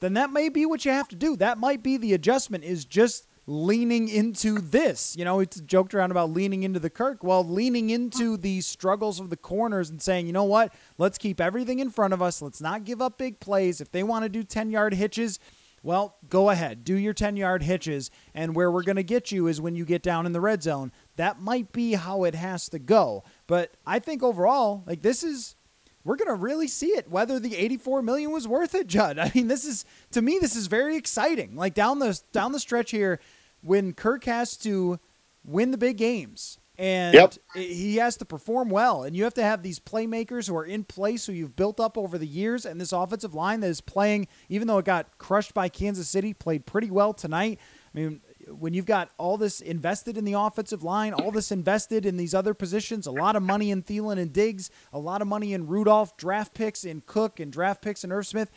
then 0.00 0.12
that 0.14 0.30
may 0.30 0.50
be 0.50 0.66
what 0.66 0.84
you 0.84 0.90
have 0.90 1.08
to 1.08 1.16
do. 1.16 1.34
That 1.36 1.56
might 1.56 1.82
be 1.82 1.96
the 1.96 2.12
adjustment 2.12 2.62
is 2.62 2.84
just 2.84 3.26
leaning 3.46 4.08
into 4.08 4.58
this. 4.58 5.16
You 5.16 5.24
know, 5.24 5.40
it's 5.40 5.60
joked 5.60 5.94
around 5.94 6.10
about 6.10 6.30
leaning 6.30 6.62
into 6.62 6.80
the 6.80 6.90
Kirk. 6.90 7.24
Well, 7.24 7.42
leaning 7.42 7.88
into 7.88 8.36
the 8.36 8.60
struggles 8.60 9.18
of 9.18 9.30
the 9.30 9.36
corners 9.38 9.88
and 9.88 10.02
saying, 10.02 10.26
you 10.26 10.34
know 10.34 10.44
what, 10.44 10.74
let's 10.98 11.16
keep 11.16 11.40
everything 11.40 11.78
in 11.78 11.88
front 11.88 12.12
of 12.12 12.20
us. 12.20 12.42
Let's 12.42 12.60
not 12.60 12.84
give 12.84 13.00
up 13.00 13.16
big 13.16 13.40
plays. 13.40 13.80
If 13.80 13.92
they 13.92 14.02
want 14.02 14.24
to 14.24 14.28
do 14.28 14.42
10 14.42 14.70
yard 14.70 14.92
hitches, 14.92 15.38
well, 15.84 16.16
go 16.30 16.48
ahead, 16.48 16.82
do 16.82 16.96
your 16.96 17.12
10 17.12 17.36
yard 17.36 17.62
hitches. 17.62 18.10
And 18.34 18.56
where 18.56 18.70
we're 18.70 18.82
going 18.82 18.96
to 18.96 19.02
get 19.02 19.30
you 19.30 19.46
is 19.46 19.60
when 19.60 19.76
you 19.76 19.84
get 19.84 20.02
down 20.02 20.24
in 20.24 20.32
the 20.32 20.40
red 20.40 20.62
zone. 20.62 20.90
That 21.16 21.40
might 21.40 21.72
be 21.72 21.92
how 21.92 22.24
it 22.24 22.34
has 22.34 22.70
to 22.70 22.78
go. 22.78 23.22
But 23.46 23.76
I 23.86 23.98
think 23.98 24.22
overall, 24.22 24.82
like 24.86 25.02
this 25.02 25.22
is 25.22 25.56
we're 26.02 26.16
going 26.16 26.28
to 26.28 26.34
really 26.42 26.68
see 26.68 26.88
it 26.88 27.10
whether 27.10 27.38
the 27.38 27.54
84 27.56 28.02
million 28.02 28.32
was 28.32 28.48
worth 28.48 28.74
it, 28.74 28.86
Judd. 28.88 29.18
I 29.18 29.30
mean, 29.34 29.48
this 29.48 29.66
is 29.66 29.84
to 30.12 30.22
me 30.22 30.38
this 30.40 30.56
is 30.56 30.68
very 30.68 30.96
exciting. 30.96 31.54
Like 31.54 31.74
down 31.74 31.98
the 31.98 32.18
down 32.32 32.52
the 32.52 32.60
stretch 32.60 32.90
here 32.90 33.20
when 33.60 33.92
Kirk 33.92 34.24
has 34.24 34.56
to 34.58 34.98
win 35.44 35.70
the 35.70 35.78
big 35.78 35.98
games 35.98 36.58
and 36.76 37.14
yep. 37.14 37.34
he 37.54 37.96
has 37.96 38.16
to 38.16 38.24
perform 38.24 38.68
well 38.68 39.04
and 39.04 39.14
you 39.14 39.22
have 39.24 39.34
to 39.34 39.42
have 39.42 39.62
these 39.62 39.78
playmakers 39.78 40.48
who 40.48 40.56
are 40.56 40.64
in 40.64 40.82
place 40.82 41.26
who 41.26 41.32
you've 41.32 41.54
built 41.54 41.78
up 41.78 41.96
over 41.96 42.18
the 42.18 42.26
years 42.26 42.66
and 42.66 42.80
this 42.80 42.92
offensive 42.92 43.34
line 43.34 43.60
that 43.60 43.68
is 43.68 43.80
playing 43.80 44.26
even 44.48 44.66
though 44.66 44.78
it 44.78 44.84
got 44.84 45.18
crushed 45.18 45.54
by 45.54 45.68
Kansas 45.68 46.08
City 46.08 46.34
played 46.34 46.66
pretty 46.66 46.90
well 46.90 47.14
tonight. 47.14 47.60
I 47.94 47.98
mean, 47.98 48.20
when 48.48 48.74
you've 48.74 48.86
got 48.86 49.10
all 49.18 49.36
this 49.36 49.60
invested 49.60 50.16
in 50.16 50.24
the 50.24 50.32
offensive 50.34 50.82
line, 50.82 51.12
all 51.12 51.30
this 51.30 51.52
invested 51.52 52.04
in 52.04 52.16
these 52.16 52.34
other 52.34 52.54
positions, 52.54 53.06
a 53.06 53.12
lot 53.12 53.36
of 53.36 53.42
money 53.42 53.70
in 53.70 53.82
Thielen 53.82 54.18
and 54.18 54.32
Diggs, 54.32 54.70
a 54.92 54.98
lot 54.98 55.22
of 55.22 55.28
money 55.28 55.52
in 55.52 55.66
Rudolph, 55.66 56.16
draft 56.16 56.54
picks 56.54 56.84
in 56.84 57.02
Cook, 57.06 57.40
and 57.40 57.52
draft 57.52 57.82
picks 57.82 58.04
in 58.04 58.12
Irv 58.12 58.26
Smith, 58.26 58.50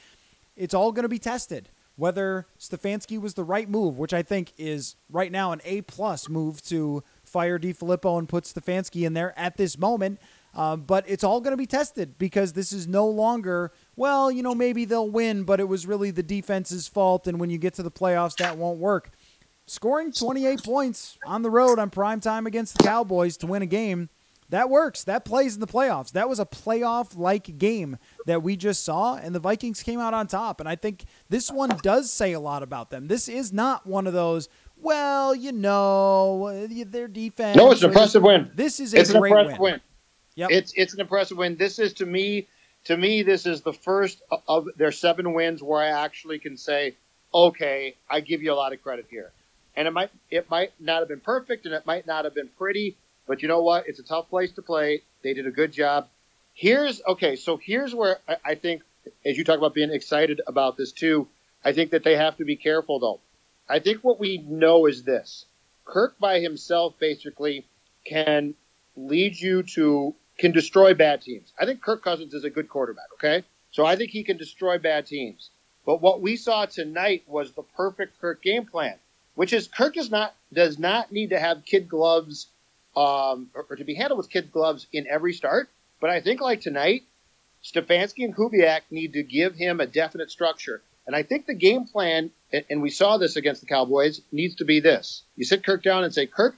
it's 0.55 0.73
all 0.73 0.91
going 0.91 1.03
to 1.03 1.09
be 1.09 1.19
tested. 1.19 1.69
Whether 1.95 2.45
Stefanski 2.59 3.19
was 3.19 3.33
the 3.33 3.43
right 3.43 3.67
move, 3.67 3.97
which 3.97 4.13
I 4.13 4.21
think 4.21 4.53
is 4.57 4.95
right 5.09 5.31
now 5.31 5.51
an 5.51 5.61
A 5.65 5.81
plus 5.81 6.29
move 6.29 6.61
to 6.63 7.03
fire 7.27 7.59
DeFilippo 7.59 8.17
and 8.17 8.27
put 8.27 8.45
Stefanski 8.45 9.05
in 9.05 9.13
there 9.13 9.37
at 9.37 9.57
this 9.57 9.77
moment. 9.77 10.19
Uh, 10.55 10.75
but 10.75 11.03
it's 11.07 11.23
all 11.23 11.39
going 11.39 11.51
to 11.51 11.57
be 11.57 11.67
tested 11.67 12.17
because 12.17 12.53
this 12.53 12.73
is 12.73 12.87
no 12.87 13.07
longer, 13.07 13.71
well, 13.95 14.31
you 14.31 14.41
know, 14.41 14.55
maybe 14.55 14.85
they'll 14.85 15.09
win, 15.09 15.43
but 15.43 15.59
it 15.59 15.67
was 15.67 15.85
really 15.85 16.09
the 16.09 16.23
defense's 16.23 16.87
fault. 16.87 17.27
And 17.27 17.39
when 17.39 17.51
you 17.51 17.59
get 17.59 17.75
to 17.75 17.83
the 17.83 17.91
playoffs, 17.91 18.37
that 18.37 18.57
won't 18.57 18.79
work 18.79 19.11
scoring 19.67 20.11
28 20.11 20.63
points 20.63 21.19
on 21.25 21.41
the 21.41 21.49
road 21.49 21.77
on 21.77 21.89
prime 21.89 22.19
time 22.19 22.47
against 22.47 22.77
the 22.77 22.83
Cowboys 22.83 23.37
to 23.37 23.47
win 23.47 23.61
a 23.61 23.67
game, 23.67 24.09
that 24.49 24.69
works. 24.69 25.03
That 25.03 25.25
plays 25.25 25.55
in 25.55 25.59
the 25.59 25.67
playoffs. 25.67 26.13
That 26.13 26.29
was 26.29 26.39
a 26.39 26.45
playoff 26.45 27.17
like 27.17 27.57
game 27.57 27.97
that 28.25 28.41
we 28.41 28.55
just 28.55 28.85
saw, 28.85 29.15
and 29.15 29.35
the 29.35 29.39
Vikings 29.39 29.83
came 29.83 29.99
out 29.99 30.13
on 30.13 30.27
top. 30.27 30.61
And 30.61 30.69
I 30.69 30.77
think 30.77 31.03
this 31.27 31.51
one 31.51 31.77
does 31.83 32.11
say 32.11 32.31
a 32.31 32.39
lot 32.39 32.63
about 32.63 32.89
them. 32.89 33.07
This 33.07 33.27
is 33.27 33.51
not 33.51 33.85
one 33.85 34.07
of 34.07 34.13
those, 34.13 34.47
well, 34.81 35.35
you 35.35 35.51
know, 35.51 36.67
their 36.67 37.07
defense. 37.07 37.57
No, 37.57 37.71
it's 37.71 37.83
an 37.83 37.89
impressive 37.89 38.23
win. 38.23 38.51
This 38.55 38.79
is 38.79 38.93
a 38.93 38.99
it's 38.99 39.11
great 39.11 39.31
an 39.31 39.37
impressive 39.39 39.59
win. 39.59 39.71
win. 39.73 39.81
Yep. 40.35 40.51
It's 40.51 40.73
it's 40.75 40.93
an 40.93 41.01
impressive 41.01 41.37
win. 41.37 41.57
This 41.57 41.79
is 41.79 41.93
to 41.93 42.05
me, 42.05 42.47
to 42.85 42.95
me, 42.97 43.23
this 43.23 43.45
is 43.45 43.61
the 43.61 43.73
first 43.73 44.21
of 44.47 44.67
their 44.77 44.91
seven 44.91 45.33
wins 45.33 45.63
where 45.63 45.81
I 45.81 45.87
actually 45.87 46.39
can 46.39 46.57
say, 46.57 46.95
okay, 47.33 47.95
I 48.09 48.19
give 48.21 48.41
you 48.43 48.53
a 48.53 48.55
lot 48.55 48.73
of 48.73 48.81
credit 48.83 49.07
here 49.09 49.31
and 49.77 49.87
it 49.87 49.91
might 49.91 50.09
it 50.29 50.49
might 50.49 50.73
not 50.79 50.99
have 50.99 51.07
been 51.07 51.21
perfect 51.21 51.65
and 51.65 51.73
it 51.73 51.85
might 51.85 52.05
not 52.05 52.25
have 52.25 52.33
been 52.33 52.49
pretty, 52.57 52.97
but 53.27 53.41
you 53.41 53.47
know 53.47 53.61
what? 53.61 53.87
It's 53.87 53.99
a 53.99 54.03
tough 54.03 54.27
place 54.27 54.51
to 54.53 54.61
play. 54.61 55.03
They 55.21 55.33
did 55.33 55.47
a 55.47 55.51
good 55.51 55.71
job. 55.71 56.07
Here's 56.53 57.01
okay. 57.07 57.35
So 57.37 57.57
here's 57.57 57.95
where 57.95 58.17
I, 58.27 58.37
I 58.43 58.55
think, 58.55 58.81
as 59.25 59.37
you 59.37 59.43
talk 59.45 59.59
about 59.59 59.75
being 59.75 59.91
excited 59.91 60.41
about 60.47 60.75
this 60.75 60.91
too, 60.91 61.27
I 61.63 61.71
think 61.71 61.91
that 61.91 62.03
they 62.03 62.17
have 62.17 62.35
to 62.37 62.45
be 62.45 62.55
careful 62.55 62.99
though. 62.99 63.19
I 63.69 63.79
think 63.79 64.03
what 64.03 64.19
we 64.19 64.37
know 64.39 64.85
is 64.85 65.03
this: 65.03 65.45
Kirk 65.85 66.17
by 66.19 66.39
himself 66.39 66.95
basically 66.99 67.65
can 68.05 68.55
lead 68.95 69.39
you 69.39 69.63
to 69.63 70.15
can 70.37 70.51
destroy 70.51 70.93
bad 70.93 71.21
teams. 71.21 71.53
I 71.59 71.65
think 71.65 71.81
Kirk 71.81 72.03
Cousins 72.03 72.33
is 72.33 72.43
a 72.43 72.49
good 72.49 72.69
quarterback. 72.69 73.07
Okay, 73.15 73.43
so 73.71 73.85
I 73.85 73.95
think 73.95 74.11
he 74.11 74.23
can 74.23 74.37
destroy 74.37 74.77
bad 74.77 75.05
teams. 75.05 75.49
But 75.85 76.01
what 76.01 76.21
we 76.21 76.35
saw 76.35 76.65
tonight 76.65 77.23
was 77.27 77.51
the 77.51 77.63
perfect 77.63 78.19
Kirk 78.19 78.43
game 78.43 78.65
plan 78.65 78.99
which 79.37 79.53
is 79.53 79.67
Kirk 79.67 79.93
does 79.93 80.09
not 80.09 80.35
does 80.51 80.79
not 80.79 81.11
need 81.11 81.29
to 81.29 81.39
have 81.39 81.63
kid 81.63 81.87
gloves 81.87 82.47
um, 82.95 83.51
or, 83.53 83.67
or, 83.69 83.75
to 83.75 83.83
be 83.83 83.93
handled 83.93 84.17
with 84.17 84.31
kid 84.31 84.51
gloves 84.51 84.87
in 84.91 85.05
every 85.07 85.31
start. 85.31 85.69
But 86.01 86.09
I 86.09 86.21
think 86.21 86.41
like 86.41 86.59
tonight, 86.59 87.03
Stefanski 87.63 88.25
and 88.25 88.35
Kubiak 88.35 88.81
need 88.89 89.13
to 89.13 89.21
give 89.21 89.53
him 89.53 89.79
a 89.79 89.85
definite 89.85 90.31
structure. 90.31 90.81
And 91.07 91.15
I 91.15 91.23
think 91.23 91.45
the 91.45 91.55
game 91.55 91.85
plan, 91.85 92.31
and 92.69 92.81
we 92.81 92.89
saw 92.89 93.17
this 93.17 93.35
against 93.35 93.61
the 93.61 93.67
Cowboys, 93.67 94.21
needs 94.31 94.55
to 94.57 94.65
be 94.65 94.79
this: 94.79 95.23
you 95.35 95.45
sit 95.45 95.65
Kirk 95.65 95.81
down 95.81 96.03
and 96.03 96.13
say, 96.13 96.27
Kirk, 96.27 96.57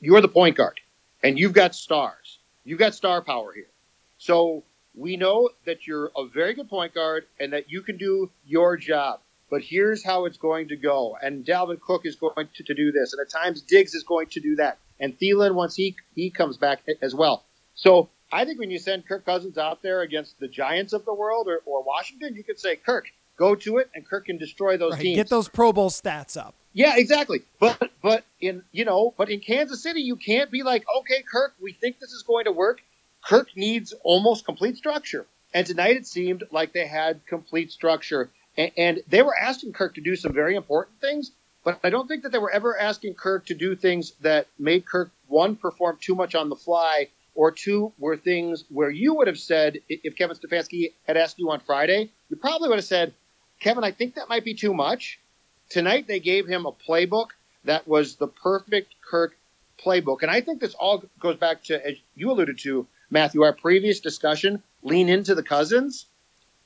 you're 0.00 0.20
the 0.20 0.28
point 0.28 0.56
guard, 0.56 0.80
and 1.22 1.38
you've 1.38 1.52
got 1.52 1.74
stars, 1.74 2.38
you've 2.64 2.78
got 2.78 2.94
star 2.94 3.22
power 3.22 3.52
here. 3.52 3.70
So 4.18 4.64
we 4.94 5.16
know 5.16 5.50
that 5.66 5.86
you're 5.86 6.10
a 6.16 6.26
very 6.26 6.54
good 6.54 6.68
point 6.68 6.94
guard 6.94 7.26
and 7.38 7.52
that 7.52 7.70
you 7.70 7.82
can 7.82 7.96
do 7.96 8.30
your 8.44 8.76
job 8.76 9.20
but 9.52 9.60
here's 9.60 10.02
how 10.02 10.24
it's 10.24 10.38
going 10.38 10.68
to 10.68 10.76
go. 10.76 11.18
And 11.20 11.44
Dalvin 11.44 11.78
Cook 11.78 12.06
is 12.06 12.16
going 12.16 12.48
to, 12.54 12.62
to 12.64 12.74
do 12.74 12.90
this, 12.90 13.12
and 13.12 13.20
at 13.20 13.28
times 13.28 13.60
Diggs 13.60 13.92
is 13.92 14.02
going 14.02 14.28
to 14.28 14.40
do 14.40 14.56
that, 14.56 14.78
and 14.98 15.16
Thielen 15.18 15.54
once 15.54 15.74
he 15.74 15.94
he 16.14 16.30
comes 16.30 16.56
back 16.56 16.80
as 17.02 17.14
well. 17.14 17.44
So 17.74 18.08
I 18.32 18.46
think 18.46 18.58
when 18.58 18.70
you 18.70 18.78
send 18.78 19.06
Kirk 19.06 19.26
Cousins 19.26 19.58
out 19.58 19.82
there 19.82 20.00
against 20.00 20.40
the 20.40 20.48
Giants 20.48 20.94
of 20.94 21.04
the 21.04 21.12
world 21.12 21.48
or, 21.48 21.60
or 21.66 21.84
Washington, 21.84 22.34
you 22.34 22.42
could 22.42 22.58
say, 22.58 22.76
Kirk, 22.76 23.08
go 23.36 23.54
to 23.54 23.78
it, 23.78 23.90
and 23.94 24.06
Kirk 24.06 24.26
can 24.26 24.38
destroy 24.38 24.76
those 24.76 24.92
right, 24.92 25.02
teams. 25.02 25.16
Get 25.16 25.28
those 25.28 25.48
Pro 25.48 25.72
Bowl 25.72 25.90
stats 25.90 26.36
up. 26.36 26.54
Yeah, 26.72 26.96
exactly. 26.96 27.42
But 27.58 27.90
but 28.02 28.24
in 28.40 28.62
you 28.72 28.84
know, 28.84 29.14
but 29.16 29.30
in 29.30 29.40
Kansas 29.40 29.82
City, 29.82 30.00
you 30.00 30.16
can't 30.16 30.50
be 30.50 30.62
like, 30.62 30.84
okay, 31.00 31.22
Kirk, 31.22 31.54
we 31.60 31.72
think 31.72 31.98
this 31.98 32.12
is 32.12 32.22
going 32.22 32.44
to 32.44 32.52
work. 32.52 32.80
Kirk 33.24 33.48
needs 33.56 33.92
almost 34.02 34.44
complete 34.44 34.76
structure, 34.76 35.26
and 35.54 35.66
tonight 35.66 35.96
it 35.96 36.06
seemed 36.06 36.44
like 36.50 36.72
they 36.72 36.86
had 36.86 37.24
complete 37.26 37.70
structure. 37.70 38.30
And, 38.56 38.70
and 38.76 39.00
they 39.08 39.22
were 39.22 39.36
asking 39.36 39.72
Kirk 39.72 39.94
to 39.94 40.00
do 40.00 40.14
some 40.16 40.32
very 40.32 40.56
important 40.56 41.00
things, 41.00 41.32
but 41.64 41.78
I 41.82 41.90
don't 41.90 42.06
think 42.06 42.22
that 42.22 42.32
they 42.32 42.38
were 42.38 42.50
ever 42.50 42.78
asking 42.78 43.14
Kirk 43.14 43.46
to 43.46 43.54
do 43.54 43.74
things 43.74 44.12
that 44.20 44.46
made 44.58 44.84
Kirk 44.84 45.10
one 45.26 45.56
perform 45.56 45.98
too 46.00 46.14
much 46.14 46.34
on 46.34 46.48
the 46.50 46.56
fly 46.56 47.08
or 47.34 47.50
two 47.50 47.92
were 47.98 48.16
things 48.16 48.64
where 48.68 48.90
you 48.90 49.14
would 49.14 49.26
have 49.26 49.38
said, 49.38 49.78
if 49.88 50.16
Kevin 50.16 50.36
Stefanski 50.36 50.92
had 51.06 51.16
asked 51.16 51.38
you 51.38 51.50
on 51.50 51.60
Friday, 51.60 52.10
you 52.28 52.36
probably 52.36 52.68
would 52.68 52.78
have 52.78 52.84
said, 52.84 53.14
Kevin, 53.62 53.84
I 53.84 53.92
think 53.92 54.16
that 54.16 54.28
might 54.28 54.44
be 54.44 54.54
too 54.54 54.74
much. 54.74 55.20
Tonight 55.70 56.08
they 56.08 56.18
gave 56.18 56.48
him 56.48 56.66
a 56.66 56.72
playbook 56.72 57.28
that 57.64 57.86
was 57.86 58.16
the 58.16 58.26
perfect 58.26 58.96
Kirk 59.08 59.36
playbook. 59.78 60.22
And 60.22 60.30
I 60.30 60.40
think 60.40 60.60
this 60.60 60.74
all 60.74 61.04
goes 61.20 61.36
back 61.36 61.62
to, 61.64 61.86
as 61.86 61.96
you 62.16 62.32
alluded 62.32 62.58
to, 62.60 62.88
Matthew, 63.08 63.42
our 63.42 63.52
previous 63.52 64.00
discussion 64.00 64.62
lean 64.82 65.08
into 65.08 65.36
the 65.36 65.44
Cousins. 65.44 66.06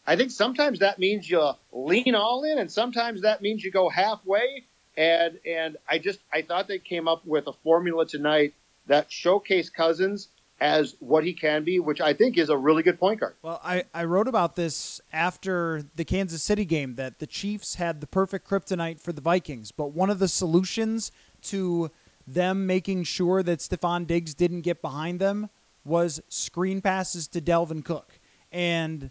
I 0.07 0.17
think 0.17 0.31
sometimes 0.31 0.79
that 0.79 0.99
means 0.99 1.29
you 1.29 1.51
lean 1.71 2.15
all 2.15 2.45
in, 2.45 2.59
and 2.59 2.73
sometimes 2.73 3.21
that 3.23 3.43
means 3.43 3.63
you 3.63 3.71
go 3.71 3.91
halfway. 3.91 4.65
And 4.97 5.39
and 5.45 5.77
I 5.87 5.99
just 5.99 6.21
I 6.33 6.41
thought 6.41 6.69
they 6.69 6.79
came 6.79 7.09
up 7.09 7.27
with 7.27 7.47
a 7.47 7.53
formula 7.53 8.07
tonight 8.07 8.55
that 8.87 9.11
showcased 9.11 9.75
Cousins 9.75 10.29
as 10.61 10.97
what 11.01 11.25
he 11.25 11.33
can 11.33 11.65
be, 11.65 11.79
which 11.79 12.01
I 12.01 12.13
think 12.13 12.39
is 12.39 12.49
a 12.49 12.57
really 12.57 12.83
good 12.83 12.99
point 12.99 13.21
guard. 13.21 13.35
Well, 13.43 13.61
I, 13.63 13.85
I 13.93 14.05
wrote 14.05 14.27
about 14.27 14.57
this 14.57 15.01
after 15.13 15.85
the 15.97 16.05
Kansas 16.05 16.43
City 16.43 16.65
game 16.65 16.95
that 16.95 17.19
the 17.19 17.27
Chiefs 17.27 17.75
had 17.75 18.01
the 18.01 18.07
perfect 18.07 18.49
kryptonite 18.49 18.99
for 19.01 19.13
the 19.13 19.21
Vikings, 19.21 19.71
but 19.71 19.93
one 19.93 20.09
of 20.09 20.19
the 20.19 20.29
solutions 20.29 21.13
to 21.43 21.91
them 22.27 22.67
making 22.67 23.05
sure 23.05 23.43
that 23.43 23.61
Stefon 23.61 24.07
Diggs 24.07 24.35
didn't 24.35 24.63
get 24.63 24.83
behind 24.83 25.21
them 25.21 25.51
was 25.85 26.21
screen 26.29 26.81
passes 26.81 27.29
to 27.29 27.41
Dalvin 27.41 27.85
Cook. 27.85 28.19
And 28.51 29.11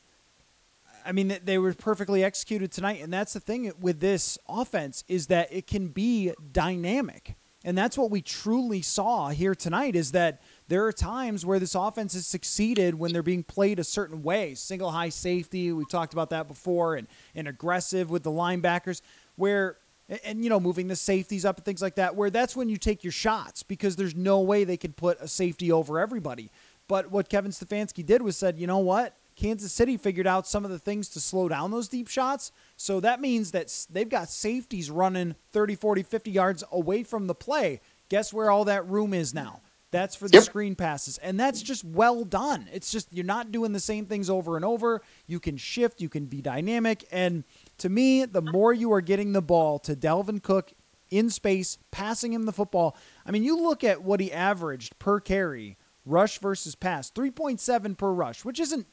I 1.06 1.12
mean 1.12 1.38
they 1.44 1.58
were 1.58 1.74
perfectly 1.74 2.24
executed 2.24 2.72
tonight 2.72 3.02
and 3.02 3.14
that's 3.14 3.34
the 3.34 3.40
thing 3.40 3.72
with 3.80 4.00
this 4.00 4.38
offense 4.50 5.04
is 5.08 5.28
that 5.28 5.54
it 5.54 5.68
can 5.68 5.90
be 5.90 6.34
dynamic. 6.52 7.36
And 7.64 7.78
that's 7.78 7.98
what 7.98 8.12
we 8.12 8.22
truly 8.22 8.82
saw 8.82 9.30
here 9.30 9.56
tonight 9.56 9.96
is 9.96 10.12
that 10.12 10.42
there 10.68 10.86
are 10.86 10.92
times 10.92 11.46
where 11.46 11.60
this 11.60 11.76
offense 11.76 12.14
has 12.14 12.26
succeeded 12.26 12.96
when 12.96 13.14
they're 13.14 13.22
being 13.22 13.44
played 13.44 13.80
a 13.80 13.84
certain 13.84 14.24
way. 14.24 14.56
Single 14.56 14.92
high 14.92 15.10
safety, 15.10 15.72
we've 15.72 15.90
talked 15.90 16.14
about 16.14 16.32
that 16.32 16.48
before, 16.48 16.96
and, 16.96 17.08
and 17.36 17.48
aggressive 17.48 18.10
with 18.10 18.24
the 18.24 18.32
linebackers, 18.32 19.02
where 19.36 19.78
and 20.24 20.44
you 20.44 20.50
know 20.50 20.60
moving 20.60 20.88
the 20.88 20.96
safeties 20.96 21.46
up 21.46 21.58
and 21.58 21.66
things 21.66 21.82
like 21.82 21.96
that 21.96 22.16
where 22.16 22.30
that's 22.30 22.56
when 22.56 22.70
you 22.70 22.78
take 22.78 23.04
your 23.04 23.12
shots 23.12 23.64
because 23.64 23.96
there's 23.96 24.16
no 24.16 24.40
way 24.40 24.64
they 24.64 24.78
can 24.78 24.94
put 24.94 25.20
a 25.20 25.28
safety 25.28 25.72
over 25.72 26.00
everybody. 26.00 26.52
But 26.88 27.10
what 27.10 27.30
Kevin 27.30 27.52
Stefanski 27.52 28.06
did 28.06 28.22
was 28.22 28.38
said 28.38 28.60
you 28.60 28.68
know 28.68 28.80
what? 28.80 29.16
Kansas 29.36 29.74
city 29.74 29.98
figured 29.98 30.28
out 30.28 30.48
some 30.48 30.64
of 30.64 30.72
the 30.72 30.80
things 30.80 31.10
to 31.10 31.20
slow 31.20 31.50
down 31.50 31.70
those 31.70 31.90
deep 31.90 32.08
shots. 32.08 32.52
So 32.78 33.02
that 33.02 33.20
means 33.20 33.52
that 33.52 33.86
they've 33.90 34.08
got 34.08 34.30
safeties 34.30 34.90
running 34.90 35.36
30 35.52 35.76
40 35.76 36.04
50 36.04 36.32
yards 36.32 36.64
away 36.72 37.04
from 37.04 37.28
the 37.28 37.36
play. 37.36 37.82
Guess 38.08 38.32
where 38.32 38.50
all 38.50 38.66
that 38.66 38.88
room 38.88 39.14
is 39.14 39.34
now 39.34 39.62
that's 39.96 40.16
for 40.16 40.28
the 40.28 40.38
yep. 40.38 40.44
screen 40.44 40.76
passes. 40.76 41.18
And 41.20 41.40
that's 41.40 41.62
just 41.62 41.84
well 41.84 42.26
done. 42.26 42.68
It's 42.74 42.92
just 42.92 43.14
you're 43.14 43.26
not 43.26 43.52
doing 43.52 43.72
the 43.72 43.80
same 43.80 44.06
things 44.06 44.30
over 44.30 44.56
and 44.56 44.66
over. 44.66 45.02
You 45.26 45.40
can 45.40 45.58
shift, 45.58 46.02
you 46.02 46.10
can 46.10 46.26
be 46.26 46.42
dynamic. 46.42 47.06
And 47.12 47.46
to 47.78 47.90
me, 47.90 48.26
the 48.26 48.42
more 48.42 48.74
you 48.74 48.92
are 48.94 49.02
getting 49.02 49.32
the 49.32 49.42
ball 49.42 49.80
to 49.80 49.96
Dalvin 49.96 50.44
Cook 50.44 50.74
in 51.10 51.30
space, 51.30 51.78
passing 51.92 52.34
him 52.34 52.44
the 52.44 52.52
football. 52.52 52.98
I 53.26 53.32
mean, 53.32 53.44
you 53.44 53.58
look 53.58 53.84
at 53.84 54.04
what 54.04 54.20
he 54.20 54.32
averaged 54.32 55.00
per 55.00 55.20
carry, 55.20 55.78
rush 56.06 56.40
versus 56.40 56.76
pass, 56.76 57.10
3.7 57.12 57.98
per 57.98 58.12
rush, 58.12 58.44
which 58.44 58.60
isn't 58.60 58.88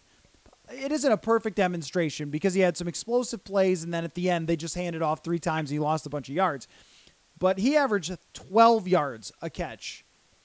it 0.71 0.93
isn't 0.93 1.13
a 1.13 1.17
perfect 1.17 1.57
demonstration 1.57 2.31
because 2.31 2.55
he 2.55 2.61
had 2.61 2.77
some 2.77 2.87
explosive 2.89 3.45
plays 3.45 3.83
and 3.83 3.93
then 3.93 4.05
at 4.05 4.15
the 4.15 4.31
end 4.31 4.47
they 4.47 4.57
just 4.57 4.77
handed 4.77 5.03
off 5.03 5.23
three 5.23 5.41
times 5.41 5.69
he 5.69 5.79
lost 5.79 6.07
a 6.07 6.11
bunch 6.11 6.29
of 6.29 6.35
yards. 6.35 6.69
But 7.39 7.59
he 7.59 7.77
averaged 7.77 8.17
12 8.35 8.87
yards 8.87 9.33
a 9.43 9.51
catch 9.51 10.05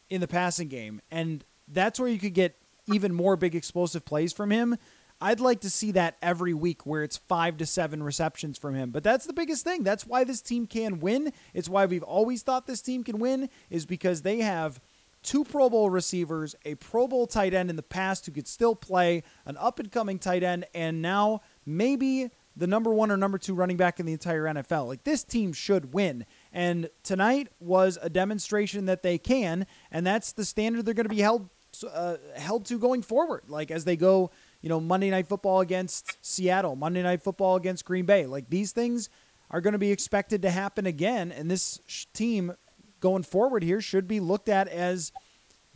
in 0.10 0.22
the 0.22 0.28
passing 0.28 0.68
game, 0.68 1.02
and 1.12 1.44
that's 1.68 2.00
where 2.00 2.10
you 2.10 2.20
could 2.20 2.34
get 2.34 2.56
even 2.92 3.14
more 3.14 3.36
big 3.36 3.56
explosive 3.56 4.06
plays 4.06 4.32
from 4.34 4.52
him. 4.52 4.78
I'd 5.20 5.40
like 5.40 5.62
to 5.62 5.70
see 5.70 5.92
that 5.94 6.16
every 6.22 6.54
week 6.54 6.86
where 6.86 7.04
it's 7.04 7.18
five 7.18 7.58
to 7.58 7.66
seven 7.66 8.04
receptions 8.04 8.58
from 8.58 8.76
him. 8.76 8.92
But 8.92 9.04
that's 9.04 9.26
the 9.26 9.34
biggest 9.34 9.64
thing. 9.64 9.84
That's 9.84 10.06
why 10.06 10.24
this 10.24 10.42
team 10.42 10.68
can 10.68 11.00
win. 11.00 11.34
It's 11.56 11.68
why 11.68 11.88
we've 11.88 12.04
always 12.04 12.44
thought 12.44 12.68
this 12.68 12.84
team 12.84 13.04
can 13.04 13.18
win, 13.18 13.50
is 13.70 13.86
because 13.86 14.22
they 14.22 14.40
have 14.40 14.80
two 15.24 15.44
Pro 15.44 15.70
Bowl 15.70 15.90
receivers, 15.90 16.56
a 16.66 16.76
Pro 16.76 17.08
Bowl 17.08 17.26
tight 17.26 17.54
end 17.54 17.70
in 17.70 17.76
the 17.76 17.84
past 17.84 18.26
who 18.26 18.32
could 18.32 18.48
still 18.48 18.76
play, 18.76 19.24
an 19.46 19.58
up 19.58 19.80
and 19.80 19.92
coming 19.92 20.20
tight 20.20 20.44
end, 20.44 20.66
and 20.74 21.02
now 21.02 21.42
maybe 21.66 22.30
the 22.56 22.68
number 22.68 22.94
one 22.94 23.12
or 23.12 23.18
number 23.18 23.38
two 23.38 23.54
running 23.54 23.78
back 23.78 24.00
in 24.00 24.06
the 24.06 24.14
entire 24.14 24.44
NFL. 24.44 24.88
Like 24.88 25.04
this 25.04 25.24
team 25.24 25.52
should 25.52 25.94
win. 25.94 26.26
And 26.58 26.90
tonight 27.04 27.50
was 27.60 28.00
a 28.02 28.10
demonstration 28.10 28.88
that 28.88 29.04
they 29.04 29.20
can, 29.20 29.68
and 29.92 30.04
that's 30.08 30.32
the 30.32 30.44
standard 30.44 30.86
they're 30.86 30.96
going 30.96 31.08
to 31.08 31.14
be 31.14 31.22
held 31.22 31.52
uh, 31.94 32.16
held 32.36 32.66
to 32.66 32.80
going 32.80 33.04
forward. 33.04 33.44
Like 33.48 33.70
as 33.70 33.86
they 33.86 33.96
go, 33.96 34.32
you 34.62 34.70
know, 34.70 34.80
Monday 34.80 35.12
Night 35.12 35.28
Football 35.28 35.60
against 35.60 36.18
Seattle, 36.26 36.76
Monday 36.76 37.04
Night 37.04 37.22
Football 37.22 37.58
against 37.58 37.86
Green 37.86 38.08
Bay. 38.08 38.26
Like 38.26 38.50
these 38.50 38.72
things 38.72 39.08
are 39.52 39.62
going 39.62 39.74
to 39.74 39.78
be 39.78 39.92
expected 39.92 40.42
to 40.42 40.50
happen 40.50 40.88
again, 40.88 41.32
and 41.32 41.52
this 41.52 41.80
sh- 41.86 42.06
team 42.12 42.56
going 43.02 43.22
forward 43.22 43.62
here 43.62 43.80
should 43.80 44.08
be 44.08 44.20
looked 44.20 44.50
at 44.50 44.68
as 44.68 45.12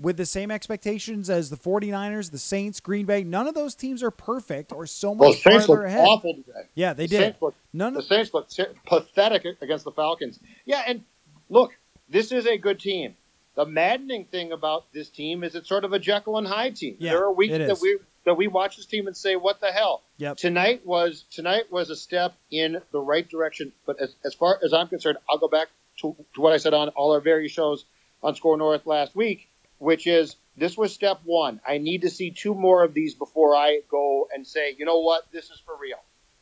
with 0.01 0.17
the 0.17 0.25
same 0.25 0.51
expectations 0.51 1.29
as 1.29 1.49
the 1.49 1.55
49ers, 1.55 2.31
the 2.31 2.37
Saints, 2.37 2.79
Green 2.79 3.05
Bay. 3.05 3.23
None 3.23 3.47
of 3.47 3.53
those 3.53 3.75
teams 3.75 4.01
are 4.01 4.11
perfect 4.11 4.73
or 4.73 4.87
so 4.87 5.13
much 5.13 5.21
well, 5.21 5.33
Saints 5.33 5.69
ahead. 5.69 6.07
awful 6.07 6.33
today. 6.35 6.67
Yeah, 6.73 6.93
they 6.93 7.05
the 7.05 7.09
did. 7.09 7.19
Saints 7.19 7.41
looked, 7.41 7.57
None 7.71 7.95
of 7.95 8.07
the 8.07 8.15
Saints 8.15 8.33
looked 8.33 8.59
pathetic 8.85 9.45
against 9.61 9.85
the 9.85 9.91
Falcons. 9.91 10.39
Yeah, 10.65 10.83
and 10.87 11.03
look, 11.49 11.71
this 12.09 12.31
is 12.31 12.47
a 12.47 12.57
good 12.57 12.79
team. 12.79 13.15
The 13.55 13.65
maddening 13.65 14.25
thing 14.25 14.51
about 14.51 14.91
this 14.93 15.09
team 15.09 15.43
is 15.43 15.55
it's 15.55 15.69
sort 15.69 15.83
of 15.83 15.93
a 15.93 15.99
Jekyll 15.99 16.37
and 16.37 16.47
Hyde 16.47 16.75
team. 16.75 16.95
Yeah, 16.99 17.11
there 17.11 17.23
are 17.25 17.33
weeks 17.33 17.53
that 17.53 17.79
we 17.81 17.99
that 18.23 18.35
we 18.35 18.47
watch 18.47 18.77
this 18.77 18.85
team 18.85 19.07
and 19.07 19.15
say, 19.15 19.35
"What 19.35 19.59
the 19.59 19.71
hell?" 19.71 20.03
Yep. 20.17 20.37
Tonight 20.37 20.85
was 20.85 21.25
tonight 21.31 21.71
was 21.71 21.89
a 21.89 21.95
step 21.95 22.33
in 22.49 22.81
the 22.91 22.99
right 22.99 23.27
direction. 23.27 23.73
But 23.85 23.99
as, 23.99 24.15
as 24.23 24.33
far 24.33 24.57
as 24.63 24.73
I'm 24.73 24.87
concerned, 24.87 25.17
I'll 25.29 25.37
go 25.37 25.49
back 25.49 25.67
to, 25.99 26.15
to 26.35 26.41
what 26.41 26.53
I 26.53 26.57
said 26.57 26.73
on 26.73 26.89
all 26.89 27.11
our 27.11 27.19
various 27.19 27.51
shows 27.51 27.83
on 28.23 28.35
SKOR 28.35 28.57
North 28.57 28.85
last 28.85 29.15
week, 29.15 29.49
which 29.81 30.05
is 30.05 30.35
this 30.55 30.77
was 30.77 30.93
step 30.93 31.21
one. 31.23 31.59
I 31.67 31.79
need 31.79 32.03
to 32.03 32.09
see 32.09 32.29
two 32.29 32.53
more 32.53 32.83
of 32.83 32.93
these 32.93 33.15
before 33.15 33.55
I 33.55 33.81
go 33.89 34.27
and 34.31 34.45
say, 34.45 34.75
you 34.77 34.85
know 34.85 34.99
what, 34.99 35.25
this 35.31 35.49
is 35.49 35.59
for 35.65 35.75
real. 35.75 35.97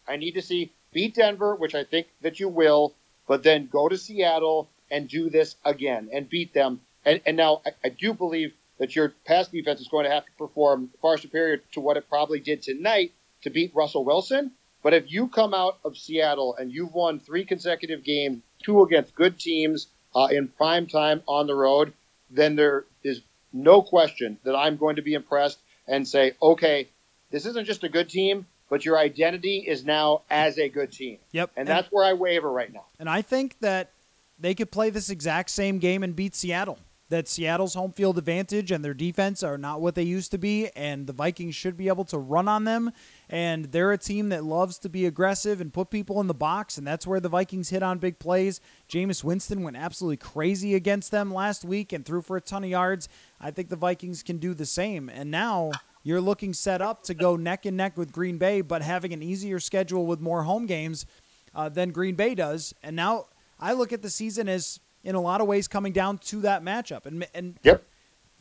I 0.05 0.17
need 0.17 0.33
to 0.33 0.41
see 0.41 0.73
beat 0.91 1.15
Denver, 1.15 1.55
which 1.55 1.73
I 1.73 1.85
think 1.85 2.07
that 2.21 2.41
you 2.41 2.49
will, 2.49 2.95
but 3.27 3.43
then 3.43 3.69
go 3.71 3.87
to 3.87 3.97
Seattle 3.97 4.67
and 4.91 5.07
do 5.07 5.29
this 5.29 5.55
again 5.63 6.09
and 6.11 6.29
beat 6.29 6.53
them. 6.53 6.81
And, 7.05 7.21
and 7.25 7.37
now 7.37 7.61
I, 7.65 7.69
I 7.85 7.89
do 7.89 8.13
believe 8.13 8.51
that 8.77 8.93
your 8.93 9.13
pass 9.25 9.47
defense 9.47 9.79
is 9.79 9.87
going 9.87 10.03
to 10.03 10.11
have 10.11 10.25
to 10.25 10.31
perform 10.37 10.89
far 11.01 11.17
superior 11.17 11.57
to 11.71 11.79
what 11.79 11.95
it 11.95 12.09
probably 12.09 12.41
did 12.41 12.61
tonight 12.61 13.13
to 13.43 13.49
beat 13.49 13.73
Russell 13.73 14.03
Wilson. 14.03 14.51
But 14.83 14.93
if 14.93 15.09
you 15.09 15.29
come 15.29 15.53
out 15.53 15.77
of 15.85 15.97
Seattle 15.97 16.55
and 16.57 16.73
you've 16.73 16.93
won 16.93 17.21
three 17.21 17.45
consecutive 17.45 18.03
games, 18.03 18.41
two 18.61 18.83
against 18.83 19.15
good 19.15 19.39
teams 19.39 19.87
uh, 20.13 20.27
in 20.29 20.49
prime 20.49 20.87
time 20.87 21.21
on 21.25 21.47
the 21.47 21.55
road, 21.55 21.93
then 22.29 22.55
there 22.55 22.85
is 23.03 23.21
no 23.54 23.82
question 23.82 24.38
that 24.43 24.56
I'm 24.56 24.78
going 24.78 24.95
to 24.97 25.02
be 25.02 25.14
impressed 25.14 25.60
and 25.88 26.08
say, 26.08 26.34
okay, 26.41 26.89
this 27.32 27.45
isn't 27.45 27.66
just 27.66 27.84
a 27.84 27.89
good 27.89 28.10
team, 28.10 28.45
but 28.70 28.86
your 28.86 28.97
identity 28.97 29.66
is 29.68 29.84
now 29.84 30.22
as 30.30 30.58
a 30.58 30.70
good 30.70 30.91
team. 30.91 31.18
Yep. 31.32 31.52
And, 31.56 31.68
and 31.68 31.68
that's 31.68 31.91
where 31.91 32.06
I 32.06 32.14
waver 32.14 32.52
right 32.52 32.72
now. 32.72 32.86
And 33.00 33.10
I 33.10 33.22
think 33.22 33.60
that 33.60 33.91
they 34.39 34.54
could 34.54 34.72
play 34.72 34.89
this 34.89 35.10
exact 35.10 35.50
same 35.50 35.80
game 35.80 36.04
and 36.04 36.16
beat 36.16 36.36
Seattle. 36.36 36.80
That 37.10 37.28
Seattle's 37.28 37.74
home 37.74 37.91
field 37.91 38.20
advantage 38.20 38.72
and 38.72 38.86
their 38.86 38.93
defense 38.93 39.41
are 39.41 39.57
not 39.57 39.82
what 39.82 39.95
they 39.95 40.03
used 40.03 40.30
to 40.32 40.38
be, 40.38 40.70
and 40.76 41.07
the 41.07 41.14
Vikings 41.14 41.55
should 41.55 41.76
be 41.76 41.88
able 41.88 42.05
to 42.05 42.20
run 42.20 42.47
on 42.47 42.66
them. 42.66 42.91
And 43.28 43.66
they're 43.66 43.91
a 43.91 43.97
team 43.97 44.30
that 44.30 44.43
loves 44.43 44.78
to 44.80 44.89
be 44.89 45.07
aggressive 45.07 45.60
and 45.60 45.74
put 45.74 45.89
people 45.89 46.22
in 46.22 46.28
the 46.28 46.36
box, 46.36 46.78
and 46.78 46.86
that's 46.86 47.07
where 47.07 47.20
the 47.20 47.28
Vikings 47.28 47.70
hit 47.70 47.82
on 47.82 47.97
big 47.97 48.20
plays. 48.20 48.62
Jameis 48.88 49.24
Winston 49.24 49.64
went 49.64 49.76
absolutely 49.76 50.18
crazy 50.18 50.76
against 50.76 51.10
them 51.10 51.34
last 51.34 51.66
week 51.66 51.93
and 51.93 52.05
threw 52.05 52.22
for 52.22 52.38
a 52.38 52.41
ton 52.41 52.64
of 52.64 52.70
yards. 52.70 53.10
I 53.41 53.49
think 53.49 53.70
the 53.70 53.76
Vikings 53.76 54.22
can 54.22 54.38
do 54.38 54.53
the 54.53 54.68
same. 54.68 55.10
And 55.10 55.32
now 55.32 55.72
you're 56.03 56.22
looking 56.22 56.53
set 56.53 56.82
up 56.82 57.03
to 57.03 57.14
go 57.14 57.36
neck 57.36 57.66
and 57.66 57.76
neck 57.76 57.97
with 57.97 58.12
Green 58.12 58.38
Bay, 58.38 58.62
but 58.62 58.82
having 58.82 59.14
an 59.14 59.24
easier 59.24 59.60
schedule 59.60 60.05
with 60.05 60.22
more 60.22 60.43
home 60.43 60.68
games 60.68 61.07
uh, 61.55 61.70
than 61.70 61.91
Green 61.91 62.16
Bay 62.16 62.36
does. 62.36 62.74
And 62.84 62.95
now 62.95 63.26
I 63.60 63.74
look 63.74 63.91
at 63.91 64.01
the 64.01 64.10
season 64.10 64.47
as, 64.47 64.80
in 65.04 65.16
a 65.16 65.22
lot 65.22 65.41
of 65.41 65.47
ways, 65.47 65.68
coming 65.68 65.93
down 65.93 66.18
to 66.20 66.41
that 66.41 66.64
matchup. 66.64 67.06
And 67.06 67.26
and 67.34 67.58
yep. 67.64 67.84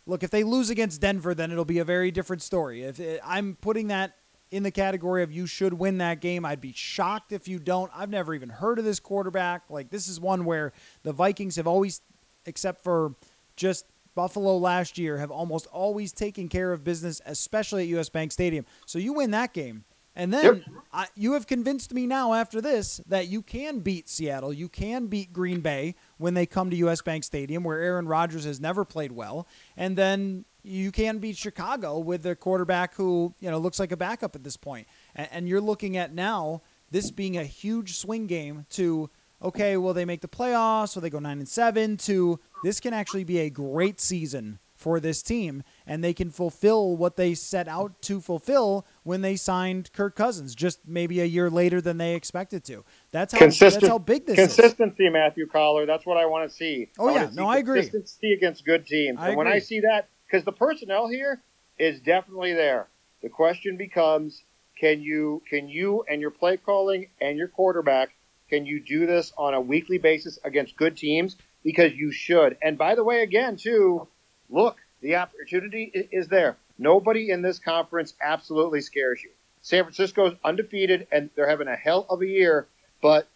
look, 0.06 0.22
if 0.22 0.30
they 0.30 0.44
lose 0.44 0.70
against 0.70 1.00
Denver, 1.00 1.34
then 1.34 1.50
it'll 1.50 1.64
be 1.64 1.78
a 1.78 1.84
very 1.84 2.10
different 2.10 2.42
story. 2.42 2.82
If 2.82 3.00
it, 3.00 3.20
I'm 3.24 3.56
putting 3.60 3.88
that 3.88 4.16
in 4.50 4.62
the 4.62 4.70
category 4.70 5.22
of 5.22 5.30
you 5.30 5.46
should 5.46 5.74
win 5.74 5.98
that 5.98 6.20
game, 6.20 6.44
I'd 6.44 6.60
be 6.60 6.72
shocked 6.72 7.32
if 7.32 7.48
you 7.48 7.58
don't. 7.58 7.90
I've 7.94 8.10
never 8.10 8.34
even 8.34 8.48
heard 8.48 8.78
of 8.78 8.84
this 8.84 9.00
quarterback. 9.00 9.64
Like 9.68 9.90
this 9.90 10.08
is 10.08 10.20
one 10.20 10.44
where 10.44 10.72
the 11.02 11.12
Vikings 11.12 11.56
have 11.56 11.66
always, 11.66 12.00
except 12.46 12.82
for 12.82 13.14
just 13.56 13.84
Buffalo 14.14 14.56
last 14.56 14.98
year 14.98 15.18
have 15.18 15.30
almost 15.30 15.66
always 15.66 16.12
taken 16.12 16.48
care 16.48 16.72
of 16.72 16.82
business, 16.82 17.20
especially 17.26 17.82
at 17.82 17.98
US 17.98 18.08
Bank 18.08 18.32
Stadium. 18.32 18.64
So 18.86 18.98
you 18.98 19.12
win 19.12 19.30
that 19.32 19.52
game. 19.52 19.84
And 20.18 20.32
then 20.32 20.44
yep. 20.44 20.64
I, 20.92 21.06
you 21.14 21.34
have 21.34 21.46
convinced 21.46 21.94
me 21.94 22.04
now 22.04 22.34
after 22.34 22.60
this 22.60 23.00
that 23.06 23.28
you 23.28 23.40
can 23.40 23.78
beat 23.78 24.08
Seattle. 24.08 24.52
You 24.52 24.68
can 24.68 25.06
beat 25.06 25.32
Green 25.32 25.60
Bay 25.60 25.94
when 26.18 26.34
they 26.34 26.44
come 26.44 26.70
to 26.70 26.76
US 26.76 27.00
Bank 27.00 27.22
Stadium, 27.22 27.62
where 27.62 27.78
Aaron 27.78 28.08
Rodgers 28.08 28.44
has 28.44 28.60
never 28.60 28.84
played 28.84 29.12
well. 29.12 29.46
And 29.76 29.96
then 29.96 30.44
you 30.64 30.90
can 30.90 31.18
beat 31.18 31.36
Chicago 31.36 32.00
with 32.00 32.26
a 32.26 32.34
quarterback 32.34 32.94
who 32.94 33.32
you 33.38 33.48
know 33.48 33.58
looks 33.58 33.78
like 33.78 33.92
a 33.92 33.96
backup 33.96 34.34
at 34.34 34.42
this 34.42 34.56
point. 34.56 34.88
And, 35.14 35.28
and 35.30 35.48
you're 35.48 35.60
looking 35.60 35.96
at 35.96 36.12
now 36.12 36.62
this 36.90 37.12
being 37.12 37.36
a 37.36 37.44
huge 37.44 37.96
swing 37.96 38.26
game 38.26 38.66
to 38.70 39.08
okay, 39.40 39.76
will 39.76 39.94
they 39.94 40.04
make 40.04 40.20
the 40.20 40.26
playoffs, 40.26 40.96
or 40.96 41.00
they 41.00 41.10
go 41.10 41.20
nine 41.20 41.38
and 41.38 41.48
seven. 41.48 41.96
To 41.98 42.40
this 42.64 42.80
can 42.80 42.92
actually 42.92 43.22
be 43.22 43.38
a 43.38 43.50
great 43.50 44.00
season 44.00 44.58
for 44.74 45.00
this 45.00 45.22
team, 45.22 45.62
and 45.88 46.04
they 46.04 46.12
can 46.12 46.30
fulfill 46.30 46.96
what 46.96 47.16
they 47.16 47.34
set 47.34 47.66
out 47.66 48.00
to 48.02 48.20
fulfill 48.20 48.86
when 49.02 49.22
they 49.22 49.34
signed 49.34 49.90
Kirk 49.92 50.14
Cousins, 50.14 50.54
just 50.54 50.86
maybe 50.86 51.20
a 51.20 51.24
year 51.24 51.48
later 51.48 51.80
than 51.80 51.96
they 51.96 52.14
expected 52.14 52.62
to. 52.64 52.84
That's 53.10 53.32
how 53.32 53.38
Consistent, 53.38 53.80
that's 53.80 53.90
how 53.90 53.98
big 53.98 54.26
this 54.26 54.36
consistency, 54.36 55.06
is. 55.06 55.12
Matthew 55.12 55.46
Coller. 55.48 55.86
That's 55.86 56.04
what 56.04 56.18
I 56.18 56.26
want 56.26 56.48
to 56.48 56.54
see. 56.54 56.90
Oh 56.98 57.08
I 57.08 57.14
yeah, 57.14 57.30
no, 57.32 57.46
I 57.48 57.56
agree. 57.56 57.80
Consistency 57.80 58.34
against 58.34 58.64
good 58.66 58.86
teams, 58.86 59.18
I 59.18 59.28
and 59.28 59.36
when 59.38 59.46
I 59.46 59.58
see 59.60 59.80
that, 59.80 60.08
because 60.26 60.44
the 60.44 60.52
personnel 60.52 61.08
here 61.08 61.40
is 61.78 62.00
definitely 62.00 62.52
there. 62.52 62.86
The 63.22 63.30
question 63.30 63.78
becomes: 63.78 64.42
Can 64.78 65.00
you, 65.00 65.42
can 65.48 65.68
you, 65.68 66.04
and 66.08 66.20
your 66.20 66.30
play 66.30 66.58
calling 66.58 67.08
and 67.20 67.38
your 67.38 67.48
quarterback, 67.48 68.10
can 68.50 68.66
you 68.66 68.80
do 68.80 69.06
this 69.06 69.32
on 69.38 69.54
a 69.54 69.60
weekly 69.60 69.98
basis 69.98 70.38
against 70.44 70.76
good 70.76 70.96
teams? 70.98 71.36
Because 71.64 71.92
you 71.94 72.12
should. 72.12 72.56
And 72.62 72.78
by 72.78 72.94
the 72.94 73.02
way, 73.02 73.22
again, 73.22 73.56
too, 73.56 74.06
look, 74.48 74.76
the 75.00 75.16
opportunity 75.16 75.90
is 76.12 76.28
there. 76.28 76.56
Nobody 76.78 77.30
in 77.30 77.42
this 77.42 77.58
conference 77.58 78.14
absolutely 78.20 78.80
scares 78.80 79.22
you. 79.22 79.30
San 79.62 79.84
Francisco's 79.84 80.36
undefeated, 80.44 81.06
and 81.10 81.30
they're 81.34 81.48
having 81.48 81.68
a 81.68 81.76
hell 81.76 82.06
of 82.08 82.22
a 82.22 82.26
year. 82.26 82.66
But 83.02 83.28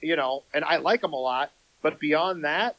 you 0.00 0.16
know, 0.16 0.44
and 0.54 0.64
I 0.64 0.76
like 0.76 1.00
them 1.00 1.12
a 1.12 1.16
lot. 1.16 1.50
But 1.82 1.98
beyond 1.98 2.44
that, 2.44 2.76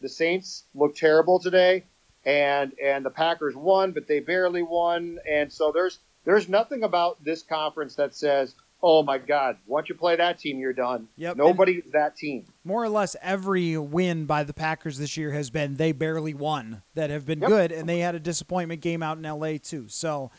the 0.00 0.08
Saints 0.08 0.64
look 0.74 0.96
terrible 0.96 1.38
today, 1.38 1.84
and 2.24 2.72
and 2.82 3.04
the 3.04 3.10
Packers 3.10 3.54
won, 3.54 3.92
but 3.92 4.06
they 4.06 4.20
barely 4.20 4.62
won. 4.62 5.18
And 5.28 5.52
so 5.52 5.72
there's 5.72 5.98
there's 6.24 6.48
nothing 6.48 6.82
about 6.82 7.22
this 7.24 7.42
conference 7.42 7.94
that 7.96 8.14
says, 8.14 8.54
"Oh 8.82 9.02
my 9.02 9.18
God, 9.18 9.56
once 9.66 9.88
you 9.88 9.94
play 9.94 10.16
that 10.16 10.38
team, 10.38 10.58
you're 10.58 10.72
done." 10.72 11.08
Yep. 11.16 11.36
Nobody's 11.36 11.84
that 11.92 12.16
team. 12.16 12.44
more 12.64 12.82
or 12.82 12.88
less 12.88 13.16
every 13.22 13.76
win 13.78 14.24
by 14.26 14.44
the 14.44 14.52
Packers 14.54 14.98
this 14.98 15.16
year 15.16 15.32
has 15.32 15.50
been 15.50 15.76
they 15.76 15.92
barely 15.92 16.34
won 16.34 16.82
that 16.94 17.10
have 17.10 17.24
been 17.26 17.40
Yep. 17.40 17.48
good, 17.48 17.72
and 17.72 17.88
they 17.88 17.98
had 18.00 18.14
a 18.14 18.20
disappointment 18.20 18.80
game 18.80 19.02
out 19.02 19.18
in 19.18 19.24
L.A. 19.26 19.58
too. 19.58 19.86
So, 19.88 20.30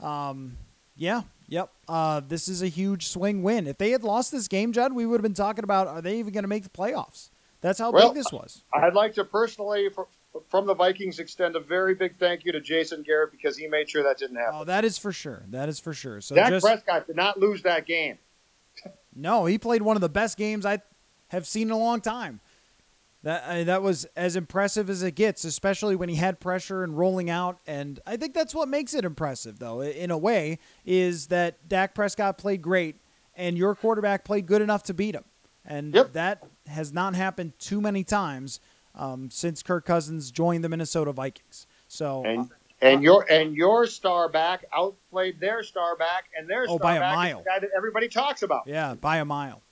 um, 0.00 0.56
yeah, 0.96 1.22
yep. 1.48 1.70
Uh, 1.88 2.20
this 2.26 2.48
is 2.48 2.62
a 2.62 2.68
huge 2.68 3.06
swing 3.08 3.42
win. 3.42 3.66
If 3.66 3.78
they 3.78 3.90
had 3.90 4.02
lost 4.04 4.32
this 4.32 4.48
game, 4.48 4.72
Judd, 4.72 4.92
we 4.92 5.06
would 5.06 5.16
have 5.16 5.22
been 5.22 5.34
talking 5.34 5.64
about 5.64 5.88
are 5.88 6.00
they 6.02 6.18
even 6.18 6.32
going 6.32 6.44
to 6.44 6.48
make 6.48 6.62
the 6.64 6.68
playoffs? 6.70 7.30
That's 7.62 7.78
how 7.78 7.90
Well, 7.90 8.08
big 8.12 8.22
this 8.22 8.32
was. 8.32 8.62
I'd 8.72 8.94
like 8.94 9.14
to 9.14 9.24
personally, 9.24 9.88
fr- 9.88 10.02
from 10.48 10.66
the 10.66 10.74
Vikings, 10.74 11.18
extend 11.18 11.56
a 11.56 11.60
very 11.60 11.94
big 11.94 12.18
thank 12.18 12.44
you 12.44 12.52
to 12.52 12.60
Jason 12.60 13.02
Garrett 13.02 13.30
because 13.30 13.56
he 13.56 13.66
made 13.68 13.88
sure 13.88 14.02
that 14.02 14.18
didn't 14.18 14.36
happen. 14.36 14.54
Oh, 14.60 14.64
that 14.64 14.84
is 14.84 14.98
for 14.98 15.12
sure. 15.12 15.42
That 15.48 15.68
is 15.68 15.78
for 15.80 15.92
sure. 15.94 16.20
So 16.20 16.34
Dak 16.34 16.48
just 16.50 16.64
Prescott 16.66 17.06
did 17.06 17.16
not 17.16 17.38
lose 17.38 17.62
that 17.62 17.86
game. 17.86 18.18
No, 19.18 19.46
he 19.46 19.56
played 19.56 19.80
one 19.80 19.96
of 19.96 20.02
the 20.02 20.10
best 20.10 20.36
games 20.36 20.66
I 20.66 20.80
have 21.28 21.46
seen 21.46 21.68
in 21.68 21.70
a 21.70 21.78
long 21.78 22.02
time. 22.02 22.40
That 23.22 23.44
I 23.48 23.64
that 23.64 23.80
was 23.82 24.04
as 24.14 24.36
impressive 24.36 24.90
as 24.90 25.02
it 25.02 25.12
gets, 25.14 25.42
especially 25.44 25.96
when 25.96 26.10
he 26.10 26.16
had 26.16 26.38
pressure 26.38 26.84
and 26.84 26.96
rolling 26.98 27.30
out. 27.30 27.58
And 27.66 27.98
I 28.06 28.18
think 28.18 28.34
that's 28.34 28.54
what 28.54 28.68
makes 28.68 28.92
it 28.92 29.06
impressive, 29.06 29.58
though, 29.58 29.80
in 29.80 30.10
a 30.10 30.18
way, 30.18 30.58
is 30.84 31.28
that 31.28 31.66
Dak 31.66 31.94
Prescott 31.94 32.36
played 32.36 32.60
great 32.60 32.96
and 33.34 33.56
your 33.56 33.74
quarterback 33.74 34.22
played 34.22 34.44
good 34.44 34.60
enough 34.60 34.82
to 34.84 34.92
beat 34.94 35.14
him. 35.14 35.24
And 35.64 35.94
Yep. 35.94 36.12
that 36.12 36.44
has 36.66 36.92
not 36.92 37.14
happened 37.14 37.58
too 37.58 37.80
many 37.80 38.04
times 38.04 38.60
um, 38.96 39.30
since 39.30 39.62
Kirk 39.62 39.84
Cousins 39.84 40.30
joined 40.30 40.64
the 40.64 40.68
Minnesota 40.68 41.12
Vikings. 41.12 41.66
So, 41.88 42.24
And 42.24 42.40
uh, 42.40 42.54
and 42.82 43.02
your 43.02 43.24
and 43.30 43.54
your 43.56 43.86
star 43.86 44.28
back 44.28 44.64
outplayed 44.74 45.40
their 45.40 45.62
star 45.62 45.96
back, 45.96 46.24
and 46.36 46.48
their 46.48 46.62
Oh, 46.68 46.76
star 46.76 46.78
by 46.78 46.96
a 46.96 47.00
back 47.00 47.12
is 47.12 47.16
mile. 47.16 47.38
the 47.38 47.44
guy 47.44 47.58
that 47.60 47.70
everybody 47.76 48.08
talks 48.08 48.42
about. 48.42 48.66
Yeah, 48.66 48.94
by 48.94 49.18
a 49.18 49.24
mile. 49.24 49.62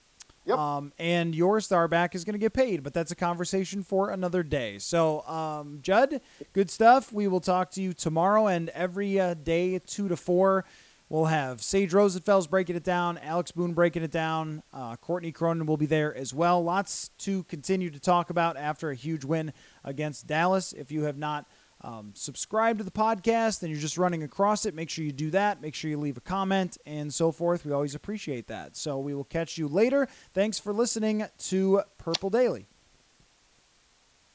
Yep. 0.46 0.58
Um, 0.58 0.92
and 0.98 1.34
your 1.34 1.58
star 1.60 1.88
back 1.88 2.14
is 2.14 2.22
going 2.24 2.34
to 2.34 2.38
get 2.38 2.52
paid, 2.52 2.82
but 2.82 2.92
that's 2.92 3.10
a 3.10 3.14
conversation 3.16 3.82
for 3.82 4.10
another 4.10 4.42
day. 4.42 4.78
So, 4.78 5.22
um, 5.26 5.78
Judd, 5.80 6.20
good 6.52 6.68
stuff. 6.68 7.12
We 7.14 7.28
will 7.28 7.40
talk 7.40 7.70
to 7.72 7.82
you 7.82 7.94
tomorrow 7.94 8.46
and 8.46 8.68
every 8.70 9.18
uh, 9.18 9.34
day, 9.34 9.78
two 9.78 10.06
to 10.08 10.16
four. 10.16 10.66
We'll 11.10 11.26
have 11.26 11.62
Sage 11.62 11.92
Rosenfels 11.92 12.48
breaking 12.48 12.76
it 12.76 12.82
down, 12.82 13.18
Alex 13.18 13.52
Boone 13.52 13.74
breaking 13.74 14.02
it 14.02 14.10
down, 14.10 14.62
uh, 14.72 14.96
Courtney 14.96 15.32
Cronin 15.32 15.66
will 15.66 15.76
be 15.76 15.86
there 15.86 16.14
as 16.14 16.32
well. 16.32 16.62
Lots 16.64 17.10
to 17.18 17.42
continue 17.44 17.90
to 17.90 18.00
talk 18.00 18.30
about 18.30 18.56
after 18.56 18.90
a 18.90 18.94
huge 18.94 19.24
win 19.24 19.52
against 19.84 20.26
Dallas. 20.26 20.72
If 20.72 20.90
you 20.90 21.02
have 21.02 21.18
not 21.18 21.46
um, 21.82 22.12
subscribe 22.14 22.78
to 22.78 22.84
the 22.84 22.90
podcast 22.90 23.62
and 23.62 23.70
you're 23.70 23.80
just 23.80 23.98
running 23.98 24.22
across 24.22 24.64
it, 24.64 24.74
make 24.74 24.88
sure 24.88 25.04
you 25.04 25.12
do 25.12 25.30
that. 25.32 25.60
Make 25.60 25.74
sure 25.74 25.90
you 25.90 25.98
leave 25.98 26.16
a 26.16 26.22
comment 26.22 26.78
and 26.86 27.12
so 27.12 27.30
forth. 27.30 27.66
We 27.66 27.72
always 27.72 27.94
appreciate 27.94 28.46
that. 28.46 28.74
So 28.74 28.98
we 28.98 29.14
will 29.14 29.24
catch 29.24 29.58
you 29.58 29.68
later. 29.68 30.08
Thanks 30.32 30.58
for 30.58 30.72
listening 30.72 31.26
to 31.38 31.82
Purple 31.98 32.30
Daily. 32.30 32.66